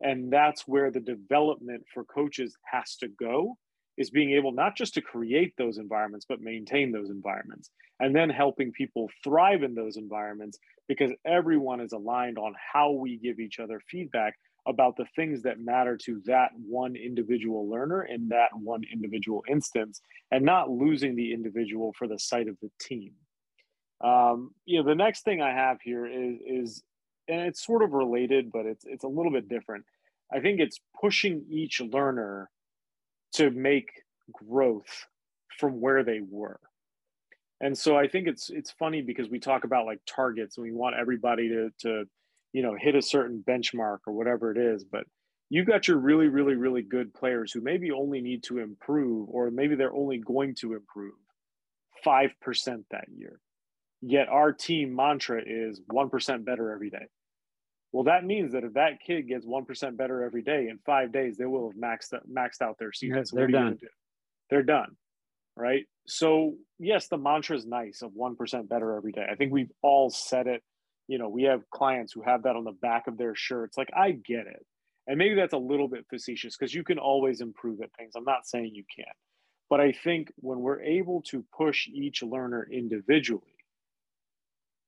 And 0.02 0.32
that's 0.32 0.66
where 0.66 0.90
the 0.90 1.00
development 1.00 1.84
for 1.92 2.04
coaches 2.04 2.56
has 2.70 2.96
to 2.96 3.08
go 3.08 3.56
is 3.96 4.10
being 4.10 4.32
able 4.32 4.52
not 4.52 4.76
just 4.76 4.94
to 4.94 5.00
create 5.00 5.54
those 5.56 5.78
environments, 5.78 6.26
but 6.28 6.40
maintain 6.40 6.92
those 6.92 7.10
environments. 7.10 7.70
And 8.00 8.16
then 8.16 8.30
helping 8.30 8.72
people 8.72 9.10
thrive 9.22 9.62
in 9.62 9.74
those 9.74 9.96
environments 9.96 10.58
because 10.88 11.12
everyone 11.24 11.80
is 11.80 11.92
aligned 11.92 12.38
on 12.38 12.54
how 12.72 12.90
we 12.90 13.18
give 13.18 13.38
each 13.38 13.60
other 13.60 13.80
feedback 13.88 14.34
about 14.66 14.96
the 14.96 15.06
things 15.16 15.42
that 15.42 15.60
matter 15.60 15.96
to 15.96 16.22
that 16.24 16.50
one 16.56 16.96
individual 16.96 17.68
learner 17.68 18.04
in 18.04 18.28
that 18.28 18.48
one 18.54 18.82
individual 18.92 19.42
instance 19.48 20.00
and 20.30 20.44
not 20.44 20.70
losing 20.70 21.16
the 21.16 21.32
individual 21.32 21.92
for 21.98 22.06
the 22.06 22.18
site 22.18 22.48
of 22.48 22.56
the 22.62 22.70
team. 22.80 23.12
Um, 24.02 24.52
you 24.64 24.78
know, 24.78 24.88
the 24.88 24.94
next 24.94 25.24
thing 25.24 25.42
I 25.42 25.52
have 25.52 25.78
here 25.82 26.06
is, 26.06 26.38
is, 26.46 26.82
and 27.28 27.40
it's 27.40 27.64
sort 27.64 27.82
of 27.82 27.92
related, 27.92 28.50
but 28.52 28.66
it's, 28.66 28.84
it's 28.86 29.04
a 29.04 29.08
little 29.08 29.32
bit 29.32 29.48
different. 29.48 29.84
I 30.32 30.40
think 30.40 30.60
it's 30.60 30.80
pushing 31.00 31.44
each 31.48 31.80
learner 31.80 32.50
to 33.34 33.50
make 33.50 33.90
growth 34.32 35.06
from 35.58 35.80
where 35.80 36.02
they 36.02 36.20
were. 36.26 36.60
And 37.60 37.76
so 37.78 37.96
I 37.96 38.08
think 38.08 38.26
it's 38.26 38.50
it's 38.50 38.72
funny 38.72 39.02
because 39.02 39.28
we 39.28 39.38
talk 39.38 39.64
about 39.64 39.86
like 39.86 40.00
targets 40.04 40.56
and 40.56 40.64
we 40.64 40.72
want 40.72 40.96
everybody 40.98 41.48
to 41.48 41.70
to 41.80 42.04
you 42.52 42.62
know 42.62 42.74
hit 42.76 42.96
a 42.96 43.02
certain 43.02 43.44
benchmark 43.46 43.98
or 44.06 44.14
whatever 44.14 44.50
it 44.50 44.58
is, 44.58 44.84
but 44.84 45.04
you've 45.48 45.68
got 45.68 45.86
your 45.86 45.98
really 45.98 46.26
really 46.26 46.56
really 46.56 46.82
good 46.82 47.14
players 47.14 47.52
who 47.52 47.60
maybe 47.60 47.92
only 47.92 48.20
need 48.20 48.42
to 48.44 48.58
improve 48.58 49.28
or 49.28 49.50
maybe 49.50 49.76
they're 49.76 49.94
only 49.94 50.18
going 50.18 50.56
to 50.56 50.72
improve 50.74 51.14
5% 52.04 52.32
that 52.90 53.06
year. 53.16 53.38
Yet 54.02 54.28
our 54.28 54.52
team 54.52 54.94
mantra 54.94 55.40
is 55.44 55.80
1% 55.92 56.44
better 56.44 56.72
every 56.72 56.90
day. 56.90 57.06
Well, 57.92 58.04
that 58.04 58.24
means 58.24 58.52
that 58.52 58.64
if 58.64 58.72
that 58.74 59.00
kid 59.06 59.28
gets 59.28 59.46
1% 59.46 59.96
better 59.96 60.24
every 60.24 60.42
day 60.42 60.68
in 60.68 60.78
five 60.84 61.12
days, 61.12 61.36
they 61.36 61.44
will 61.44 61.70
have 61.70 61.78
maxed, 61.78 62.12
maxed 62.30 62.62
out 62.62 62.78
their 62.78 62.92
season. 62.92 63.18
Yeah, 63.18 63.24
so 63.24 63.36
they're 63.36 63.46
done. 63.48 63.76
Do? 63.80 63.86
They're 64.50 64.62
done. 64.62 64.96
Right. 65.56 65.84
So, 66.06 66.54
yes, 66.78 67.08
the 67.08 67.18
mantra 67.18 67.56
is 67.56 67.66
nice 67.66 68.02
of 68.02 68.12
1% 68.12 68.68
better 68.68 68.96
every 68.96 69.12
day. 69.12 69.26
I 69.30 69.34
think 69.34 69.52
we've 69.52 69.70
all 69.82 70.10
said 70.10 70.46
it. 70.46 70.62
You 71.06 71.18
know, 71.18 71.28
we 71.28 71.42
have 71.44 71.68
clients 71.70 72.12
who 72.12 72.22
have 72.22 72.44
that 72.44 72.56
on 72.56 72.64
the 72.64 72.72
back 72.72 73.06
of 73.06 73.18
their 73.18 73.34
shirts. 73.34 73.76
Like, 73.76 73.90
I 73.94 74.12
get 74.12 74.46
it. 74.46 74.64
And 75.06 75.18
maybe 75.18 75.34
that's 75.34 75.52
a 75.52 75.58
little 75.58 75.88
bit 75.88 76.06
facetious 76.08 76.56
because 76.56 76.74
you 76.74 76.84
can 76.84 76.98
always 76.98 77.40
improve 77.40 77.82
at 77.82 77.90
things. 77.98 78.14
I'm 78.16 78.24
not 78.24 78.46
saying 78.46 78.72
you 78.74 78.84
can't. 78.96 79.16
But 79.68 79.80
I 79.80 79.92
think 79.92 80.32
when 80.36 80.60
we're 80.60 80.80
able 80.80 81.22
to 81.22 81.44
push 81.56 81.88
each 81.88 82.22
learner 82.22 82.66
individually, 82.70 83.51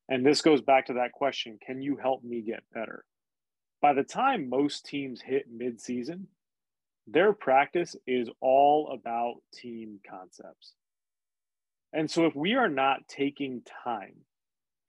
and 0.09 0.25
this 0.25 0.43
goes 0.43 0.61
back 0.61 0.87
to 0.87 0.95
that 0.95 1.13
question 1.13 1.59
can 1.65 1.81
you 1.81 1.97
help 1.97 2.23
me 2.23 2.43
get 2.43 2.63
better? 2.73 3.05
By 3.81 3.93
the 3.93 4.03
time 4.03 4.49
most 4.49 4.87
teams 4.87 5.21
hit 5.21 5.47
midseason, 5.53 6.25
their 7.07 7.33
practice 7.33 7.97
is 8.07 8.29
all 8.41 8.91
about 8.93 9.43
team 9.53 10.01
concepts. 10.09 10.75
And 11.93 12.11
so 12.11 12.27
if 12.27 12.35
we 12.35 12.55
are 12.55 12.69
not 12.69 13.07
taking 13.09 13.63
time 13.85 14.15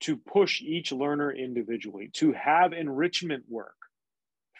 to 0.00 0.16
push 0.16 0.60
each 0.62 0.92
learner 0.92 1.30
individually, 1.30 2.10
to 2.14 2.32
have 2.32 2.72
enrichment 2.72 3.44
work 3.48 3.76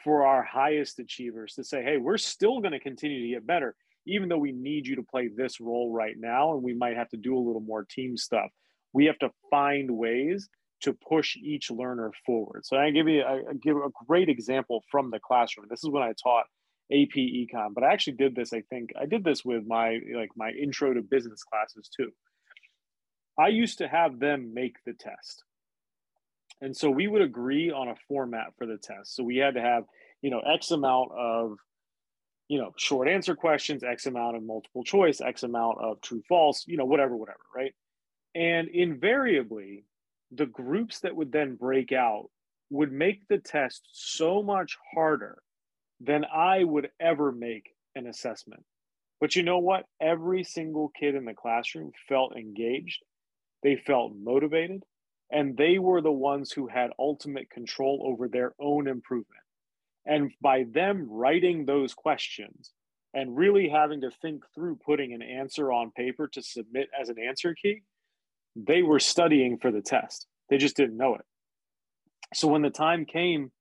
for 0.05 0.27
our 0.27 0.43
highest 0.43 0.99
achievers, 0.99 1.55
to 1.55 1.65
say, 1.65 1.83
hey, 1.83 1.97
we're 1.97 2.19
still 2.19 2.61
going 2.61 2.73
to 2.73 2.81
continue 2.81 3.23
to 3.23 3.35
get 3.35 3.47
better, 3.47 3.75
even 4.07 4.29
though 4.29 4.39
we 4.39 4.53
need 4.53 4.87
you 4.87 4.97
to 4.97 5.03
play 5.03 5.29
this 5.29 5.61
role 5.61 5.93
right 5.93 6.15
now, 6.17 6.53
and 6.53 6.63
we 6.63 6.75
might 6.75 6.97
have 6.97 7.09
to 7.09 7.17
do 7.17 7.37
a 7.37 7.41
little 7.41 7.61
more 7.61 7.85
team 7.85 8.17
stuff 8.17 8.51
we 8.97 9.05
have 9.05 9.19
to 9.19 9.31
find 9.51 9.91
ways 9.91 10.49
to 10.81 10.95
push 10.95 11.37
each 11.37 11.71
learner 11.71 12.11
forward. 12.25 12.65
So 12.65 12.79
I 12.79 12.91
give 12.91 13.07
you 13.07 13.23
I 13.23 13.43
give 13.63 13.77
a 13.77 13.91
great 14.07 14.31
example 14.31 14.83
from 14.91 15.11
the 15.11 15.21
classroom. 15.21 15.67
This 15.69 15.85
is 15.85 15.91
when 15.91 16.03
I 16.03 16.15
taught 16.23 16.47
AP 16.91 17.15
Econ, 17.15 17.75
but 17.75 17.85
I 17.85 17.93
actually 17.93 18.17
did 18.17 18.35
this. 18.35 18.55
I 18.55 18.63
think 18.71 18.91
I 18.99 19.05
did 19.05 19.23
this 19.23 19.45
with 19.45 19.65
my 19.67 19.99
like 20.17 20.31
my 20.35 20.51
intro 20.51 20.95
to 20.95 21.03
business 21.03 21.43
classes 21.43 21.91
too. 21.95 22.11
I 23.39 23.49
used 23.49 23.77
to 23.79 23.89
have 23.89 24.19
them 24.19 24.55
make 24.55 24.77
the 24.87 24.95
test. 24.95 25.45
And 26.63 26.75
so 26.75 26.89
we 26.89 27.07
would 27.07 27.21
agree 27.21 27.71
on 27.71 27.89
a 27.89 27.97
format 28.09 28.55
for 28.57 28.67
the 28.67 28.79
test. 28.79 29.15
So 29.15 29.23
we 29.23 29.37
had 29.37 29.57
to 29.57 29.61
have, 29.61 29.85
you 30.23 30.31
know, 30.31 30.41
X 30.41 30.71
amount 30.71 31.11
of, 31.13 31.59
you 32.49 32.59
know, 32.59 32.73
short 32.79 33.09
answer 33.09 33.37
questions, 33.37 33.85
X 33.85 34.07
amount 34.07 34.37
of 34.37 34.43
multiple 34.43 34.85
choice, 34.85 35.21
X 35.21 35.43
amount 35.43 35.77
of 35.83 36.01
true 36.01 36.23
false, 36.27 36.65
you 36.67 36.79
know, 36.79 36.87
whatever, 36.87 37.15
whatever, 37.15 37.45
right? 37.55 37.75
And 38.37 38.69
invariably, 38.69 39.85
the 40.31 40.45
groups 40.45 41.01
that 41.01 41.17
would 41.17 41.33
then 41.33 41.55
break 41.55 41.91
out 41.91 42.29
would 42.69 42.93
make 42.93 43.27
the 43.29 43.39
test 43.39 43.89
so 43.93 44.43
much 44.43 44.77
harder 44.93 45.39
than 46.01 46.27
I 46.27 46.63
would 46.63 46.91
ever 47.01 47.33
make 47.33 47.71
an 47.95 48.07
assessment. 48.07 48.63
But 49.21 49.37
you 49.37 49.43
know 49.43 49.57
what? 49.57 49.87
Every 50.03 50.45
single 50.45 50.91
kid 50.91 51.15
in 51.15 51.25
the 51.25 51.33
classroom 51.33 51.93
felt 52.11 52.37
engaged, 52.37 53.03
they 53.63 53.77
felt 53.77 54.13
motivated, 54.15 54.83
and 55.33 55.57
they 55.57 55.79
were 55.79 56.03
the 56.03 56.13
ones 56.13 56.53
who 56.53 56.67
had 56.67 56.91
ultimate 56.99 57.49
control 57.49 58.03
over 58.05 58.29
their 58.29 58.53
own 58.61 58.87
improvement. 58.87 59.41
And 60.05 60.31
by 60.43 60.67
them 60.71 61.07
writing 61.09 61.65
those 61.65 61.95
questions 61.95 62.71
and 63.15 63.35
really 63.35 63.71
having 63.71 64.03
to 64.03 64.11
think 64.11 64.45
through 64.55 64.77
putting 64.85 65.15
an 65.15 65.23
answer 65.23 65.73
on 65.73 65.91
paper 65.93 66.29
to 66.35 66.43
submit 66.43 66.91
as 67.01 67.09
an 67.09 67.17
answer 67.19 67.55
key, 67.55 67.81
they 68.57 68.83
were 68.83 68.99
studying 68.99 69.59
for 69.59 69.71
the 69.71 69.83
test. 69.83 70.27
They 70.49 70.57
just 70.57 70.77
didn't 70.77 70.97
know 70.97 71.15
it. 71.15 71.25
So 72.35 72.49
when 72.49 72.63
the 72.63 72.71
time 72.71 73.05
came 73.05 73.53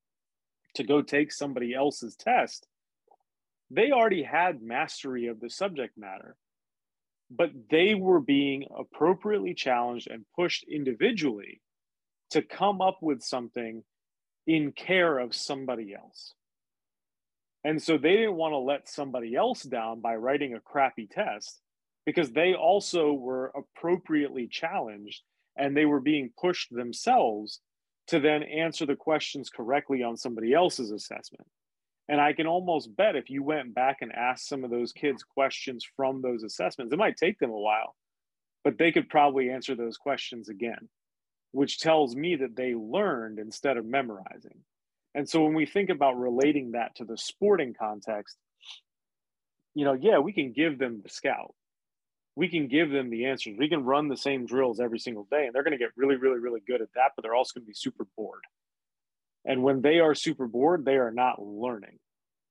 to 0.76 0.84
go 0.84 1.02
take 1.02 1.32
somebody 1.32 1.74
else's 1.74 2.16
test, 2.16 2.68
they 3.70 3.92
already 3.92 4.24
had 4.24 4.62
mastery 4.62 5.28
of 5.28 5.40
the 5.40 5.50
subject 5.50 5.98
matter, 5.98 6.38
but 7.30 7.50
they 7.70 7.94
were 7.96 8.22
being 8.22 8.66
appropriately 8.76 9.54
challenged 9.54 10.08
and 10.10 10.26
pushed 10.36 10.64
individually 10.64 11.62
to 12.32 12.42
come 12.42 12.82
up 12.82 13.00
with 13.02 13.22
something 13.22 13.84
in 14.48 14.72
care 14.72 15.18
of 15.18 15.36
somebody 15.36 15.94
else. 15.94 16.34
And 17.64 17.82
so 17.82 17.98
they 17.98 18.14
didn't 18.16 18.36
want 18.36 18.54
to 18.54 18.60
let 18.60 18.88
somebody 18.88 19.36
else 19.36 19.64
down 19.64 20.00
by 20.00 20.16
writing 20.16 20.54
a 20.54 20.60
crappy 20.60 21.08
test 21.08 21.62
because 22.06 22.32
they 22.32 22.54
also 22.54 23.14
were 23.14 23.52
appropriately 23.56 24.48
challenged 24.48 25.22
and 25.58 25.76
they 25.76 25.86
were 25.86 26.02
being 26.02 26.32
pushed 26.40 26.74
themselves 26.74 27.62
to 28.08 28.20
then 28.20 28.44
answer 28.44 28.86
the 28.86 28.96
questions 28.96 29.50
correctly 29.50 30.04
on 30.04 30.18
somebody 30.18 30.54
else's 30.54 30.92
assessment. 30.92 31.48
And 32.08 32.22
I 32.22 32.34
can 32.34 32.46
almost 32.46 32.96
bet 32.96 33.16
if 33.16 33.32
you 33.32 33.42
went 33.42 33.74
back 33.74 33.98
and 34.02 34.12
asked 34.12 34.48
some 34.48 34.64
of 34.64 34.70
those 34.70 34.92
kids 34.92 35.24
questions 35.24 35.84
from 35.96 36.22
those 36.22 36.44
assessments, 36.44 36.94
it 36.94 37.00
might 37.00 37.18
take 37.18 37.40
them 37.40 37.50
a 37.50 37.60
while, 37.60 37.96
but 38.64 38.78
they 38.78 38.92
could 38.92 39.10
probably 39.10 39.50
answer 39.50 39.74
those 39.76 39.98
questions 39.98 40.50
again, 40.50 40.88
which 41.52 41.80
tells 41.80 42.16
me 42.16 42.36
that 42.36 42.56
they 42.56 42.76
learned 42.76 43.40
instead 43.40 43.78
of 43.78 43.86
memorizing. 43.86 44.60
And 45.16 45.28
so 45.28 45.44
when 45.44 45.56
we 45.56 45.66
think 45.66 45.90
about 45.90 46.20
relating 46.20 46.74
that 46.74 46.96
to 46.98 47.06
the 47.06 47.18
sporting 47.18 47.74
context, 47.74 48.38
you 49.74 49.84
know, 49.84 49.94
yeah, 49.94 50.20
we 50.20 50.32
can 50.32 50.52
give 50.52 50.78
them 50.78 51.02
the 51.02 51.10
scout, 51.10 51.56
we 52.36 52.50
can 52.50 52.68
give 52.68 52.90
them 52.90 53.10
the 53.10 53.26
answers. 53.26 53.56
We 53.58 53.70
can 53.70 53.86
run 53.86 54.10
the 54.10 54.18
same 54.18 54.46
drills 54.46 54.80
every 54.80 55.00
single 55.00 55.28
day, 55.32 55.46
and 55.46 55.56
they're 55.56 55.64
going 55.64 55.72
to 55.72 55.78
get 55.78 55.92
really, 55.96 56.16
really, 56.16 56.40
really 56.40 56.62
good 56.66 56.82
at 56.82 56.94
that, 56.96 57.12
but 57.16 57.24
they're 57.24 57.36
also 57.36 57.60
going 57.60 57.66
to 57.66 57.70
be 57.70 57.74
super 57.74 58.06
bored. 58.18 58.44
And 59.46 59.64
when 59.64 59.82
they 59.82 60.00
are 60.00 60.16
super 60.16 60.48
bored, 60.48 60.84
they 60.84 60.96
are 60.96 61.12
not 61.12 61.42
learning. 61.42 62.00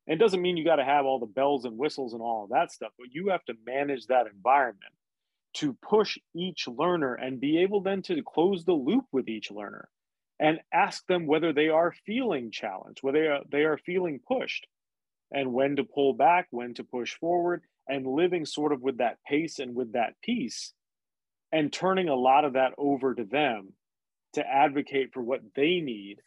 It 0.06 0.18
doesn't 0.18 0.40
mean 0.40 0.56
you 0.56 0.64
got 0.64 0.76
to 0.76 0.84
have 0.84 1.06
all 1.06 1.18
the 1.18 1.26
bells 1.26 1.64
and 1.64 1.78
whistles 1.78 2.12
and 2.12 2.22
all 2.22 2.44
of 2.44 2.50
that 2.50 2.72
stuff, 2.72 2.92
but 2.98 3.12
you 3.12 3.28
have 3.28 3.44
to 3.46 3.54
manage 3.66 4.06
that 4.06 4.26
environment 4.26 4.92
to 5.54 5.74
push 5.74 6.18
each 6.34 6.66
learner 6.68 7.14
and 7.14 7.40
be 7.40 7.58
able 7.58 7.80
then 7.80 8.02
to 8.02 8.22
close 8.22 8.64
the 8.64 8.72
loop 8.72 9.04
with 9.12 9.28
each 9.28 9.50
learner 9.50 9.88
and 10.40 10.60
ask 10.72 11.06
them 11.06 11.26
whether 11.26 11.52
they 11.52 11.68
are 11.68 11.94
feeling 12.04 12.50
challenged, 12.50 13.02
whether 13.02 13.20
they 13.20 13.26
are, 13.28 13.40
they 13.50 13.62
are 13.64 13.78
feeling 13.78 14.20
pushed, 14.26 14.66
and 15.30 15.52
when 15.52 15.76
to 15.76 15.84
pull 15.84 16.12
back, 16.12 16.48
when 16.50 16.74
to 16.74 16.84
push 16.84 17.14
forward, 17.14 17.62
and 17.88 18.06
living 18.06 18.46
sort 18.46 18.72
of 18.72 18.82
with 18.82 18.98
that 18.98 19.18
pace 19.26 19.58
and 19.58 19.74
with 19.74 19.92
that 19.92 20.14
peace 20.22 20.72
and 21.52 21.72
turning 21.72 22.08
a 22.08 22.14
lot 22.14 22.44
of 22.44 22.54
that 22.54 22.72
over 22.78 23.14
to 23.14 23.24
them 23.24 23.72
to 24.34 24.46
advocate 24.46 25.12
for 25.12 25.22
what 25.22 25.40
they 25.54 25.80
need 25.80 26.18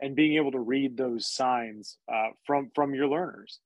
and 0.00 0.16
being 0.16 0.36
able 0.36 0.50
to 0.50 0.58
read 0.58 0.96
those 0.96 1.30
signs 1.30 1.96
uh, 2.12 2.28
from 2.44 2.70
from 2.74 2.94
your 2.94 3.08
learners 3.08 3.60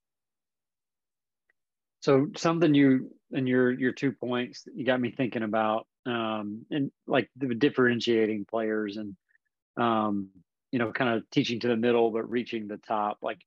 so 2.01 2.29
something 2.37 2.75
you 2.75 3.11
and 3.33 3.49
your 3.49 3.73
your 3.73 3.93
two 3.93 4.13
points 4.13 4.65
you 4.75 4.85
got 4.85 5.01
me 5.01 5.11
thinking 5.11 5.43
about 5.43 5.87
um, 6.05 6.65
and 6.71 6.91
like 7.07 7.29
the 7.37 7.55
differentiating 7.55 8.45
players 8.45 8.97
and 8.97 9.17
um, 9.77 10.29
you 10.73 10.79
know, 10.79 10.93
kind 10.93 11.11
of 11.11 11.29
teaching 11.31 11.61
to 11.61 11.69
the 11.69 11.77
middle 11.77 12.11
but 12.11 12.29
reaching 12.29 12.69
the 12.69 12.79
top. 12.79 13.19
Like, 13.23 13.39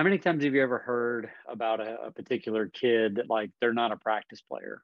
how 0.00 0.04
many 0.04 0.16
times 0.16 0.42
have 0.42 0.54
you 0.54 0.62
ever 0.62 0.78
heard 0.78 1.28
about 1.46 1.78
a, 1.78 2.04
a 2.06 2.10
particular 2.10 2.68
kid 2.68 3.16
that 3.16 3.28
like 3.28 3.50
they're 3.60 3.74
not 3.74 3.92
a 3.92 3.98
practice 3.98 4.40
player, 4.40 4.82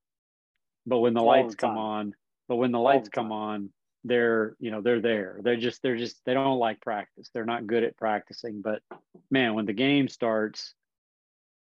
but 0.84 0.98
when 0.98 1.14
the 1.14 1.20
All 1.20 1.26
lights 1.26 1.54
the 1.54 1.56
come 1.56 1.78
on, 1.78 2.14
but 2.48 2.56
when 2.56 2.70
the 2.70 2.78
lights 2.78 3.08
the 3.08 3.12
come 3.12 3.32
on, 3.32 3.70
they're 4.04 4.56
you 4.60 4.70
know 4.70 4.82
they're 4.82 5.00
there. 5.00 5.40
They're 5.42 5.56
just 5.56 5.80
they're 5.82 5.96
just 5.96 6.20
they 6.26 6.34
don't 6.34 6.58
like 6.58 6.82
practice. 6.82 7.30
They're 7.32 7.46
not 7.46 7.66
good 7.66 7.82
at 7.82 7.96
practicing. 7.96 8.60
But 8.60 8.82
man, 9.30 9.54
when 9.54 9.64
the 9.64 9.72
game 9.72 10.06
starts, 10.06 10.74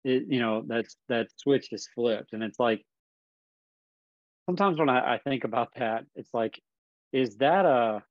it 0.06 0.28
you 0.30 0.39
know 0.39 0.64
that's 0.66 0.95
that 1.10 1.28
switch 1.36 1.74
is 1.74 1.89
flipped, 1.93 2.32
and 2.32 2.43
it's 2.43 2.58
like 2.58 2.86
sometimes 4.45 4.80
when 4.80 4.88
I, 4.88 5.16
I 5.16 5.18
think 5.18 5.43
about 5.43 5.74
that, 5.76 6.06
it's 6.16 6.34
like, 6.34 6.58
is 7.12 7.36
that 7.39 7.66
a 7.66 8.02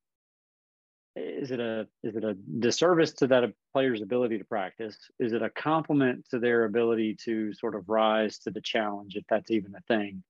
is 1.17 1.51
it 1.51 1.61
a 1.61 1.87
is 2.03 2.17
it 2.17 2.25
a 2.25 2.35
disservice 2.35 3.13
to 3.15 3.27
that 3.29 3.53
player's 3.73 4.03
ability 4.03 4.39
to 4.39 4.45
practice? 4.45 4.97
Is 5.19 5.33
it 5.33 5.43
a 5.43 5.51
compliment 5.51 6.27
to 6.31 6.39
their 6.39 6.65
ability 6.65 7.17
to 7.25 7.53
sort 7.55 7.75
of 7.75 7.89
rise 7.89 8.39
to 8.41 8.51
the 8.51 8.61
challenge, 8.61 9.17
if 9.17 9.25
that's 9.29 9.51
even 9.51 9.75
a 9.75 9.81
thing? 9.83 10.23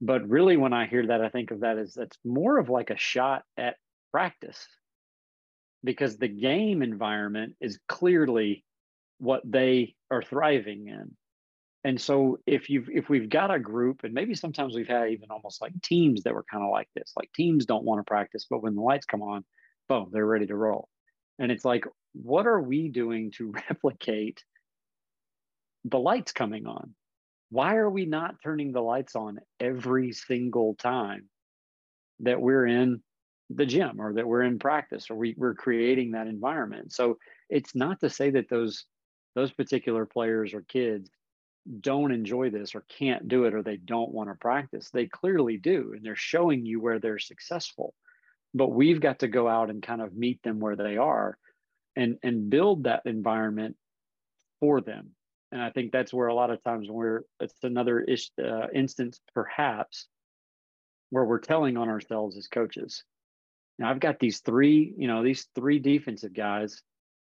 But 0.00 0.28
really, 0.28 0.56
when 0.56 0.72
I 0.72 0.86
hear 0.86 1.06
that, 1.06 1.20
I 1.20 1.28
think 1.28 1.50
of 1.50 1.60
that 1.60 1.78
as 1.78 1.94
that's 1.94 2.18
more 2.24 2.58
of 2.58 2.70
like 2.70 2.90
a 2.90 2.96
shot 2.96 3.44
at 3.56 3.76
practice, 4.10 4.66
because 5.84 6.16
the 6.16 6.28
game 6.28 6.82
environment 6.82 7.54
is 7.60 7.78
clearly 7.88 8.64
what 9.18 9.42
they 9.44 9.94
are 10.10 10.22
thriving 10.22 10.88
in. 10.88 11.16
And 11.84 12.00
so 12.00 12.38
if 12.46 12.70
you've 12.70 12.88
if 12.90 13.08
we've 13.08 13.28
got 13.28 13.54
a 13.54 13.58
group, 13.58 14.04
and 14.04 14.14
maybe 14.14 14.34
sometimes 14.34 14.74
we've 14.74 14.88
had 14.88 15.10
even 15.10 15.30
almost 15.30 15.60
like 15.60 15.72
teams 15.82 16.22
that 16.22 16.34
were 16.34 16.44
kind 16.50 16.64
of 16.64 16.70
like 16.70 16.88
this, 16.94 17.12
like 17.16 17.30
teams 17.32 17.66
don't 17.66 17.84
want 17.84 17.98
to 17.98 18.04
practice, 18.04 18.46
but 18.48 18.62
when 18.62 18.74
the 18.74 18.80
lights 18.80 19.06
come 19.06 19.22
on, 19.22 19.44
boom, 19.88 20.10
they're 20.12 20.26
ready 20.26 20.46
to 20.46 20.56
roll. 20.56 20.88
And 21.38 21.50
it's 21.50 21.64
like, 21.64 21.84
what 22.12 22.46
are 22.46 22.60
we 22.60 22.88
doing 22.88 23.30
to 23.32 23.52
replicate 23.70 24.44
the 25.84 25.98
lights 25.98 26.32
coming 26.32 26.66
on? 26.66 26.94
Why 27.50 27.76
are 27.76 27.90
we 27.90 28.06
not 28.06 28.36
turning 28.42 28.72
the 28.72 28.80
lights 28.80 29.14
on 29.14 29.38
every 29.60 30.12
single 30.12 30.74
time 30.74 31.28
that 32.20 32.40
we're 32.40 32.66
in 32.66 33.02
the 33.50 33.66
gym 33.66 34.00
or 34.00 34.14
that 34.14 34.26
we're 34.26 34.42
in 34.42 34.58
practice 34.58 35.10
or 35.10 35.16
we, 35.16 35.34
we're 35.36 35.54
creating 35.54 36.12
that 36.12 36.28
environment? 36.28 36.92
So 36.92 37.18
it's 37.50 37.74
not 37.74 38.00
to 38.00 38.10
say 38.10 38.30
that 38.30 38.48
those 38.48 38.86
those 39.34 39.52
particular 39.52 40.04
players 40.04 40.52
or 40.52 40.62
kids 40.62 41.10
don't 41.80 42.12
enjoy 42.12 42.50
this 42.50 42.74
or 42.74 42.84
can't 42.98 43.28
do 43.28 43.44
it 43.44 43.54
or 43.54 43.62
they 43.62 43.76
don't 43.76 44.12
want 44.12 44.28
to 44.28 44.34
practice. 44.34 44.90
They 44.90 45.06
clearly 45.06 45.56
do. 45.56 45.92
And 45.94 46.04
they're 46.04 46.16
showing 46.16 46.66
you 46.66 46.80
where 46.80 46.98
they're 46.98 47.18
successful. 47.18 47.94
But 48.54 48.68
we've 48.70 49.00
got 49.00 49.20
to 49.20 49.28
go 49.28 49.48
out 49.48 49.70
and 49.70 49.82
kind 49.82 50.02
of 50.02 50.14
meet 50.14 50.42
them 50.42 50.60
where 50.60 50.76
they 50.76 50.96
are 50.98 51.38
and, 51.96 52.18
and 52.22 52.50
build 52.50 52.84
that 52.84 53.02
environment 53.06 53.76
for 54.60 54.80
them. 54.80 55.10
And 55.50 55.60
I 55.60 55.70
think 55.70 55.92
that's 55.92 56.12
where 56.12 56.28
a 56.28 56.34
lot 56.34 56.50
of 56.50 56.62
times 56.62 56.88
we're, 56.90 57.22
it's 57.40 57.54
another 57.62 58.00
ish, 58.00 58.30
uh, 58.42 58.68
instance 58.74 59.20
perhaps 59.34 60.06
where 61.10 61.24
we're 61.24 61.38
telling 61.38 61.76
on 61.76 61.88
ourselves 61.88 62.36
as 62.36 62.46
coaches. 62.48 63.04
Now 63.78 63.90
I've 63.90 64.00
got 64.00 64.18
these 64.18 64.40
three, 64.40 64.94
you 64.96 65.08
know, 65.08 65.22
these 65.22 65.46
three 65.54 65.78
defensive 65.78 66.34
guys 66.34 66.82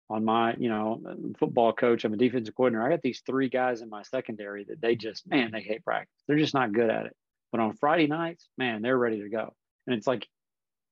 on 0.09 0.25
my, 0.25 0.55
you 0.59 0.69
know, 0.69 1.01
football 1.39 1.73
coach. 1.73 2.05
I'm 2.05 2.15
a 2.15 2.17
defensive 2.17 2.55
coordinator. 2.55 2.87
I 2.87 2.91
got 2.91 3.03
these 3.03 3.23
three 3.27 3.49
guys 3.49 3.81
in 3.81 3.91
my 3.91 4.03
secondary 4.03 4.65
that 4.65 4.81
they 4.81 4.97
just, 4.97 5.27
man, 5.27 5.51
they 5.53 5.61
hate 5.61 5.85
practice. 5.85 6.15
They're 6.27 6.39
just 6.39 6.55
not 6.55 6.73
good 6.73 6.91
at 6.91 7.07
it. 7.07 7.17
But 7.53 7.61
on 7.61 7.75
Friday 7.75 8.07
nights, 8.07 8.49
man, 8.57 8.83
they're 8.83 8.99
ready 8.99 9.23
to 9.23 9.29
go. 9.29 9.55
And 9.87 9.97
it's 9.97 10.07
like, 10.07 10.27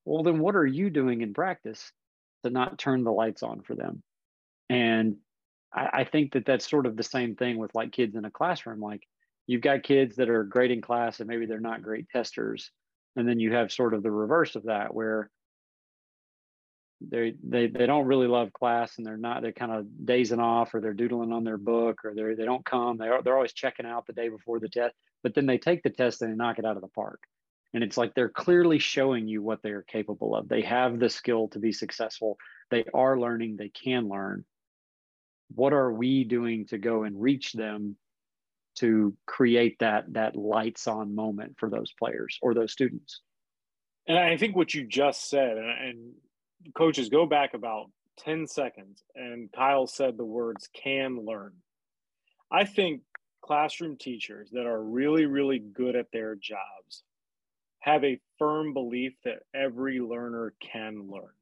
well, 0.05 0.23
then 0.23 0.39
what 0.39 0.57
are 0.57 0.67
you 0.67 0.91
doing 0.91 1.21
in 1.23 1.35
practice 1.35 1.93
to 2.45 2.51
not 2.51 2.79
turn 2.79 3.05
the 3.05 3.13
lights 3.13 3.43
on 3.43 3.63
for 3.63 3.75
them? 3.75 4.03
And 4.69 5.17
I, 5.73 5.89
I 5.93 6.05
think 6.05 6.33
that 6.33 6.47
that's 6.47 6.69
sort 6.69 6.87
of 6.87 6.97
the 6.97 7.03
same 7.03 7.37
thing 7.37 7.59
with 7.59 7.75
like 7.75 7.93
kids 7.93 8.17
in 8.17 8.25
a 8.25 8.31
classroom. 8.31 8.81
Like 8.81 9.07
you've 9.47 9.63
got 9.63 9.83
kids 9.83 10.17
that 10.17 10.29
are 10.29 10.45
great 10.45 10.71
in 10.71 10.81
class 10.81 11.21
and 11.21 11.29
maybe 11.29 11.47
they're 11.47 11.61
not 11.61 11.83
great 11.83 12.09
testers. 12.11 12.71
And 13.17 13.29
then 13.29 13.39
you 13.39 13.53
have 13.53 13.73
sort 13.73 13.95
of 13.95 14.03
the 14.03 14.11
reverse 14.11 14.57
of 14.57 14.65
that 14.65 14.95
where 14.95 15.31
they 17.01 17.35
they 17.43 17.67
they 17.67 17.87
don't 17.87 18.07
really 18.07 18.27
love 18.27 18.53
class 18.53 18.97
and 18.97 19.07
they're 19.07 19.17
not 19.17 19.43
they're 19.43 19.53
kind 19.53 19.73
of 19.73 19.87
dazing 20.05 20.41
off 20.41 20.75
or 20.75 20.81
they're 20.81 20.95
doodling 20.95 21.33
on 21.33 21.45
their 21.45 21.59
book 21.59 22.05
or 22.05 22.15
they 22.15 22.35
they 22.35 22.45
don't 22.45 22.65
come 22.65 22.97
they 22.97 23.09
are 23.09 23.23
they're 23.23 23.37
always 23.37 23.53
checking 23.53 23.87
out 23.87 24.07
the 24.07 24.13
day 24.13 24.29
before 24.29 24.61
the 24.61 24.69
test 24.69 24.95
but 25.23 25.35
then 25.35 25.47
they 25.47 25.59
take 25.59 25.83
the 25.83 25.91
test 25.91 26.23
and 26.23 26.33
they 26.33 26.37
knock 26.37 26.59
it 26.59 26.65
out 26.65 26.77
of 26.77 26.83
the 26.83 26.89
park 26.89 27.21
and 27.75 27.83
it's 27.83 27.97
like 27.97 28.14
they're 28.14 28.29
clearly 28.29 28.79
showing 28.79 29.27
you 29.27 29.43
what 29.43 29.61
they 29.62 29.70
are 29.70 29.83
capable 29.83 30.37
of. 30.37 30.49
They 30.49 30.62
have 30.62 31.01
the 31.01 31.11
skill 31.11 31.49
to 31.49 31.59
be 31.59 31.72
successful. 31.72 32.39
They 32.70 32.85
are 32.95 33.18
learning. 33.18 33.57
They 33.57 33.68
can 33.68 34.09
learn. 34.09 34.45
What 35.55 35.72
are 35.72 35.93
we 35.93 36.22
doing 36.22 36.66
to 36.66 36.79
go 36.79 37.03
and 37.03 37.20
reach 37.20 37.53
them 37.53 37.97
to 38.77 39.16
create 39.27 39.81
that 39.81 40.12
that 40.12 40.37
lights 40.37 40.87
on 40.87 41.16
moment 41.16 41.57
for 41.59 41.68
those 41.68 41.93
players 41.99 42.39
or 42.41 42.55
those 42.55 42.72
students? 42.72 43.20
And 44.07 44.18
i 44.18 44.37
think 44.37 44.55
what 44.55 44.72
you 44.75 44.87
just 44.87 45.29
said 45.29 45.57
and 45.57 46.12
coaches 46.77 47.09
go 47.09 47.27
back 47.27 47.55
about 47.55 47.91
10 48.18 48.47
seconds 48.47 49.03
and 49.14 49.51
Kyle 49.51 49.87
said 49.87 50.16
the 50.16 50.25
words 50.25 50.68
can 50.72 51.18
learn. 51.25 51.53
I 52.53 52.64
think 52.64 53.03
classroom 53.43 53.97
teachers 53.97 54.51
that 54.53 54.66
are 54.66 54.83
really, 54.83 55.27
really 55.27 55.59
good 55.59 55.97
at 55.97 56.12
their 56.12 56.37
jobs 56.37 57.03
have 57.85 58.03
a 58.03 58.18
firm 58.39 58.72
belief 58.72 59.12
that 59.26 59.41
every 59.55 60.01
learner 60.01 60.55
can 60.59 61.07
learn. 61.11 61.35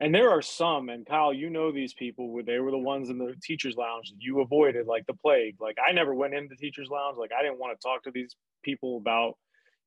And 0.00 0.12
there 0.12 0.30
are 0.30 0.42
some, 0.42 0.88
and 0.88 1.06
Kyle, 1.06 1.32
you 1.32 1.50
know 1.50 1.70
these 1.70 1.94
people, 1.94 2.32
where 2.32 2.42
they 2.42 2.58
were 2.58 2.72
the 2.72 2.78
ones 2.78 3.08
in 3.08 3.16
the 3.16 3.36
teachers' 3.40 3.76
lounge 3.76 4.10
that 4.10 4.20
you 4.20 4.40
avoided 4.40 4.88
like 4.88 5.06
the 5.06 5.14
plague. 5.14 5.54
Like 5.60 5.76
I 5.78 5.92
never 5.92 6.12
went 6.12 6.34
into 6.34 6.56
teachers' 6.56 6.88
lounge. 6.90 7.16
Like 7.16 7.30
I 7.32 7.42
didn't 7.42 7.60
want 7.60 7.78
to 7.78 7.86
talk 7.86 8.02
to 8.02 8.10
these 8.10 8.34
people 8.64 8.96
about 8.96 9.34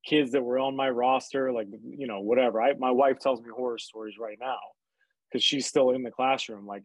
kids 0.02 0.32
that 0.32 0.42
were 0.42 0.58
on 0.58 0.74
my 0.74 0.88
roster, 0.88 1.52
like 1.52 1.66
you 1.84 2.06
know, 2.06 2.20
whatever. 2.20 2.62
I 2.62 2.72
my 2.78 2.90
wife 2.90 3.18
tells 3.18 3.42
me 3.42 3.50
horror 3.54 3.76
stories 3.76 4.14
right 4.18 4.38
now 4.40 4.56
because 5.28 5.44
she's 5.44 5.66
still 5.66 5.90
in 5.90 6.04
the 6.04 6.10
classroom. 6.10 6.66
Like 6.66 6.84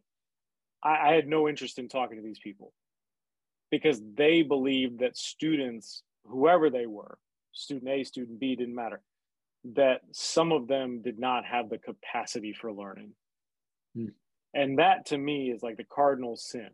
I, 0.83 1.11
I 1.11 1.13
had 1.13 1.27
no 1.27 1.47
interest 1.47 1.79
in 1.79 1.87
talking 1.87 2.17
to 2.17 2.23
these 2.23 2.39
people 2.39 2.73
because 3.69 4.01
they 4.17 4.41
believed 4.41 4.99
that 4.99 5.15
students, 5.15 6.03
whoever 6.25 6.69
they 6.69 6.87
were, 6.87 7.17
student 7.51 7.89
A, 7.91 8.03
student 8.03 8.39
B, 8.39 8.55
didn't 8.55 8.75
matter, 8.75 9.01
that 9.73 10.01
some 10.11 10.51
of 10.51 10.67
them 10.67 11.01
did 11.01 11.19
not 11.19 11.45
have 11.45 11.69
the 11.69 11.77
capacity 11.77 12.53
for 12.53 12.71
learning. 12.71 13.11
Hmm. 13.95 14.07
And 14.53 14.79
that 14.79 15.07
to 15.07 15.17
me 15.17 15.51
is 15.51 15.63
like 15.63 15.77
the 15.77 15.83
cardinal 15.83 16.35
sin 16.35 16.69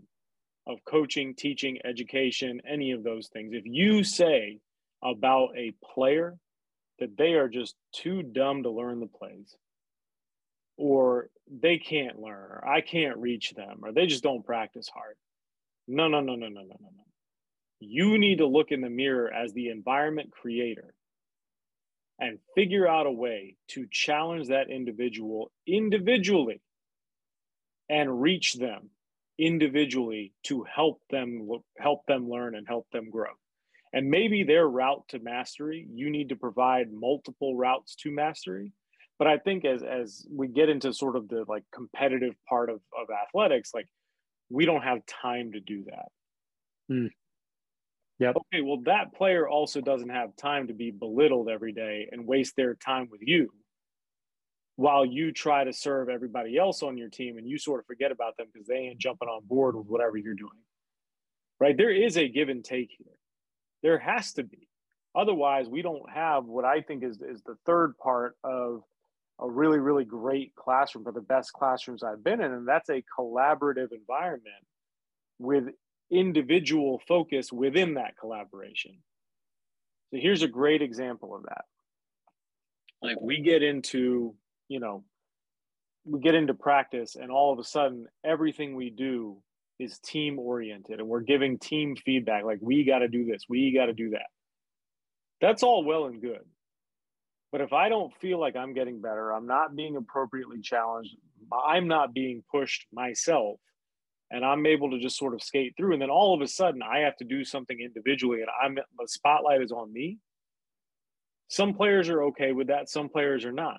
of 0.65 0.79
coaching, 0.85 1.35
teaching, 1.35 1.79
education, 1.85 2.61
any 2.67 2.91
of 2.91 3.03
those 3.03 3.27
things. 3.27 3.53
If 3.53 3.65
you 3.65 4.03
say 4.03 4.59
about 5.03 5.49
a 5.55 5.73
player 5.93 6.37
that 6.99 7.17
they 7.17 7.33
are 7.33 7.47
just 7.47 7.75
too 7.93 8.23
dumb 8.23 8.63
to 8.63 8.71
learn 8.71 8.99
the 8.99 9.07
plays 9.07 9.55
or 10.77 11.29
they 11.49 11.77
can't 11.77 12.19
learn 12.19 12.51
or 12.51 12.67
I 12.67 12.81
can't 12.81 13.17
reach 13.17 13.51
them 13.51 13.79
or 13.83 13.91
they 13.91 14.07
just 14.07 14.23
don't 14.23 14.45
practice 14.45 14.89
hard. 14.93 15.15
No, 15.87 16.07
no, 16.07 16.19
no, 16.19 16.35
no, 16.35 16.47
no, 16.47 16.61
no, 16.61 16.77
no, 16.79 16.89
no. 16.97 17.03
You 17.79 18.17
need 18.17 18.39
to 18.39 18.47
look 18.47 18.71
in 18.71 18.81
the 18.81 18.89
mirror 18.89 19.31
as 19.31 19.53
the 19.53 19.69
environment 19.69 20.31
creator 20.31 20.93
and 22.19 22.39
figure 22.55 22.87
out 22.87 23.05
a 23.05 23.11
way 23.11 23.55
to 23.69 23.87
challenge 23.91 24.47
that 24.47 24.69
individual 24.69 25.51
individually 25.67 26.61
and 27.89 28.21
reach 28.21 28.53
them 28.53 28.89
individually 29.39 30.33
to 30.43 30.63
help 30.63 31.01
them 31.11 31.47
help 31.77 32.05
them 32.07 32.27
learn 32.27 32.55
and 32.55 32.67
help 32.67 32.87
them 32.91 33.09
grow. 33.11 33.29
And 33.93 34.09
maybe 34.09 34.43
their 34.43 34.67
route 34.67 35.03
to 35.09 35.19
mastery 35.19 35.87
you 35.93 36.09
need 36.09 36.29
to 36.29 36.35
provide 36.35 36.91
multiple 36.91 37.55
routes 37.55 37.95
to 37.97 38.11
mastery. 38.11 38.73
But 39.19 39.27
i 39.27 39.37
think 39.37 39.65
as 39.65 39.83
as 39.83 40.25
we 40.31 40.47
get 40.47 40.69
into 40.69 40.93
sort 40.93 41.15
of 41.15 41.27
the 41.27 41.45
like 41.47 41.63
competitive 41.71 42.33
part 42.49 42.69
of 42.69 42.81
of 42.99 43.07
athletics 43.11 43.71
like 43.73 43.87
we 44.49 44.65
don't 44.65 44.83
have 44.83 45.05
time 45.05 45.51
to 45.51 45.59
do 45.59 45.83
that. 45.85 46.07
Mm. 46.91 47.09
Yep 48.19 48.35
okay 48.35 48.61
well 48.61 48.81
that 48.85 49.13
player 49.13 49.47
also 49.47 49.81
doesn't 49.81 50.09
have 50.09 50.35
time 50.35 50.67
to 50.67 50.73
be 50.73 50.91
belittled 50.91 51.49
every 51.49 51.71
day 51.71 52.07
and 52.11 52.25
waste 52.25 52.55
their 52.55 52.75
time 52.75 53.07
with 53.11 53.21
you 53.23 53.49
while 54.75 55.05
you 55.05 55.31
try 55.31 55.63
to 55.63 55.73
serve 55.73 56.07
everybody 56.07 56.57
else 56.57 56.83
on 56.83 56.97
your 56.97 57.09
team 57.09 57.37
and 57.37 57.47
you 57.47 57.57
sort 57.57 57.79
of 57.79 57.85
forget 57.85 58.11
about 58.11 58.37
them 58.37 58.47
because 58.53 58.67
they 58.67 58.75
ain't 58.75 58.99
jumping 58.99 59.27
on 59.27 59.41
board 59.45 59.75
with 59.75 59.87
whatever 59.87 60.17
you're 60.17 60.35
doing 60.35 60.49
right 61.59 61.77
there 61.77 61.91
is 61.91 62.17
a 62.17 62.27
give 62.27 62.49
and 62.49 62.63
take 62.63 62.91
here 62.97 63.17
there 63.83 63.99
has 63.99 64.33
to 64.33 64.43
be. 64.43 64.67
Otherwise, 65.15 65.67
we 65.67 65.81
don't 65.81 66.09
have 66.09 66.45
what 66.45 66.65
I 66.65 66.81
think 66.81 67.03
is, 67.03 67.21
is 67.21 67.41
the 67.43 67.55
third 67.65 67.97
part 67.97 68.35
of 68.43 68.81
a 69.39 69.49
really, 69.49 69.79
really 69.79 70.05
great 70.05 70.53
classroom, 70.55 71.03
for 71.03 71.11
the 71.11 71.21
best 71.21 71.53
classrooms 71.53 72.03
I've 72.03 72.23
been 72.23 72.41
in. 72.41 72.51
And 72.51 72.67
that's 72.67 72.89
a 72.89 73.03
collaborative 73.17 73.91
environment 73.91 74.65
with 75.39 75.65
individual 76.11 77.01
focus 77.07 77.51
within 77.51 77.95
that 77.95 78.17
collaboration. 78.17 78.97
So 80.11 80.19
here's 80.19 80.43
a 80.43 80.47
great 80.47 80.81
example 80.81 81.35
of 81.35 81.43
that. 81.43 81.65
Like 83.01 83.21
we 83.21 83.41
get 83.41 83.61
into, 83.61 84.35
you 84.67 84.79
know, 84.79 85.03
we 86.05 86.19
get 86.19 86.35
into 86.35 86.53
practice 86.53 87.15
and 87.15 87.29
all 87.29 87.51
of 87.51 87.59
a 87.59 87.63
sudden 87.63 88.07
everything 88.25 88.75
we 88.75 88.89
do 88.89 89.37
is 89.79 89.99
team 89.99 90.39
oriented 90.39 90.99
and 90.99 91.07
we're 91.07 91.21
giving 91.21 91.59
team 91.59 91.95
feedback 91.95 92.43
like 92.43 92.59
we 92.61 92.83
got 92.83 92.99
to 92.99 93.07
do 93.07 93.25
this, 93.25 93.43
we 93.49 93.73
got 93.73 93.87
to 93.87 93.93
do 93.93 94.11
that. 94.11 94.27
That's 95.41 95.63
all 95.63 95.83
well 95.83 96.05
and 96.05 96.21
good. 96.21 96.41
But 97.51 97.61
if 97.61 97.73
I 97.73 97.89
don't 97.89 98.13
feel 98.19 98.39
like 98.39 98.55
I'm 98.55 98.73
getting 98.73 99.01
better, 99.01 99.31
I'm 99.31 99.47
not 99.47 99.75
being 99.75 99.95
appropriately 99.95 100.61
challenged, 100.61 101.15
I'm 101.51 101.87
not 101.87 102.13
being 102.13 102.43
pushed 102.51 102.87
myself, 102.91 103.59
and 104.31 104.43
I'm 104.43 104.65
able 104.65 104.91
to 104.91 104.99
just 104.99 105.17
sort 105.17 105.33
of 105.33 105.41
skate 105.41 105.75
through, 105.77 105.93
and 105.93 106.01
then 106.01 106.09
all 106.09 106.33
of 106.33 106.41
a 106.41 106.47
sudden 106.47 106.81
I 106.81 106.99
have 106.99 107.15
to 107.17 107.25
do 107.25 107.43
something 107.43 107.79
individually, 107.79 108.41
and 108.41 108.49
I'm 108.63 108.75
the 108.75 109.07
spotlight 109.07 109.61
is 109.61 109.71
on 109.71 109.91
me. 109.91 110.17
Some 111.49 111.73
players 111.73 112.09
are 112.09 112.23
okay 112.23 112.51
with 112.51 112.67
that, 112.67 112.89
some 112.89 113.09
players 113.09 113.45
are 113.45 113.51
not. 113.51 113.77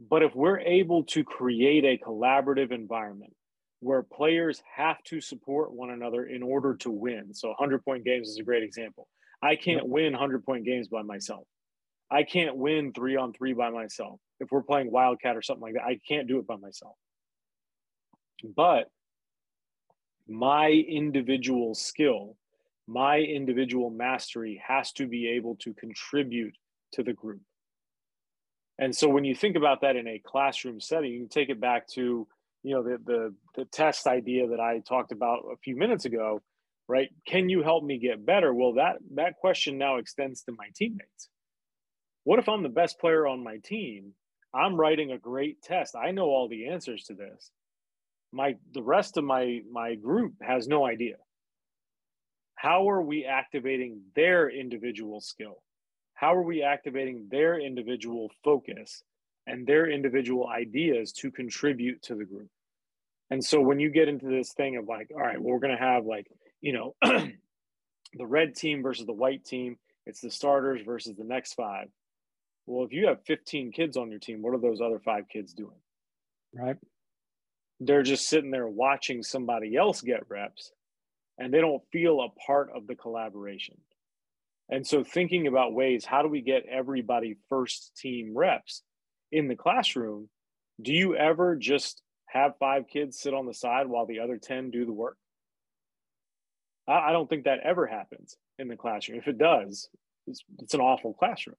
But 0.00 0.22
if 0.22 0.34
we're 0.34 0.60
able 0.60 1.04
to 1.04 1.24
create 1.24 1.84
a 1.84 2.02
collaborative 2.04 2.72
environment 2.72 3.34
where 3.80 4.02
players 4.02 4.62
have 4.76 5.02
to 5.04 5.20
support 5.20 5.72
one 5.72 5.90
another 5.90 6.24
in 6.24 6.42
order 6.42 6.74
to 6.76 6.90
win, 6.90 7.34
so 7.34 7.48
100 7.48 7.84
point 7.84 8.04
games 8.04 8.28
is 8.28 8.38
a 8.38 8.44
great 8.44 8.62
example. 8.62 9.08
I 9.42 9.56
can't 9.56 9.88
win 9.88 10.12
100 10.12 10.44
point 10.44 10.64
games 10.64 10.88
by 10.88 11.02
myself. 11.02 11.46
I 12.10 12.24
can't 12.24 12.56
win 12.56 12.92
three 12.92 13.16
on 13.16 13.32
three 13.32 13.54
by 13.54 13.70
myself. 13.70 14.20
If 14.38 14.52
we're 14.52 14.62
playing 14.62 14.90
Wildcat 14.90 15.36
or 15.36 15.42
something 15.42 15.62
like 15.62 15.74
that, 15.74 15.84
I 15.84 15.98
can't 16.06 16.28
do 16.28 16.38
it 16.38 16.46
by 16.46 16.56
myself. 16.56 16.94
But 18.42 18.90
my 20.28 20.70
individual 20.70 21.74
skill, 21.74 22.36
my 22.86 23.18
individual 23.18 23.90
mastery 23.90 24.62
has 24.66 24.92
to 24.92 25.06
be 25.06 25.28
able 25.28 25.56
to 25.56 25.74
contribute 25.74 26.56
to 26.92 27.02
the 27.02 27.12
group. 27.12 27.42
And 28.78 28.94
so 28.94 29.08
when 29.08 29.24
you 29.24 29.34
think 29.34 29.56
about 29.56 29.82
that 29.82 29.96
in 29.96 30.08
a 30.08 30.18
classroom 30.24 30.80
setting, 30.80 31.12
you 31.12 31.20
can 31.20 31.28
take 31.28 31.50
it 31.50 31.60
back 31.60 31.86
to, 31.88 32.26
you 32.62 32.74
know, 32.74 32.82
the 32.82 32.98
the 33.04 33.34
the 33.54 33.64
test 33.66 34.06
idea 34.06 34.48
that 34.48 34.60
I 34.60 34.80
talked 34.80 35.12
about 35.12 35.44
a 35.52 35.56
few 35.58 35.76
minutes 35.76 36.04
ago, 36.04 36.42
right? 36.88 37.10
Can 37.26 37.48
you 37.48 37.62
help 37.62 37.84
me 37.84 37.98
get 37.98 38.24
better? 38.24 38.52
Well, 38.52 38.74
that 38.74 38.96
that 39.14 39.36
question 39.36 39.78
now 39.78 39.96
extends 39.96 40.42
to 40.42 40.52
my 40.52 40.68
teammates 40.74 41.28
what 42.24 42.38
if 42.38 42.48
I'm 42.48 42.62
the 42.62 42.68
best 42.68 42.98
player 43.00 43.26
on 43.26 43.42
my 43.42 43.58
team? 43.58 44.12
I'm 44.54 44.76
writing 44.76 45.12
a 45.12 45.18
great 45.18 45.62
test. 45.62 45.96
I 45.96 46.10
know 46.10 46.26
all 46.26 46.48
the 46.48 46.68
answers 46.68 47.04
to 47.04 47.14
this. 47.14 47.50
My 48.32 48.56
the 48.72 48.82
rest 48.82 49.16
of 49.16 49.24
my 49.24 49.60
my 49.70 49.94
group 49.94 50.34
has 50.40 50.66
no 50.66 50.86
idea. 50.86 51.16
How 52.54 52.88
are 52.88 53.02
we 53.02 53.24
activating 53.24 54.02
their 54.14 54.48
individual 54.48 55.20
skill? 55.20 55.62
How 56.14 56.34
are 56.34 56.42
we 56.42 56.62
activating 56.62 57.26
their 57.30 57.58
individual 57.60 58.30
focus 58.44 59.02
and 59.46 59.66
their 59.66 59.90
individual 59.90 60.46
ideas 60.46 61.12
to 61.12 61.30
contribute 61.30 62.02
to 62.02 62.14
the 62.14 62.24
group? 62.24 62.48
And 63.30 63.44
so 63.44 63.60
when 63.60 63.80
you 63.80 63.90
get 63.90 64.08
into 64.08 64.26
this 64.26 64.52
thing 64.52 64.76
of 64.76 64.86
like, 64.86 65.10
all 65.12 65.20
right, 65.20 65.40
well, 65.40 65.54
we're 65.54 65.58
going 65.58 65.76
to 65.76 65.82
have 65.82 66.04
like, 66.04 66.28
you 66.60 66.72
know, 66.72 66.94
the 67.02 68.26
red 68.26 68.54
team 68.54 68.82
versus 68.82 69.06
the 69.06 69.12
white 69.12 69.44
team, 69.44 69.78
it's 70.06 70.20
the 70.20 70.30
starters 70.30 70.82
versus 70.84 71.16
the 71.16 71.24
next 71.24 71.54
five 71.54 71.88
well, 72.66 72.84
if 72.84 72.92
you 72.92 73.06
have 73.08 73.24
15 73.26 73.72
kids 73.72 73.96
on 73.96 74.10
your 74.10 74.20
team, 74.20 74.42
what 74.42 74.54
are 74.54 74.60
those 74.60 74.80
other 74.80 75.00
five 75.00 75.28
kids 75.28 75.52
doing? 75.52 75.76
Right. 76.54 76.76
They're 77.84 78.02
just 78.02 78.28
sitting 78.28 78.50
there 78.50 78.68
watching 78.68 79.22
somebody 79.22 79.76
else 79.76 80.00
get 80.00 80.28
reps 80.28 80.72
and 81.38 81.52
they 81.52 81.60
don't 81.60 81.82
feel 81.90 82.20
a 82.20 82.40
part 82.40 82.70
of 82.74 82.86
the 82.86 82.94
collaboration. 82.94 83.76
And 84.68 84.86
so, 84.86 85.02
thinking 85.02 85.46
about 85.46 85.74
ways, 85.74 86.04
how 86.04 86.22
do 86.22 86.28
we 86.28 86.40
get 86.40 86.64
everybody 86.70 87.36
first 87.48 87.96
team 87.96 88.32
reps 88.36 88.82
in 89.30 89.48
the 89.48 89.56
classroom? 89.56 90.28
Do 90.80 90.92
you 90.92 91.16
ever 91.16 91.56
just 91.56 92.00
have 92.26 92.56
five 92.58 92.84
kids 92.88 93.18
sit 93.18 93.34
on 93.34 93.46
the 93.46 93.54
side 93.54 93.86
while 93.86 94.06
the 94.06 94.20
other 94.20 94.38
10 94.38 94.70
do 94.70 94.86
the 94.86 94.92
work? 94.92 95.16
I, 96.88 97.12
don't 97.12 97.28
think 97.28 97.44
that 97.44 97.60
ever 97.60 97.86
happens 97.86 98.36
in 98.58 98.68
the 98.68 98.76
classroom. 98.76 99.18
If 99.18 99.28
it 99.28 99.38
does, 99.38 99.88
it's, 100.26 100.42
it's 100.58 100.74
an 100.74 100.80
awful 100.80 101.14
classroom 101.14 101.56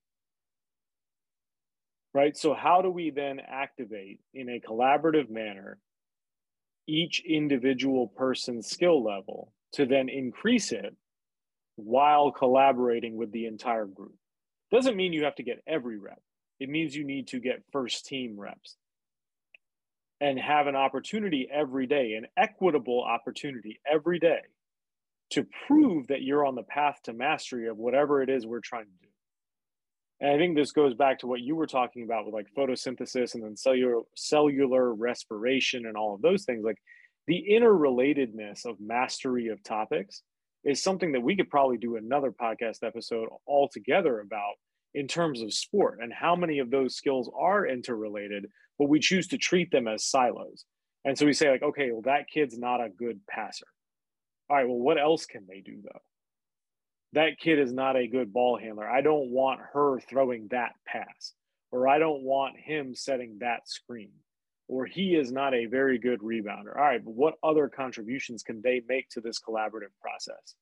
right? 2.14 2.38
So, 2.38 2.54
how 2.54 2.82
do 2.82 2.90
we 2.90 3.10
then 3.10 3.40
activate 3.40 4.20
in 4.34 4.50
a 4.50 4.60
collaborative 4.60 5.30
manner 5.30 5.78
each 6.88 7.24
individual 7.26 8.08
person's 8.08 8.70
skill 8.70 9.04
level 9.04 9.54
to 9.74 9.86
then 9.86 10.10
increase 10.10 10.72
it 10.72 10.96
while 11.76 12.32
collaborating 12.32 13.16
with 13.18 13.32
the 13.32 13.46
entire 13.46 13.86
group? 13.86 14.16
Doesn't 14.72 14.96
mean 14.96 15.14
you 15.14 15.24
have 15.26 15.36
to 15.36 15.44
get 15.44 15.64
every 15.68 15.98
rep, 15.98 16.22
it 16.60 16.70
means 16.70 16.96
you 16.96 17.06
need 17.06 17.28
to 17.30 17.40
get 17.40 17.64
first 17.72 18.06
team 18.06 18.40
reps 18.40 18.78
and 20.22 20.40
have 20.40 20.68
an 20.68 20.76
opportunity 20.76 21.50
every 21.52 21.86
day, 21.86 22.14
an 22.14 22.26
equitable 22.38 23.04
opportunity 23.04 23.80
every 23.92 24.20
day 24.20 24.40
to 25.32 25.46
prove 25.68 26.08
that 26.08 26.22
you're 26.22 26.46
on 26.46 26.56
the 26.56 26.64
path 26.64 27.00
to 27.04 27.14
mastery 27.14 27.68
of 27.68 27.78
whatever 27.78 28.22
it 28.22 28.30
is 28.30 28.46
we're 28.46 28.62
trying 28.62 28.86
to 28.86 28.92
do. 29.02 29.10
And 30.24 30.32
I 30.32 30.38
think 30.38 30.56
this 30.56 30.72
goes 30.72 30.94
back 30.94 31.20
to 31.20 31.28
what 31.28 31.42
you 31.42 31.54
were 31.54 31.68
talking 31.68 32.04
about 32.04 32.26
with 32.26 32.34
like 32.34 32.48
photosynthesis 32.58 33.36
and 33.36 33.44
then 33.44 33.58
cellular 33.58 34.04
cellular 34.16 34.94
respiration 34.94 35.86
and 35.86 35.98
all 35.98 36.16
of 36.16 36.22
those 36.22 36.46
things. 36.46 36.64
Like 36.64 36.82
the 37.28 37.44
interrelatedness 37.52 38.66
of 38.66 38.80
mastery 38.80 39.50
of 39.50 39.62
topics 39.64 40.22
is 40.64 40.82
something 40.82 41.12
that 41.12 41.20
we 41.20 41.36
could 41.36 41.50
probably 41.50 41.78
do 41.78 41.98
another 41.98 42.32
podcast 42.32 42.84
episode 42.84 43.28
altogether 43.46 44.22
about 44.22 44.54
in 44.94 45.10
terms 45.10 45.42
of 45.42 45.54
sport 45.54 46.00
and 46.02 46.14
how 46.14 46.38
many 46.38 46.60
of 46.60 46.72
those 46.72 46.96
skills 46.96 47.30
are 47.38 47.68
interrelated, 47.68 48.46
but 48.80 48.88
we 48.88 49.02
choose 49.02 49.28
to 49.28 49.38
treat 49.38 49.72
them 49.72 49.90
as 49.90 50.06
silos. 50.06 50.64
And 51.04 51.18
so 51.18 51.26
we 51.26 51.34
say, 51.34 51.50
like, 51.50 51.64
okay, 51.64 51.92
well, 51.92 52.04
that 52.04 52.30
kid's 52.34 52.58
not 52.58 52.80
a 52.80 52.88
good 52.88 53.20
passer. 53.30 53.68
All 54.50 54.56
right, 54.56 54.66
well, 54.66 54.80
what 54.80 54.98
else 54.98 55.26
can 55.26 55.46
they 55.50 55.60
do 55.60 55.82
though? 55.84 56.00
That 57.14 57.40
kid 57.40 57.60
is 57.60 57.72
not 57.72 57.96
a 57.96 58.08
good 58.08 58.34
ball 58.34 58.58
handler. 58.58 58.90
I 58.90 59.02
don't 59.02 59.30
want 59.30 59.62
her 59.74 60.00
throwing 60.00 60.48
that 60.50 60.74
pass, 60.86 61.34
or 61.72 61.88
I 61.88 62.00
don't 62.00 62.24
want 62.24 62.58
him 62.60 62.96
setting 62.96 63.38
that 63.40 63.70
screen, 63.70 64.12
or 64.68 64.86
he 64.86 65.16
is 65.16 65.32
not 65.32 65.54
a 65.54 65.68
very 65.68 66.00
good 66.00 66.20
rebounder. 66.22 66.76
All 66.76 66.84
right, 66.84 67.04
but 67.04 67.14
what 67.14 67.36
other 67.44 67.70
contributions 67.70 68.44
can 68.44 68.62
they 68.62 68.82
make 68.88 69.10
to 69.10 69.22
this 69.22 69.40
collaborative 69.40 69.94
process? 70.02 70.56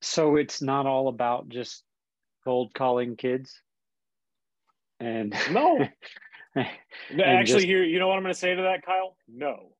So 0.00 0.36
it's 0.36 0.62
not 0.62 0.86
all 0.86 1.08
about 1.08 1.48
just 1.48 1.82
cold 2.44 2.74
calling 2.74 3.16
kids. 3.16 3.60
And 5.00 5.34
no, 5.50 5.78
and 6.54 7.20
actually, 7.20 7.54
just... 7.54 7.66
here, 7.66 7.82
you 7.82 7.98
know 7.98 8.06
what 8.06 8.16
I'm 8.16 8.22
going 8.22 8.34
to 8.34 8.38
say 8.38 8.54
to 8.54 8.62
that, 8.62 8.86
Kyle? 8.86 9.16
No. 9.26 9.72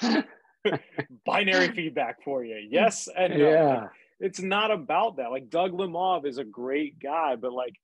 binary 1.26 1.68
feedback 1.68 2.22
for 2.22 2.44
you. 2.44 2.56
Yes 2.70 3.08
and 3.16 3.38
no. 3.38 3.50
Yeah. 3.50 3.80
Like, 3.80 3.90
it's 4.20 4.40
not 4.40 4.70
about 4.70 5.16
that. 5.16 5.30
Like 5.30 5.48
Doug 5.48 5.72
Lemov 5.72 6.26
is 6.26 6.38
a 6.38 6.44
great 6.44 6.98
guy, 7.00 7.36
but 7.36 7.52
like 7.52 7.74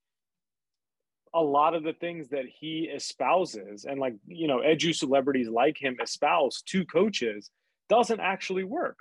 a 1.33 1.43
lot 1.43 1.75
of 1.75 1.83
the 1.83 1.93
things 1.93 2.29
that 2.29 2.45
he 2.47 2.91
espouses 2.95 3.85
and 3.85 3.99
like, 3.99 4.15
you 4.27 4.47
know, 4.49 4.59
edu 4.59 4.95
celebrities 4.95 5.49
like 5.49 5.77
him 5.81 5.97
espouse 6.03 6.63
to 6.63 6.85
coaches 6.85 7.51
doesn't 7.89 8.21
actually 8.21 8.65
work. 8.65 8.99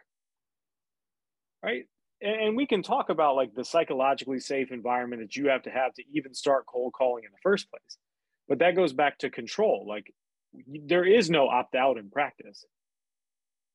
Right. 1.63 1.85
And 2.21 2.55
we 2.55 2.65
can 2.65 2.83
talk 2.83 3.09
about 3.09 3.35
like 3.35 3.53
the 3.53 3.65
psychologically 3.65 4.39
safe 4.39 4.71
environment 4.71 5.21
that 5.21 5.35
you 5.35 5.49
have 5.49 5.63
to 5.63 5.69
have 5.69 5.93
to 5.95 6.03
even 6.13 6.33
start 6.33 6.65
cold 6.65 6.93
calling 6.93 7.23
in 7.25 7.31
the 7.31 7.37
first 7.43 7.69
place. 7.69 7.97
But 8.47 8.59
that 8.59 8.75
goes 8.75 8.93
back 8.93 9.17
to 9.19 9.29
control. 9.29 9.85
Like 9.87 10.13
there 10.67 11.05
is 11.05 11.29
no 11.29 11.47
opt 11.47 11.75
out 11.75 11.97
in 11.97 12.09
practice 12.09 12.65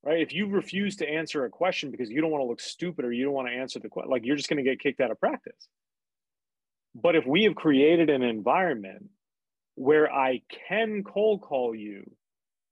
right? 0.02 0.20
If 0.20 0.32
you 0.32 0.46
refuse 0.48 0.96
to 0.96 1.08
answer 1.08 1.44
a 1.44 1.50
question 1.50 1.90
because 1.90 2.10
you 2.10 2.20
don't 2.20 2.30
want 2.30 2.42
to 2.42 2.48
look 2.48 2.60
stupid 2.60 3.04
or 3.04 3.12
you 3.12 3.24
don't 3.24 3.34
want 3.34 3.48
to 3.48 3.54
answer 3.54 3.78
the 3.78 3.88
question, 3.88 4.10
like 4.10 4.24
you're 4.24 4.36
just 4.36 4.48
going 4.48 4.62
to 4.62 4.68
get 4.68 4.80
kicked 4.80 5.00
out 5.00 5.10
of 5.10 5.20
practice. 5.20 5.68
But 6.94 7.16
if 7.16 7.26
we 7.26 7.44
have 7.44 7.54
created 7.54 8.10
an 8.10 8.22
environment 8.22 9.10
where 9.74 10.12
I 10.12 10.42
can 10.68 11.04
cold 11.04 11.42
call 11.42 11.74
you 11.74 12.10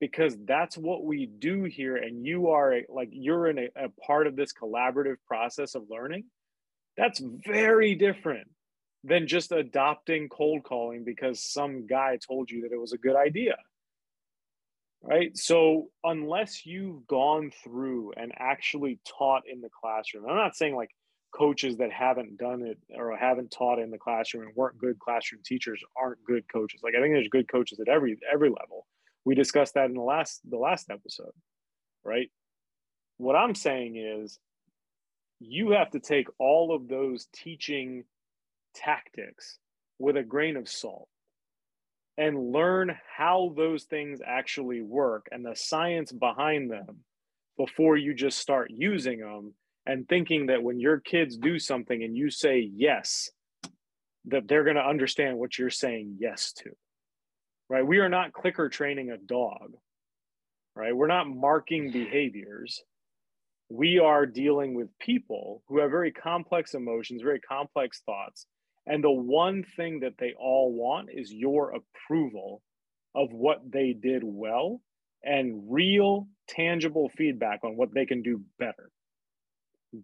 because 0.01 0.37
that's 0.45 0.77
what 0.77 1.05
we 1.05 1.27
do 1.27 1.65
here, 1.65 1.97
and 1.97 2.27
you 2.27 2.49
are 2.49 2.75
like 2.89 3.09
you're 3.13 3.49
in 3.49 3.59
a, 3.59 3.85
a 3.85 3.89
part 4.05 4.27
of 4.27 4.37
this 4.37 4.53
collaborative 4.53 5.17
process 5.27 5.75
of 5.75 5.85
learning, 5.89 6.25
that's 6.97 7.21
very 7.47 7.95
different 7.95 8.49
than 9.05 9.29
just 9.29 9.53
adopting 9.53 10.29
cold 10.29 10.65
calling 10.65 11.05
because 11.05 11.43
some 11.43 11.87
guy 11.87 12.19
told 12.27 12.51
you 12.51 12.63
that 12.63 12.73
it 12.73 12.81
was 12.81 12.93
a 12.93 12.99
good 12.99 13.17
idea 13.17 13.57
right? 15.03 15.37
So 15.37 15.89
unless 16.05 16.67
you've 16.67 17.07
gone 17.07 17.51
through 17.63 18.13
and 18.17 18.33
actually 18.37 18.99
taught 19.07 19.43
in 19.51 19.61
the 19.61 19.69
classroom, 19.69 20.25
I'm 20.29 20.37
not 20.37 20.57
saying 20.57 20.75
like 20.75 20.91
coaches 21.37 21.77
that 21.77 21.93
haven't 21.93 22.39
done 22.39 22.63
it 22.63 22.79
or 22.95 23.17
haven't 23.17 23.51
taught 23.51 23.79
in 23.79 23.91
the 23.91 23.99
classroom 23.99 24.47
and 24.47 24.57
weren't 24.57 24.79
good 24.79 24.99
classroom 24.99 25.43
teachers 25.45 25.83
aren't 25.97 26.25
good 26.25 26.45
coaches. 26.51 26.81
Like 26.83 26.95
I 26.97 27.03
think 27.03 27.15
there's 27.15 27.29
good 27.29 27.49
coaches 27.49 27.81
at 27.81 27.89
every 27.89 28.19
every 28.33 28.49
level. 28.49 28.87
We 29.25 29.35
discussed 29.35 29.75
that 29.75 29.87
in 29.87 29.95
the 29.95 30.03
last 30.03 30.41
the 30.49 30.59
last 30.59 30.91
episode, 30.91 31.33
right? 32.05 32.31
What 33.19 33.37
I'm 33.37 33.55
saying 33.55 33.97
is 33.97 34.39
you 35.41 35.73
have 35.73 35.91
to 35.91 36.01
take 36.01 36.29
all 36.39 36.75
of 36.75 36.89
those 36.89 37.27
teaching 37.35 38.05
tactics 38.75 39.59
with 39.99 40.17
a 40.17 40.23
grain 40.23 40.57
of 40.57 40.69
salt 40.69 41.09
and 42.19 42.53
learn 42.53 42.97
how 43.17 43.53
those 43.57 43.85
things 43.85 44.21
actually 44.25 44.81
work 44.83 45.29
and 45.31 45.45
the 45.45 45.55
science 45.55 46.13
behind 46.13 46.71
them 46.71 47.05
before 47.57 47.97
you 47.97 48.15
just 48.15 48.39
start 48.39 48.71
using 48.71 49.21
them 49.21 49.53
and 49.87 50.09
thinking 50.09 50.47
that 50.47 50.63
when 50.63 50.81
your 50.81 50.99
kids 50.99 51.37
do 51.37 51.59
something 51.59 52.03
and 52.03 52.17
you 52.17 52.31
say 52.31 52.71
yes 52.75 53.31
that 54.27 54.49
they're 54.49 54.65
going 54.65 54.77
to 54.77 54.87
understand 54.87 55.39
what 55.39 55.59
you're 55.59 55.71
saying 55.71 56.17
yes 56.19 56.53
to 56.53 56.71
right? 57.69 57.87
We 57.87 57.99
are 57.99 58.09
not 58.09 58.33
clicker 58.33 58.69
training 58.69 59.11
a 59.11 59.19
dog 59.19 59.73
right? 60.75 60.95
We're 60.95 61.07
not 61.07 61.27
marking 61.27 61.91
behaviors. 61.91 62.83
We 63.71 63.99
are 63.99 64.27
dealing 64.27 64.75
with 64.75 64.97
people 64.99 65.63
who 65.69 65.79
have 65.79 65.91
very 65.91 66.13
complex 66.13 66.75
emotions 66.75 67.23
very 67.23 67.41
complex 67.41 68.03
thoughts 68.07 68.47
and 68.87 69.03
the 69.03 69.11
one 69.11 69.65
thing 69.77 70.01
that 70.01 70.19
they 70.19 70.35
all 70.39 70.73
want 70.73 71.09
is 71.13 71.33
your 71.33 71.75
approval 71.75 72.63
of 73.15 73.33
what 73.33 73.61
they 73.71 73.93
did 73.93 74.23
well 74.25 74.81
and 75.25 75.65
real 75.69 76.29
tangible 76.49 77.09
feedback 77.09 77.61
on 77.65 77.77
what 77.77 77.93
they 77.93 78.07
can 78.07 78.23
do 78.23 78.43
better. 78.59 78.91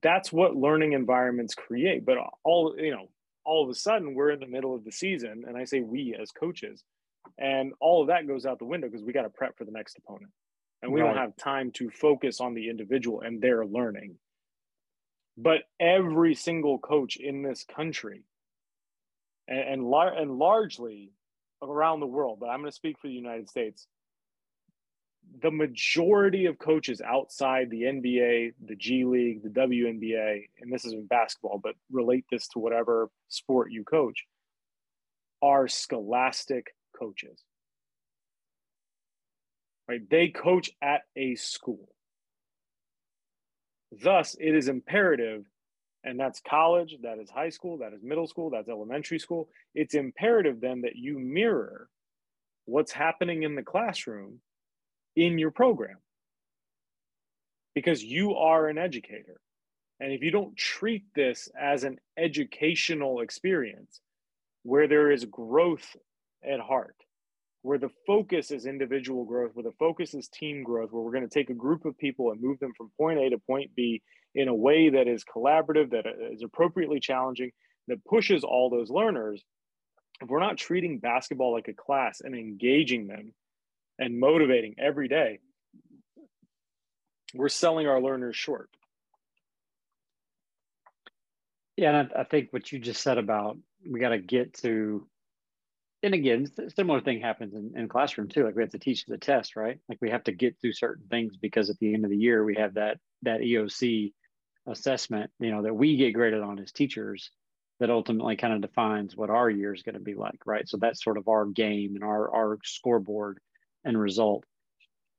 That's 0.03 0.33
what 0.33 0.57
learning 0.57 0.95
environments 0.95 1.55
create. 1.55 2.05
But 2.05 2.17
all, 2.45 2.75
you 2.77 2.91
know, 2.91 3.09
all 3.45 3.63
of 3.63 3.71
a 3.71 3.75
sudden 3.75 4.15
we're 4.15 4.31
in 4.31 4.41
the 4.41 4.47
middle 4.47 4.75
of 4.75 4.85
the 4.85 4.93
season, 4.93 5.45
and 5.47 5.57
I 5.57 5.65
say 5.65 5.81
we 5.81 6.17
as 6.21 6.31
coaches, 6.31 6.83
and 7.39 7.73
all 7.81 8.03
of 8.03 8.09
that 8.09 8.27
goes 8.27 8.47
out 8.47 8.59
the 8.59 8.65
window 8.65 8.89
because 8.89 9.05
we 9.05 9.13
got 9.13 9.23
to 9.23 9.31
prep 9.31 9.57
for 9.57 9.65
the 9.65 9.71
next 9.71 9.97
opponent. 9.99 10.33
And 10.83 10.93
we 10.93 11.01
right. 11.01 11.09
don't 11.09 11.23
have 11.23 11.37
time 11.37 11.71
to 11.75 11.91
focus 11.91 12.41
on 12.41 12.55
the 12.55 12.69
individual 12.69 13.21
and 13.21 13.41
their 13.41 13.65
learning. 13.65 14.17
But 15.37 15.61
every 15.79 16.35
single 16.35 16.79
coach 16.79 17.17
in 17.17 17.43
this 17.43 17.65
country 17.65 18.25
and 19.53 19.69
and, 19.69 19.85
lar- 19.85 20.17
and 20.17 20.39
largely 20.39 21.13
around 21.63 22.01
the 22.01 22.07
world, 22.07 22.39
but 22.41 22.49
I'm 22.49 22.61
going 22.61 22.71
to 22.71 22.75
speak 22.75 22.97
for 23.01 23.09
the 23.09 23.15
United 23.15 23.49
States. 23.49 23.87
The 25.41 25.51
majority 25.51 26.47
of 26.47 26.59
coaches 26.59 27.01
outside 27.01 27.71
the 27.71 27.83
NBA, 27.83 28.55
the 28.67 28.75
G 28.75 29.05
League, 29.05 29.43
the 29.43 29.49
WNBA, 29.49 30.49
and 30.61 30.73
this 30.73 30.85
is 30.85 30.93
in 30.93 31.07
basketball, 31.07 31.61
but 31.63 31.75
relate 31.91 32.25
this 32.31 32.49
to 32.49 32.59
whatever 32.59 33.09
sport 33.29 33.71
you 33.71 33.85
coach, 33.85 34.25
are 35.41 35.69
scholastic 35.69 36.75
coaches. 36.99 37.39
Right? 39.89 40.09
They 40.09 40.29
coach 40.29 40.71
at 40.83 41.03
a 41.17 41.35
school. 41.37 41.89
Thus, 44.03 44.37
it 44.41 44.55
is 44.55 44.69
imperative 44.69 45.45
and 46.05 46.19
that's 46.19 46.41
college, 46.41 46.97
that 47.03 47.19
is 47.19 47.31
high 47.31 47.51
school, 47.51 47.79
that 47.79 47.93
is 47.93 48.03
middle 48.03 48.27
school, 48.27 48.51
that's 48.51 48.69
elementary 48.69 49.19
school. 49.19 49.49
It's 49.75 49.95
imperative 49.95 50.61
then 50.61 50.83
that 50.83 50.97
you 50.97 51.19
mirror 51.19 51.89
what's 52.65 52.93
happening 52.93 53.43
in 53.43 53.55
the 53.55 53.63
classroom 53.63 54.41
in 55.15 55.39
your 55.39 55.51
program 55.51 55.99
because 57.75 58.03
you 58.03 58.35
are 58.35 58.69
an 58.69 58.79
educator. 58.79 59.41
And 60.01 60.13
if 60.13 60.23
you 60.23 60.31
don't 60.31 60.57
treat 60.57 61.05
this 61.15 61.49
as 61.61 61.85
an 61.85 61.99
educational 62.17 63.21
experience 63.21 64.01
where 64.65 64.89
there 64.89 65.11
is 65.11 65.25
growth 65.25 65.97
at 66.45 66.61
heart, 66.61 66.97
where 67.63 67.79
the 67.79 67.91
focus 68.07 68.51
is 68.51 68.67
individual 68.67 69.25
growth, 69.25 69.53
where 69.55 69.63
the 69.63 69.77
focus 69.79 70.15
is 70.15 70.29
team 70.29 70.65
growth, 70.65 70.91
where 70.91 71.03
we're 71.03 71.13
going 71.13 71.29
to 71.29 71.33
take 71.33 71.51
a 71.51 71.55
group 71.55 71.85
of 71.85 71.97
people 71.99 72.33
and 72.33 72.41
move 72.41 72.59
them 72.59 72.73
from 72.77 72.91
point 72.99 73.21
A 73.21 73.31
to 73.31 73.39
point 73.39 73.71
B 73.77 74.03
in 74.35 74.49
a 74.49 74.55
way 74.55 74.91
that 74.91 75.09
is 75.09 75.25
collaborative, 75.25 75.91
that 75.91 76.07
is 76.33 76.43
appropriately 76.43 77.01
challenging, 77.01 77.51
that 77.89 78.05
pushes 78.05 78.45
all 78.45 78.71
those 78.71 78.91
learners, 78.91 79.43
if 80.21 80.29
we're 80.29 80.41
not 80.41 80.57
treating 80.57 80.99
basketball 80.99 81.53
like 81.53 81.69
a 81.69 81.75
class 81.75 82.21
and 82.21 82.35
engaging 82.35 83.07
them 83.09 83.33
and 83.99 84.21
motivating 84.21 84.77
every 84.79 85.09
day, 85.09 85.41
we're 87.35 87.49
selling 87.49 87.87
our 87.87 88.01
learners 88.01 88.37
short. 88.37 88.71
Yeah, 91.77 91.99
and 91.99 92.13
I, 92.15 92.21
I 92.21 92.25
think 92.25 92.53
what 92.53 92.71
you 92.71 92.79
just 92.79 93.03
said 93.03 93.19
about 93.19 93.57
we 93.91 93.99
got 93.99 94.11
to 94.11 94.19
get 94.19 94.55
to, 94.59 95.09
and 96.03 96.15
again, 96.15 96.47
similar 96.77 97.01
thing 97.01 97.21
happens 97.21 97.55
in, 97.55 97.73
in 97.77 97.89
classroom 97.89 98.29
too. 98.29 98.45
Like 98.45 98.55
we 98.55 98.63
have 98.63 98.73
to 98.73 98.79
teach 98.79 99.07
the 99.07 99.19
test, 99.19 99.57
right? 99.57 99.79
Like 99.89 99.99
we 100.01 100.11
have 100.11 100.25
to 100.25 100.33
get 100.33 100.61
through 100.61 100.75
certain 100.75 101.07
things 101.09 101.37
because 101.37 101.71
at 101.71 101.79
the 101.79 101.95
end 101.95 102.05
of 102.05 102.11
the 102.11 102.17
year 102.17 102.45
we 102.45 102.55
have 102.57 102.75
that 102.75 102.99
that 103.23 103.41
EOC 103.41 104.13
assessment, 104.67 105.31
you 105.39 105.51
know, 105.51 105.63
that 105.63 105.75
we 105.75 105.97
get 105.97 106.13
graded 106.13 106.43
on 106.43 106.59
as 106.59 106.73
teachers 106.73 107.31
that 107.81 107.91
ultimately 107.91 108.37
kind 108.37 108.53
of 108.53 108.61
defines 108.61 109.17
what 109.17 109.31
our 109.31 109.51
year 109.51 109.75
is 109.75 109.83
going 109.83 109.95
to 109.95 110.01
be 110.01 110.15
like, 110.15 110.47
right? 110.47 110.69
So 110.69 110.77
that's 110.77 111.03
sort 111.03 111.19
of 111.19 111.29
our 111.29 111.47
game 111.47 111.95
and 111.95 112.05
our 112.05 112.33
our 112.33 112.59
scoreboard 112.63 113.39
and 113.85 113.99
result. 113.99 114.45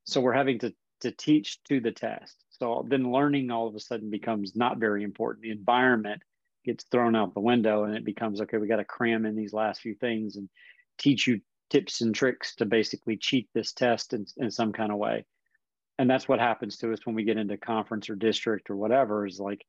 So 0.06 0.22
we're 0.22 0.34
having 0.34 0.60
to 0.60 0.74
to 1.02 1.12
teach 1.12 1.62
to 1.64 1.82
the 1.82 1.92
test. 1.92 2.36
So 2.52 2.86
then 2.88 3.12
learning 3.12 3.52
all 3.52 3.68
of 3.68 3.76
a 3.76 3.80
sudden 3.80 4.10
becomes 4.10 4.56
not 4.56 4.78
very 4.78 5.04
important. 5.04 5.44
The 5.44 5.52
environment 5.52 6.22
gets 6.64 6.86
thrown 6.86 7.16
out 7.16 7.34
the 7.34 7.42
window 7.42 7.84
and 7.84 7.96
it 7.96 8.06
becomes 8.06 8.40
okay, 8.40 8.58
we 8.58 8.68
got 8.68 8.78
to 8.78 8.86
cram 8.86 9.26
in 9.26 9.36
these 9.36 9.54
last 9.54 9.82
few 9.82 9.96
things 9.96 10.38
and 10.38 10.48
teach 10.98 11.28
you 11.28 11.42
tips 11.70 12.02
and 12.02 12.16
tricks 12.16 12.56
to 12.56 12.66
basically 12.66 13.18
cheat 13.18 13.50
this 13.54 13.74
test 13.74 14.14
in, 14.14 14.26
in 14.38 14.52
some 14.52 14.72
kind 14.72 14.92
of 14.92 14.98
way 14.98 15.26
and 16.00 16.10
that's 16.10 16.28
what 16.28 16.40
happens 16.40 16.78
to 16.78 16.92
us 16.92 17.00
when 17.06 17.16
we 17.16 17.24
get 17.24 17.38
into 17.38 17.58
conference 17.58 18.10
or 18.10 18.16
district 18.16 18.70
or 18.70 18.76
whatever 18.76 19.26
is 19.26 19.40
like 19.40 19.66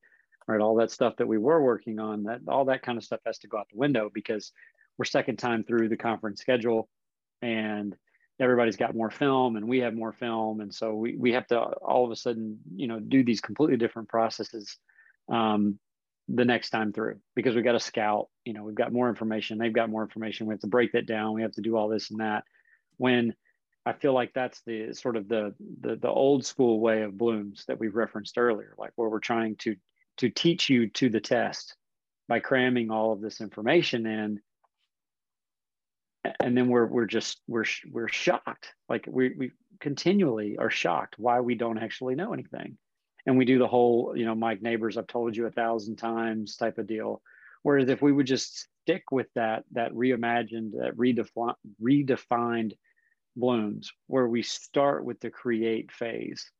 right 0.47 0.61
all 0.61 0.77
that 0.77 0.91
stuff 0.91 1.17
that 1.17 1.29
we 1.29 1.39
were 1.39 1.63
working 1.63 1.99
on 1.99 2.25
that 2.25 2.41
all 2.49 2.65
that 2.65 2.83
kind 2.83 2.99
of 2.99 3.05
stuff 3.05 3.21
has 3.27 3.39
to 3.39 3.49
go 3.49 3.59
out 3.59 3.67
the 3.71 3.79
window 3.79 4.11
because 4.13 4.53
we're 4.99 5.05
second 5.05 5.37
time 5.37 5.65
through 5.65 5.89
the 5.89 5.97
conference 5.97 6.41
schedule 6.41 6.89
and 7.43 7.97
everybody's 8.41 8.77
got 8.77 8.95
more 8.95 9.11
film 9.11 9.57
and 9.57 9.67
we 9.67 9.79
have 9.79 9.95
more 9.95 10.13
film. 10.13 10.61
And 10.61 10.75
so 10.75 10.95
we, 10.95 11.17
we 11.17 11.33
have 11.33 11.47
to 11.49 11.59
all 11.59 12.05
of 12.05 12.11
a 12.11 12.17
sudden 12.17 12.59
you 12.75 12.87
know 12.87 12.99
do 12.99 13.25
these 13.25 13.41
completely 13.41 13.77
different 13.77 14.09
processes 14.09 14.77
um, 15.29 15.79
the 16.29 16.45
next 16.45 16.71
time 16.71 16.93
through 16.93 17.19
because 17.35 17.55
we've 17.55 17.65
got 17.65 17.73
to 17.73 17.81
scout 17.81 18.29
you 18.45 18.55
know 18.55 18.65
we've 18.65 18.75
got 18.75 18.93
more 18.93 19.09
information. 19.09 19.59
They've 19.59 19.73
got 19.73 19.91
more 19.91 20.03
information. 20.03 20.47
We 20.47 20.55
have 20.55 20.61
to 20.61 20.67
break 20.67 20.93
that 20.93 21.07
down. 21.07 21.35
We 21.35 21.43
have 21.43 21.53
to 21.53 21.63
do 21.63 21.77
all 21.77 21.89
this 21.89 22.11
and 22.11 22.21
that. 22.21 22.45
When 22.97 23.35
I 23.87 23.93
feel 23.93 24.15
like 24.15 24.33
that's 24.35 24.63
the 24.67 24.95
sort 24.95 25.17
of 25.17 25.29
the, 25.29 25.55
the 25.81 25.97
the 25.97 26.09
old 26.09 26.47
school 26.47 26.81
way 26.81 27.03
of 27.03 27.19
Bloom's 27.19 27.65
that 27.67 27.79
we've 27.79 27.95
referenced 27.95 28.39
earlier, 28.39 28.75
like 28.79 28.93
where 28.97 29.09
we're 29.09 29.21
trying 29.21 29.57
to 29.57 29.77
to 30.19 30.31
teach 30.31 30.71
you 30.71 30.89
to 30.91 31.11
the 31.11 31.21
test 31.21 31.77
by 32.29 32.41
cramming 32.41 32.91
all 32.91 33.13
of 33.13 33.21
this 33.21 33.41
information 33.41 34.07
in, 34.07 34.41
and 36.41 36.57
then 36.57 36.69
we're 36.69 36.87
we're 36.87 37.07
just 37.07 37.41
we're 37.47 37.67
we're 37.91 38.09
shocked, 38.09 38.73
like 38.89 39.05
we 39.07 39.35
we 39.37 39.51
continually 39.81 40.57
are 40.57 40.71
shocked 40.71 41.17
why 41.19 41.41
we 41.41 41.55
don't 41.55 41.79
actually 41.79 42.15
know 42.15 42.33
anything, 42.33 42.79
and 43.27 43.37
we 43.37 43.45
do 43.45 43.59
the 43.59 43.69
whole 43.69 44.15
you 44.17 44.25
know 44.25 44.35
Mike 44.35 44.63
Neighbors 44.63 44.97
I've 44.97 45.07
told 45.07 45.37
you 45.37 45.47
a 45.47 45.51
thousand 45.51 45.97
times 45.97 46.57
type 46.57 46.79
of 46.79 46.87
deal, 46.87 47.21
whereas 47.63 47.91
if 47.91 48.01
we 48.01 48.13
would 48.13 48.27
just 48.27 48.67
stick 48.83 49.05
with 49.11 49.27
that 49.35 49.65
that 49.73 49.93
reimagined 49.93 50.73
that 50.79 50.97
redefined 50.97 51.55
redefined 51.83 52.73
Bloom's 53.37 53.93
where 54.07 54.29
we 54.29 54.43
start 54.43 55.05
with 55.05 55.21
the 55.21 55.31
create 55.31 55.91
phase 55.93 56.51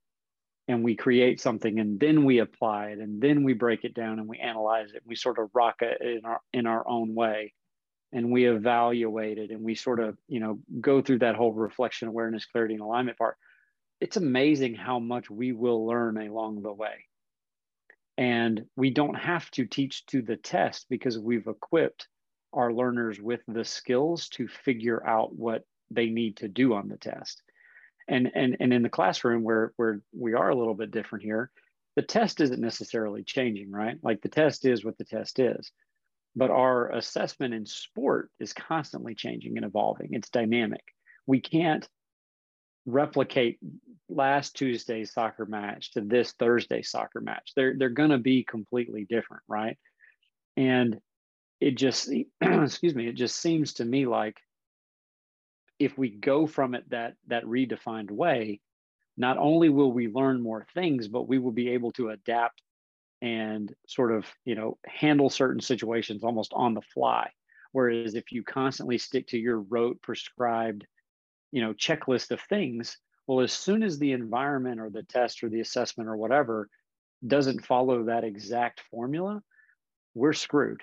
and 0.67 0.83
we 0.83 0.97
create 0.97 1.41
something 1.41 1.79
and 1.79 2.01
then 2.01 2.25
we 2.25 2.39
apply 2.39 2.89
it 2.89 2.99
and 2.99 3.21
then 3.21 3.45
we 3.45 3.53
break 3.53 3.85
it 3.85 3.95
down 3.95 4.19
and 4.19 4.29
we 4.29 4.39
analyze 4.39 4.93
it 4.95 5.03
we 5.07 5.15
sort 5.15 5.39
of 5.39 5.51
rock 5.55 5.77
it 5.83 6.01
in 6.01 6.25
our 6.25 6.41
in 6.53 6.67
our 6.67 6.87
own 6.89 7.15
way. 7.15 7.53
And 8.13 8.31
we 8.31 8.47
evaluate 8.47 9.39
it 9.39 9.51
and 9.51 9.63
we 9.63 9.75
sort 9.75 9.99
of 10.01 10.17
you 10.29 10.41
know 10.41 10.59
go 10.81 11.03
through 11.03 11.19
that 11.21 11.35
whole 11.35 11.53
reflection 11.53 12.09
awareness 12.09 12.47
clarity 12.47 12.75
and 12.75 12.83
alignment 12.83 13.19
part. 13.19 13.37
It's 14.01 14.17
amazing 14.17 14.75
how 14.75 14.99
much 14.99 15.31
we 15.31 15.53
will 15.53 15.87
learn 15.87 16.17
along 16.19 16.63
the 16.63 16.73
way. 16.73 17.07
And 18.17 18.65
we 18.77 18.91
don't 18.91 19.15
have 19.15 19.51
to 19.53 19.67
teach 19.67 20.07
to 20.07 20.23
the 20.23 20.37
test 20.37 20.87
because 20.89 21.19
we've 21.19 21.47
equipped 21.47 22.07
our 22.53 22.73
learners 22.73 23.21
with 23.21 23.41
the 23.49 23.65
skills 23.65 24.29
to 24.31 24.47
figure 24.47 25.05
out 25.05 25.35
what 25.35 25.65
they 25.91 26.07
need 26.07 26.39
to 26.39 26.49
do 26.49 26.75
on 26.75 26.89
the 26.89 26.97
test. 26.97 27.43
And, 28.09 28.31
and, 28.35 28.57
and 28.61 28.73
in 28.73 28.83
the 28.83 28.89
classroom 28.89 29.43
where, 29.43 29.73
where 29.77 30.01
we 30.13 30.35
are 30.35 30.51
a 30.51 30.55
little 30.55 30.75
bit 30.75 30.91
different 30.91 31.25
here, 31.25 31.51
the 31.97 32.03
test 32.03 32.41
isn't 32.41 32.61
necessarily 32.61 33.23
changing, 33.23 33.71
right? 33.71 33.97
Like 34.03 34.21
the 34.21 34.29
test 34.29 34.67
is 34.67 34.85
what 34.85 34.99
the 34.99 35.05
test 35.05 35.39
is. 35.39 35.71
But 36.37 36.51
our 36.51 36.91
assessment 36.91 37.55
in 37.55 37.67
sport 37.67 38.31
is 38.41 38.53
constantly 38.53 39.15
changing 39.15 39.57
and 39.57 39.65
evolving. 39.65 40.11
It's 40.13 40.31
dynamic. 40.31 40.83
We 41.27 41.41
can't 41.41 41.89
replicate 42.87 43.59
last 44.09 44.57
Tuesday's 44.57 45.13
soccer 45.13 45.47
match 45.47 45.93
to 45.93 46.01
this 46.01 46.33
Thursday 46.33 46.83
soccer 46.83 47.21
match. 47.21 47.53
They're 47.57 47.75
they're 47.79 47.89
going 47.89 48.11
to 48.11 48.19
be 48.19 48.45
completely 48.45 49.07
different, 49.09 49.43
right? 49.49 49.79
And 50.57 50.99
it 51.61 51.77
just 51.77 52.11
excuse 52.41 52.95
me, 52.95 53.09
it 53.09 53.15
just 53.15 53.37
seems 53.37 53.75
to 53.75 53.85
me 53.85 54.07
like 54.07 54.37
if 55.79 55.97
we 55.99 56.11
go 56.11 56.47
from 56.47 56.75
it 56.75 56.89
that 56.91 57.15
that 57.27 57.45
redefined 57.45 58.11
way 58.11 58.61
not 59.17 59.39
only 59.39 59.69
will 59.69 59.93
we 59.93 60.09
learn 60.09 60.43
more 60.43 60.67
things, 60.75 61.09
but 61.09 61.29
we 61.29 61.39
will 61.39 61.53
be 61.53 61.71
able 61.71 61.93
to 61.93 62.11
adapt 62.11 62.63
and 63.23 63.73
sort 63.87 64.13
of, 64.13 64.27
you 64.45 64.55
know, 64.55 64.77
handle 64.87 65.31
certain 65.31 65.61
situations 65.61 66.25
almost 66.25 66.53
on 66.55 66.75
the 66.75 66.83
fly. 66.83 67.31
Whereas 67.73 68.15
if 68.15 68.33
you 68.33 68.43
constantly 68.43 68.99
stick 68.99 69.29
to 69.29 69.39
your 69.39 69.61
rote 69.61 70.03
prescribed, 70.03 70.87
you 71.53 71.63
know, 71.63 71.73
checklist 71.73 72.31
of 72.31 72.41
things, 72.41 72.99
well, 73.27 73.41
as 73.41 73.53
soon 73.53 73.83
as 73.83 73.99
the 73.99 74.13
environment 74.13 74.81
or 74.81 74.91
the 74.91 75.05
test 75.05 75.43
or 75.43 75.49
the 75.49 75.61
assessment 75.61 76.09
or 76.09 76.17
whatever 76.17 76.69
doesn't 77.27 77.65
follow 77.65 78.05
that 78.05 78.25
exact 78.25 78.83
formula, 78.91 79.43
we're 80.15 80.33
screwed. 80.33 80.83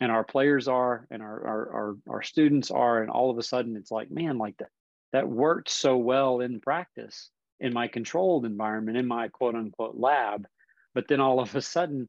And 0.00 0.10
our 0.10 0.24
players 0.24 0.66
are, 0.66 1.06
and 1.10 1.22
our, 1.22 1.46
our 1.46 1.74
our 1.74 1.96
our 2.08 2.22
students 2.22 2.70
are, 2.70 3.02
and 3.02 3.10
all 3.10 3.30
of 3.30 3.38
a 3.38 3.42
sudden 3.42 3.76
it's 3.76 3.90
like, 3.90 4.10
man, 4.10 4.38
like 4.38 4.56
that 4.58 4.70
that 5.12 5.28
worked 5.28 5.68
so 5.68 5.96
well 5.96 6.40
in 6.40 6.60
practice 6.60 7.30
in 7.58 7.74
my 7.74 7.88
controlled 7.88 8.46
environment, 8.46 8.96
in 8.96 9.06
my 9.06 9.28
quote 9.28 9.54
unquote 9.54 9.96
lab. 9.96 10.46
But 10.94 11.06
then 11.08 11.20
all 11.20 11.40
of 11.40 11.54
a 11.54 11.62
sudden, 11.62 12.08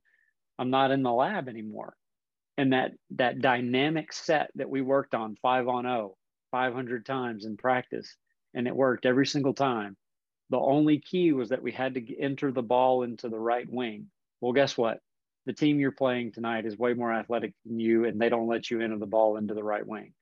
I'm 0.57 0.69
not 0.69 0.91
in 0.91 1.03
the 1.03 1.11
lab 1.11 1.49
anymore. 1.49 1.93
And 2.57 2.73
that 2.73 2.93
that 3.11 3.41
dynamic 3.41 4.13
set 4.13 4.51
that 4.55 4.69
we 4.69 4.81
worked 4.81 5.13
on 5.15 5.35
five 5.41 5.67
on 5.67 5.83
0, 5.83 6.15
500 6.51 7.05
times 7.05 7.45
in 7.45 7.57
practice, 7.57 8.15
and 8.53 8.67
it 8.67 8.75
worked 8.75 9.05
every 9.05 9.25
single 9.25 9.53
time. 9.53 9.97
The 10.49 10.59
only 10.59 10.99
key 10.99 11.31
was 11.31 11.49
that 11.49 11.63
we 11.63 11.71
had 11.71 11.95
to 11.95 12.19
enter 12.19 12.51
the 12.51 12.61
ball 12.61 13.03
into 13.03 13.29
the 13.29 13.39
right 13.39 13.67
wing. 13.69 14.07
Well, 14.41 14.51
guess 14.53 14.77
what? 14.77 14.99
The 15.45 15.53
team 15.53 15.79
you're 15.79 15.91
playing 15.91 16.31
tonight 16.31 16.65
is 16.65 16.77
way 16.77 16.93
more 16.93 17.11
athletic 17.11 17.53
than 17.65 17.79
you, 17.79 18.05
and 18.05 18.19
they 18.19 18.29
don't 18.29 18.47
let 18.47 18.69
you 18.69 18.81
enter 18.81 18.97
the 18.97 19.05
ball 19.07 19.37
into 19.37 19.53
the 19.53 19.63
right 19.63 19.85
wing. 19.85 20.13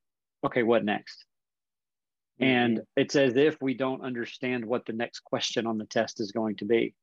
Okay, 0.44 0.62
what 0.62 0.84
next? 0.84 1.24
And 2.40 2.78
mm-hmm. 2.78 2.84
it's 2.96 3.16
as 3.16 3.36
if 3.36 3.60
we 3.60 3.74
don't 3.74 4.02
understand 4.02 4.64
what 4.64 4.86
the 4.86 4.94
next 4.94 5.20
question 5.20 5.66
on 5.66 5.76
the 5.76 5.84
test 5.84 6.20
is 6.20 6.32
going 6.32 6.56
to 6.56 6.64
be. 6.64 6.94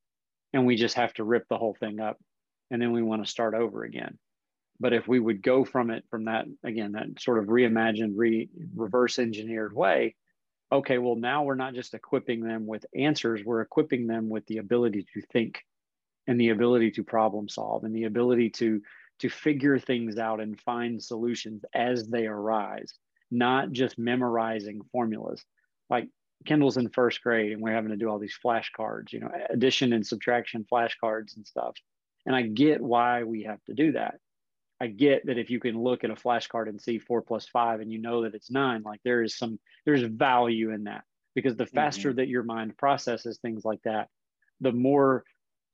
And 0.51 0.65
we 0.65 0.76
just 0.76 0.95
have 0.95 1.13
to 1.15 1.24
rip 1.24 1.47
the 1.47 1.57
whole 1.57 1.76
thing 1.80 1.99
up. 1.99 2.18
And 2.72 2.82
then 2.82 2.91
we 2.91 3.03
want 3.03 3.24
to 3.24 3.30
start 3.30 3.53
over 3.53 3.84
again. 3.84 4.18
But 4.80 4.93
if 4.93 5.07
we 5.07 5.20
would 5.20 5.41
go 5.41 5.63
from 5.63 5.91
it, 5.91 6.03
from 6.09 6.26
that, 6.26 6.45
again, 6.63 6.93
that 6.93 7.20
sort 7.20 7.39
of 7.39 7.45
reimagined, 7.45 8.13
re, 8.15 8.49
reverse 8.76 9.20
engineered 9.20 9.74
way, 9.74 10.15
okay, 10.72 10.97
well, 10.97 11.15
now 11.15 11.43
we're 11.43 11.55
not 11.55 11.74
just 11.74 11.93
equipping 11.93 12.41
them 12.41 12.65
with 12.65 12.86
answers, 12.95 13.43
we're 13.43 13.61
equipping 13.61 14.07
them 14.07 14.30
with 14.30 14.45
the 14.47 14.57
ability 14.57 15.05
to 15.13 15.22
think 15.22 15.63
and 16.28 16.40
the 16.40 16.50
ability 16.50 16.92
to 16.92 17.04
problem 17.04 17.48
solve 17.50 17.84
and 17.84 17.96
the 17.96 18.04
ability 18.06 18.50
to 18.50 18.82
to 19.20 19.30
figure 19.30 19.80
things 19.80 20.18
out 20.18 20.40
and 20.40 20.60
find 20.62 21.02
solutions 21.02 21.64
as 21.74 22.08
they 22.08 22.28
arise 22.28 22.94
not 23.32 23.72
just 23.72 23.98
memorizing 23.98 24.82
formulas. 24.92 25.44
Like 25.90 26.08
Kendall's 26.46 26.78
in 26.78 26.90
first 26.90 27.22
grade 27.22 27.52
and 27.52 27.62
we're 27.62 27.74
having 27.74 27.92
to 27.92 27.98
do 27.98 28.10
all 28.10 28.20
these 28.20 28.38
flashcards, 28.44 29.12
you 29.12 29.20
know, 29.20 29.32
addition 29.50 29.94
and 29.94 30.06
subtraction 30.06 30.66
flashcards 30.72 31.36
and 31.36 31.46
stuff. 31.46 31.76
And 32.26 32.36
I 32.36 32.44
get 32.44 32.82
why 32.82 33.24
we 33.24 33.44
have 33.44 33.64
to 33.66 33.74
do 33.74 33.94
that. 33.94 34.16
I 34.80 34.88
get 34.88 35.26
that 35.26 35.40
if 35.40 35.50
you 35.50 35.60
can 35.60 35.82
look 35.82 36.04
at 36.04 36.12
a 36.12 36.16
flashcard 36.16 36.70
and 36.70 36.80
see 36.80 37.00
four 37.00 37.22
plus 37.22 37.48
five 37.48 37.80
and 37.80 37.92
you 37.92 38.00
know 38.00 38.24
that 38.24 38.36
it's 38.36 38.52
nine, 38.52 38.84
like 38.84 39.00
there 39.04 39.24
is 39.24 39.36
some, 39.36 39.60
there's 39.86 40.04
value 40.04 40.72
in 40.72 40.84
that 40.84 41.04
because 41.34 41.56
the 41.56 41.66
faster 41.66 42.10
mm-hmm. 42.10 42.18
that 42.18 42.28
your 42.28 42.44
mind 42.44 42.78
processes 42.78 43.40
things 43.42 43.66
like 43.66 43.82
that, 43.84 44.10
the 44.62 44.72
more 44.72 45.24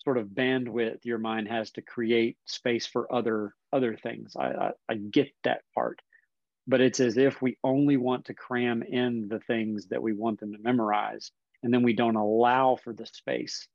sort 0.04 0.18
of 0.18 0.28
bandwidth 0.28 1.06
your 1.06 1.18
mind 1.18 1.48
has 1.48 1.72
to 1.72 1.82
create 1.82 2.38
space 2.46 2.86
for 2.86 3.14
other 3.14 3.54
other 3.72 3.96
things. 3.96 4.36
I, 4.38 4.48
I, 4.48 4.72
I 4.90 4.96
get 4.96 5.32
that 5.44 5.62
part. 5.74 6.02
But 6.68 6.82
it's 6.82 7.00
as 7.00 7.18
if 7.18 7.42
we 7.42 7.58
only 7.64 7.98
want 7.98 8.26
to 8.26 8.34
cram 8.34 8.84
in 8.84 9.28
the 9.28 9.40
things 9.40 9.88
that 9.88 10.02
we 10.02 10.14
want 10.14 10.40
them 10.40 10.54
to 10.54 10.60
memorize 10.62 11.32
and 11.62 11.74
then 11.74 11.84
we 11.84 11.94
don't 11.94 12.16
allow 12.16 12.78
for 12.82 12.94
the 12.94 13.06
space 13.06 13.68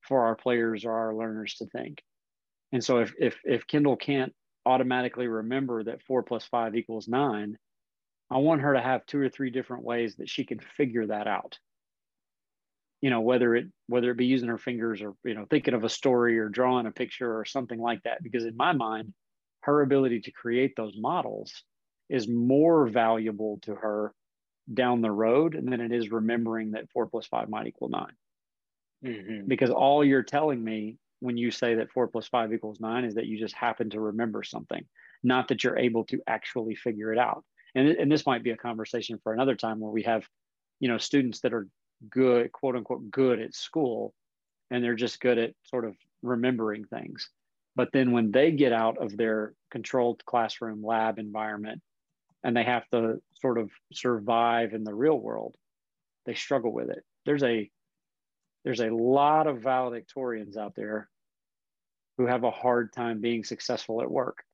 for 0.00 0.24
our 0.24 0.34
players 0.34 0.84
or 0.84 0.92
our 0.92 1.14
learners 1.14 1.54
to 1.56 1.66
think. 1.66 2.02
And 2.72 2.82
so 2.82 2.98
if 2.98 3.14
if, 3.18 3.36
if 3.44 3.66
kendall 3.66 3.96
can't 3.96 4.34
automatically 4.64 5.28
remember 5.28 5.82
that 5.84 6.02
four 6.02 6.22
plus 6.22 6.44
five 6.44 6.76
equals 6.76 7.08
nine 7.08 7.58
i 8.30 8.38
want 8.38 8.60
her 8.60 8.74
to 8.74 8.80
have 8.80 9.04
two 9.06 9.18
or 9.18 9.28
three 9.28 9.50
different 9.50 9.84
ways 9.84 10.16
that 10.16 10.28
she 10.28 10.44
can 10.44 10.60
figure 10.76 11.06
that 11.06 11.26
out 11.26 11.58
you 13.02 13.10
know 13.10 13.20
whether 13.20 13.54
it 13.54 13.66
whether 13.88 14.10
it 14.10 14.16
be 14.16 14.26
using 14.26 14.48
her 14.48 14.56
fingers 14.56 15.02
or 15.02 15.12
you 15.24 15.34
know 15.34 15.44
thinking 15.50 15.74
of 15.74 15.84
a 15.84 15.88
story 15.90 16.38
or 16.38 16.48
drawing 16.48 16.86
a 16.86 16.90
picture 16.90 17.38
or 17.38 17.44
something 17.44 17.78
like 17.78 18.02
that 18.04 18.22
because 18.22 18.44
in 18.44 18.56
my 18.56 18.72
mind 18.72 19.12
her 19.60 19.82
ability 19.82 20.20
to 20.20 20.30
create 20.30 20.74
those 20.76 20.96
models 20.96 21.62
is 22.08 22.26
more 22.26 22.86
valuable 22.86 23.58
to 23.62 23.74
her 23.74 24.14
down 24.72 25.02
the 25.02 25.10
road 25.10 25.52
than 25.54 25.80
it 25.80 25.92
is 25.92 26.10
remembering 26.10 26.70
that 26.70 26.90
four 26.90 27.06
plus 27.06 27.26
five 27.26 27.48
might 27.50 27.66
equal 27.66 27.88
9 27.88 28.06
mm-hmm. 29.04 29.48
Because 29.48 29.70
all 29.70 30.04
you're 30.04 30.22
telling 30.22 30.62
me 30.62 30.96
when 31.22 31.36
you 31.36 31.52
say 31.52 31.76
that 31.76 31.90
four 31.92 32.08
plus 32.08 32.26
five 32.26 32.52
equals 32.52 32.80
nine 32.80 33.04
is 33.04 33.14
that 33.14 33.26
you 33.26 33.38
just 33.38 33.54
happen 33.54 33.88
to 33.90 34.00
remember 34.00 34.42
something, 34.42 34.84
not 35.22 35.46
that 35.48 35.62
you're 35.62 35.78
able 35.78 36.04
to 36.04 36.20
actually 36.26 36.74
figure 36.74 37.12
it 37.12 37.18
out. 37.18 37.44
And, 37.76 37.88
and 37.88 38.10
this 38.10 38.26
might 38.26 38.42
be 38.42 38.50
a 38.50 38.56
conversation 38.56 39.20
for 39.22 39.32
another 39.32 39.54
time 39.54 39.78
where 39.78 39.92
we 39.92 40.02
have, 40.02 40.26
you 40.80 40.88
know, 40.88 40.98
students 40.98 41.40
that 41.40 41.54
are 41.54 41.68
good, 42.10 42.52
quote 42.52 42.76
unquote, 42.76 43.10
good 43.10 43.40
at 43.40 43.54
school, 43.54 44.14
and 44.70 44.82
they're 44.82 44.94
just 44.94 45.20
good 45.20 45.38
at 45.38 45.54
sort 45.64 45.84
of 45.84 45.94
remembering 46.22 46.84
things. 46.84 47.28
But 47.74 47.90
then 47.92 48.12
when 48.12 48.30
they 48.30 48.52
get 48.52 48.72
out 48.72 48.98
of 48.98 49.16
their 49.16 49.54
controlled 49.70 50.24
classroom 50.24 50.84
lab 50.84 51.18
environment 51.18 51.80
and 52.44 52.56
they 52.56 52.64
have 52.64 52.88
to 52.90 53.20
sort 53.40 53.58
of 53.58 53.70
survive 53.92 54.74
in 54.74 54.84
the 54.84 54.94
real 54.94 55.18
world 55.18 55.56
they 56.26 56.34
struggle 56.34 56.72
with 56.72 56.90
it 56.90 57.04
there's 57.24 57.42
a 57.42 57.70
there's 58.64 58.80
a 58.80 58.94
lot 58.94 59.46
of 59.46 59.58
valedictorians 59.58 60.56
out 60.56 60.74
there 60.76 61.08
who 62.18 62.26
have 62.26 62.44
a 62.44 62.50
hard 62.50 62.92
time 62.92 63.20
being 63.20 63.42
successful 63.42 64.02
at 64.02 64.10
work 64.10 64.44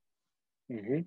mm-hmm. 0.72 1.00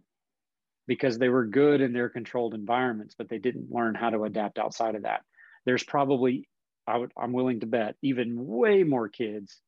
because 0.88 1.18
they 1.18 1.30
were 1.30 1.46
good 1.46 1.82
in 1.82 1.94
their 1.94 2.10
controlled 2.10 2.54
environments 2.54 3.16
but 3.18 3.30
they 3.30 3.40
didn't 3.40 3.72
learn 3.72 3.96
how 3.96 4.10
to 4.10 4.24
adapt 4.24 4.60
outside 4.60 4.96
of 4.96 5.04
that 5.04 5.22
there's 5.66 5.84
probably 5.84 6.48
I 6.88 6.98
would, 6.98 7.12
i'm 7.18 7.34
willing 7.34 7.60
to 7.62 7.68
bet 7.68 7.96
even 8.02 8.46
way 8.46 8.84
more 8.84 9.10
kids 9.10 9.60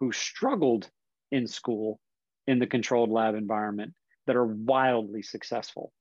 who 0.00 0.12
struggled 0.12 0.90
in 1.30 1.46
school 1.46 2.00
in 2.46 2.58
the 2.58 2.66
controlled 2.66 3.10
lab 3.10 3.34
environment 3.34 3.94
that 4.26 4.36
are 4.36 4.46
wildly 4.46 5.22
successful 5.22 5.92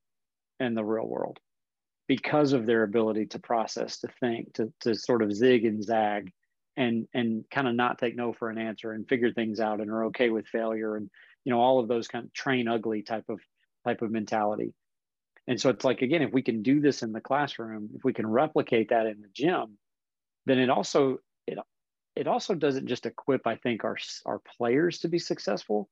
in 0.60 0.76
the 0.76 0.84
real 0.84 1.08
world 1.08 1.40
because 2.08 2.54
of 2.54 2.66
their 2.66 2.84
ability 2.84 3.28
to 3.28 3.40
process, 3.40 4.00
to 4.00 4.08
think, 4.20 4.54
to, 4.54 4.72
to 4.82 4.94
sort 4.94 5.22
of 5.22 5.34
zig 5.34 5.66
and 5.66 5.84
zag 5.84 6.32
and 6.76 7.08
and 7.14 7.46
kind 7.52 7.68
of 7.68 7.76
not 7.76 8.00
take 8.00 8.16
no 8.16 8.34
for 8.34 8.50
an 8.50 8.58
answer 8.58 8.92
and 8.92 9.08
figure 9.08 9.32
things 9.32 9.60
out 9.60 9.80
and 9.80 9.92
are 9.92 10.06
okay 10.06 10.30
with 10.30 10.48
failure 10.48 10.96
and 10.96 11.10
you 11.46 11.54
know 11.54 11.60
all 11.60 11.80
of 11.80 11.88
those 11.88 12.08
kind 12.08 12.26
of 12.26 12.34
train 12.34 12.68
ugly 12.68 13.04
type 13.04 13.26
of 13.30 13.40
type 13.86 14.02
of 14.02 14.10
mentality 14.10 14.74
and 15.48 15.60
so 15.60 15.70
it's 15.70 15.86
like 15.86 16.02
again 16.02 16.22
if 16.22 16.32
we 16.32 16.42
can 16.42 16.64
do 16.64 16.80
this 16.80 17.04
in 17.04 17.12
the 17.12 17.22
classroom 17.22 17.90
if 17.96 18.04
we 18.04 18.14
can 18.14 18.28
replicate 18.28 18.90
that 18.90 19.06
in 19.06 19.22
the 19.22 19.28
gym 19.34 19.78
then 20.46 20.60
it 20.60 20.70
also 20.70 21.20
it 21.48 21.58
it 22.16 22.28
also 22.28 22.54
doesn't 22.54 22.88
just 22.88 23.06
equip 23.06 23.46
i 23.48 23.56
think 23.56 23.84
our 23.84 23.98
our 24.26 24.40
players 24.58 25.00
to 25.00 25.08
be 25.08 25.20
successful 25.20 25.90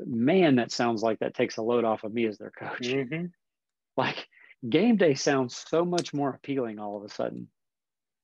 man 0.00 0.56
that 0.56 0.70
sounds 0.70 1.02
like 1.02 1.18
that 1.18 1.34
takes 1.34 1.56
a 1.56 1.62
load 1.62 1.84
off 1.84 2.04
of 2.04 2.12
me 2.12 2.26
as 2.26 2.38
their 2.38 2.50
coach 2.50 2.80
mm-hmm 2.80 3.26
like 3.96 4.28
game 4.68 4.96
day 4.96 5.14
sounds 5.14 5.64
so 5.68 5.84
much 5.84 6.14
more 6.14 6.30
appealing 6.30 6.78
all 6.78 6.96
of 6.96 7.02
a 7.02 7.08
sudden 7.08 7.48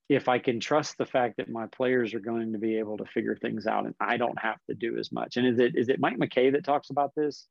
if 0.09 0.29
I 0.29 0.39
can 0.39 0.61
trust 0.61 0.99
the 0.99 1.07
fact 1.07 1.39
that 1.39 1.49
my 1.49 1.67
players 1.67 2.15
are 2.15 2.21
going 2.21 2.53
to 2.53 2.59
be 2.59 2.79
able 2.79 2.99
to 2.99 3.07
figure 3.07 3.37
things 3.37 3.67
out 3.67 3.87
and 3.87 3.95
I 4.01 4.17
don't 4.17 4.39
have 4.39 4.59
to 4.69 4.75
do 4.75 4.99
as 4.99 5.11
much. 5.11 5.37
And 5.37 5.47
is 5.47 5.59
it 5.59 5.77
is 5.77 5.89
it 5.89 5.99
Mike 5.99 6.19
McKay 6.19 6.53
that 6.53 6.65
talks 6.65 6.91
about 6.91 7.15
this? 7.15 7.47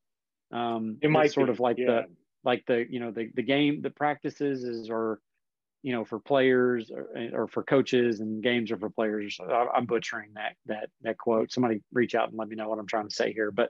Um, 0.52 0.98
it 1.02 1.10
might 1.10 1.32
sort 1.32 1.48
be, 1.48 1.52
of 1.52 1.60
like 1.60 1.78
yeah. 1.80 1.86
the 1.88 2.06
like 2.44 2.66
the 2.66 2.86
you 2.90 3.00
know 3.00 3.12
the 3.12 3.30
the 3.36 3.44
game 3.44 3.82
the 3.82 3.90
practices 3.90 4.64
is 4.64 4.90
or 4.90 5.20
you 5.82 5.94
know 5.94 6.06
for 6.06 6.20
players 6.20 6.92
or, 6.92 7.10
eh, 7.16 7.30
or 7.34 7.48
for 7.48 7.64
coaches 7.64 8.20
and 8.20 8.42
games 8.44 8.72
are 8.72 8.78
for 8.78 8.90
players. 8.90 9.38
I'm 9.42 9.86
butchering 9.86 10.32
that 10.36 10.56
that 10.66 10.90
that 11.02 11.18
quote. 11.18 11.52
Somebody 11.52 11.82
reach 11.92 12.16
out 12.16 12.30
and 12.30 12.38
let 12.38 12.48
me 12.48 12.56
know 12.56 12.70
what 12.70 12.80
I'm 12.80 12.88
trying 12.88 13.08
to 13.08 13.16
say 13.16 13.34
here, 13.34 13.52
but 13.52 13.70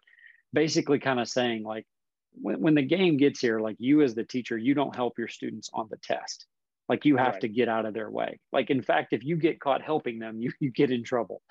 basically 0.53 0.99
kind 0.99 1.19
of 1.19 1.28
saying 1.28 1.63
like 1.63 1.86
when, 2.34 2.59
when 2.61 2.76
the 2.76 2.82
game 2.82 3.17
gets 3.17 3.39
here, 3.39 3.59
like 3.59 3.76
you 3.80 4.01
as 4.01 4.15
the 4.15 4.24
teacher, 4.24 4.57
you 4.57 4.74
don't 4.74 4.95
help 4.95 5.17
your 5.17 5.28
students 5.28 5.69
on 5.74 5.88
the 5.89 5.97
test. 5.97 6.45
Like 6.89 7.05
you 7.05 7.15
have 7.17 7.34
right. 7.34 7.41
to 7.41 7.47
get 7.47 7.69
out 7.69 7.86
of 7.86 7.93
their 7.93 8.09
way. 8.09 8.39
Like 8.51 8.69
in 8.69 8.82
fact, 8.82 9.13
if 9.13 9.24
you 9.24 9.38
get 9.38 9.59
caught 9.59 9.82
helping 9.82 10.19
them, 10.19 10.41
you, 10.41 10.51
you 10.59 10.71
get 10.71 10.91
in 10.91 11.03
trouble. 11.03 11.41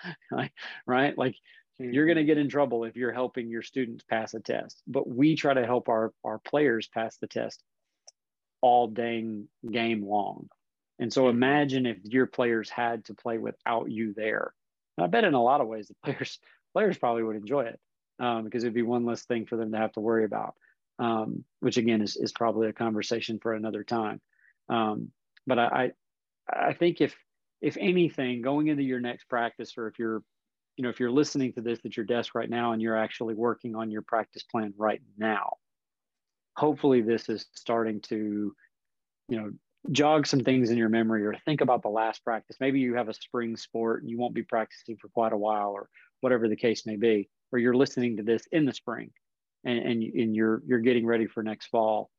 right? 0.87 1.17
Like 1.17 1.37
mm-hmm. 1.81 1.93
you're 1.93 2.07
going 2.07 2.19
to 2.19 2.25
get 2.25 2.39
in 2.39 2.49
trouble 2.49 2.85
if 2.85 2.97
you're 2.97 3.13
helping 3.13 3.49
your 3.49 3.63
students 3.63 4.05
pass 4.05 4.35
a 4.35 4.41
test. 4.41 4.83
But 4.87 5.09
we 5.09 5.37
try 5.37 5.55
to 5.55 5.67
help 5.67 5.89
our, 5.89 6.13
our 6.25 6.39
players 6.39 6.89
pass 6.89 7.17
the 7.17 7.27
test 7.27 7.63
all 8.61 8.89
dang 8.89 9.49
game 9.71 10.07
long. 10.07 10.49
And 10.99 11.13
so 11.13 11.23
mm-hmm. 11.23 11.37
imagine 11.37 11.87
if 11.87 11.99
your 12.05 12.27
players 12.27 12.71
had 12.71 13.07
to 13.07 13.15
play 13.15 13.39
without 13.39 13.91
you 13.91 14.15
there. 14.15 14.53
And 14.97 15.05
I 15.05 15.09
bet 15.09 15.25
in 15.25 15.35
a 15.35 15.43
lot 15.43 15.61
of 15.61 15.69
ways 15.69 15.89
the 15.89 15.95
players 16.05 16.39
players 16.73 16.97
probably 16.97 17.23
would 17.23 17.37
enjoy 17.37 17.63
it 17.65 17.81
um, 18.19 18.45
because 18.45 18.65
it'd 18.65 18.73
be 18.73 18.83
one 18.83 19.05
less 19.05 19.25
thing 19.25 19.45
for 19.47 19.57
them 19.57 19.73
to 19.73 19.79
have 19.79 19.93
to 19.93 20.01
worry 20.01 20.25
about 20.25 20.55
um, 20.99 21.45
which 21.61 21.77
again 21.77 22.01
is, 22.01 22.17
is 22.17 22.33
probably 22.33 22.69
a 22.69 22.73
conversation 22.73 23.39
for 23.41 23.55
another 23.55 23.85
time. 23.85 24.21
Um, 24.69 25.11
but 25.47 25.59
I, 25.59 25.93
I 26.49 26.75
think 26.75 27.01
if 27.01 27.17
if 27.61 27.77
anything, 27.79 28.43
going 28.43 28.67
into 28.67 28.83
your 28.83 29.01
next 29.01 29.29
practice, 29.29 29.75
or 29.79 29.87
if 29.87 29.97
you're, 29.97 30.25
you 30.77 30.83
know, 30.83 30.89
if 30.89 30.99
you're 30.99 31.11
listening 31.11 31.53
to 31.53 31.61
this 31.61 31.79
at 31.85 31.97
your 31.97 32.07
desk 32.07 32.35
right 32.35 32.49
now 32.49 32.73
and 32.73 32.81
you're 32.81 32.97
actually 32.97 33.35
working 33.35 33.77
on 33.77 33.91
your 33.91 34.03
practice 34.03 34.43
plan 34.43 34.73
right 34.77 35.03
now, 35.19 35.55
hopefully 36.57 37.03
this 37.03 37.29
is 37.29 37.47
starting 37.55 38.01
to, 38.01 38.55
you 39.29 39.37
know, 39.37 39.51
jog 39.91 40.27
some 40.27 40.41
things 40.41 40.71
in 40.71 40.79
your 40.79 40.89
memory 40.89 41.27
or 41.27 41.35
think 41.45 41.61
about 41.61 41.83
the 41.83 41.89
last 41.89 42.25
practice. 42.25 42.57
Maybe 42.61 42.81
you 42.81 42.95
have 42.95 43.09
a 43.09 43.15
spring 43.15 43.57
sport 43.57 44.03
and 44.03 44.11
you 44.11 44.19
won't 44.19 44.35
be 44.35 44.43
practicing 44.43 44.97
for 44.97 45.09
quite 45.09 45.33
a 45.33 45.37
while 45.37 45.71
or 45.71 45.89
whatever 46.21 46.49
the 46.49 46.57
case 46.57 46.87
may 46.87 46.97
be, 46.97 47.29
or 47.51 47.59
you're 47.59 47.75
listening 47.75 48.17
to 48.17 48.23
this 48.23 48.47
in 48.53 48.65
the 48.65 48.73
spring 48.73 49.11
and, 49.65 49.79
and, 49.79 50.03
and 50.03 50.37
you're, 50.37 50.63
you're 50.67 50.79
getting 50.79 51.05
ready 51.05 51.27
for 51.27 51.43
next 51.43 51.67
fall. 51.67 52.11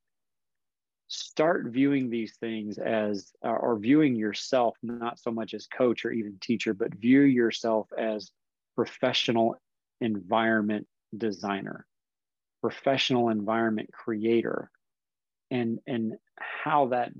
Start 1.08 1.66
viewing 1.68 2.10
these 2.10 2.36
things 2.36 2.78
as, 2.78 3.32
or 3.42 3.78
viewing 3.78 4.14
yourself, 4.14 4.76
not 4.82 5.18
so 5.18 5.30
much 5.30 5.54
as 5.54 5.66
coach 5.66 6.04
or 6.04 6.12
even 6.12 6.36
teacher, 6.40 6.74
but 6.74 6.94
view 6.94 7.20
yourself 7.22 7.88
as 7.96 8.30
professional 8.76 9.56
environment 10.00 10.86
designer, 11.16 11.86
professional 12.62 13.28
environment 13.28 13.90
creator, 13.92 14.70
and, 15.50 15.78
and 15.86 16.14
how 16.38 16.88
that 16.88 17.12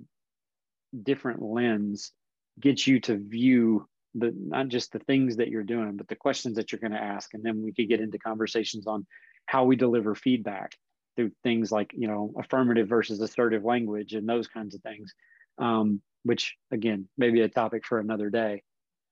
different 1.03 1.43
lens 1.43 2.13
gets 2.61 2.87
you 2.87 3.01
to 3.01 3.17
view 3.17 3.87
the 4.15 4.33
not 4.37 4.69
just 4.69 4.93
the 4.93 5.01
things 5.01 5.37
that 5.37 5.49
you're 5.49 5.65
doing 5.65 5.97
but 5.97 6.07
the 6.07 6.15
questions 6.15 6.55
that 6.55 6.71
you're 6.71 6.81
going 6.81 6.93
to 6.93 7.03
ask. 7.03 7.35
And 7.35 7.43
then 7.43 7.63
we 7.63 7.73
could 7.73 7.89
get 7.89 8.01
into 8.01 8.19
conversations 8.19 8.87
on 8.87 9.07
how 9.47 9.65
we 9.65 9.75
deliver 9.75 10.15
feedback 10.15 10.73
through 11.17 11.33
things 11.43 11.73
like 11.73 11.93
you 11.95 12.07
know 12.07 12.33
affirmative 12.39 12.89
versus 12.89 13.21
assertive 13.21 13.65
language 13.65 14.15
and 14.15 14.29
those 14.29 14.47
kinds 14.47 14.75
of 14.75 14.83
things 14.83 15.13
um, 15.59 16.01
which 16.23 16.57
again 16.71 17.09
maybe 17.17 17.41
a 17.41 17.49
topic 17.49 17.85
for 17.87 17.99
another 17.99 18.31
day. 18.31 18.63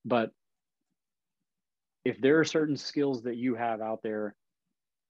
But 0.05 0.31
if 2.05 2.21
there 2.21 2.39
are 2.39 2.45
certain 2.45 2.77
skills 2.77 3.23
that 3.23 3.37
you 3.37 3.55
have 3.55 3.81
out 3.81 4.03
there 4.03 4.35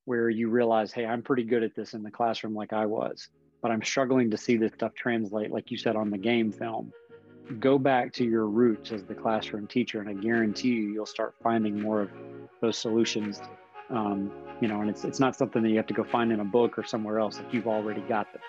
where 0.05 0.29
you 0.29 0.49
realize 0.49 0.93
hey 0.93 1.07
i'm 1.07 1.23
pretty 1.23 1.45
good 1.45 1.63
at 1.63 1.75
this 1.75 1.95
in 1.95 2.03
the 2.03 2.11
classroom 2.11 2.55
like 2.55 2.73
i 2.73 2.87
was 2.87 3.29
but 3.63 3.71
I'm 3.71 3.83
struggling 3.83 4.31
to 4.31 4.37
see 4.37 4.57
this 4.57 4.73
stuff 4.75 4.93
translate, 4.95 5.53
like 5.53 5.71
you 5.71 5.79
said, 5.79 5.95
on 5.97 6.11
the 6.11 6.19
game 6.19 6.51
film. 6.51 6.93
Go 7.61 7.79
back 7.79 8.13
to 8.15 8.25
your 8.25 8.47
roots 8.47 8.93
as 8.93 9.05
the 9.05 9.15
classroom 9.15 9.67
teacher, 9.67 10.01
and 10.01 10.09
I 10.09 10.15
guarantee 10.15 10.69
you, 10.69 10.93
you'll 10.93 11.07
start 11.07 11.35
finding 11.43 11.81
more 11.81 12.03
of 12.03 12.11
those 12.61 12.77
solutions. 12.77 13.41
Um, 13.89 14.33
you 14.61 14.69
know, 14.69 14.81
and 14.81 14.91
it's 14.91 15.05
it's 15.05 15.21
not 15.21 15.37
something 15.37 15.63
that 15.63 15.69
you 15.69 15.77
have 15.77 15.87
to 15.87 15.95
go 15.95 16.05
find 16.05 16.33
in 16.33 16.41
a 16.41 16.45
book 16.45 16.79
or 16.79 16.85
somewhere 16.85 17.19
else. 17.19 17.39
Like 17.39 17.53
you've 17.53 17.69
already 17.69 18.01
got 18.03 18.33
them. 18.33 18.43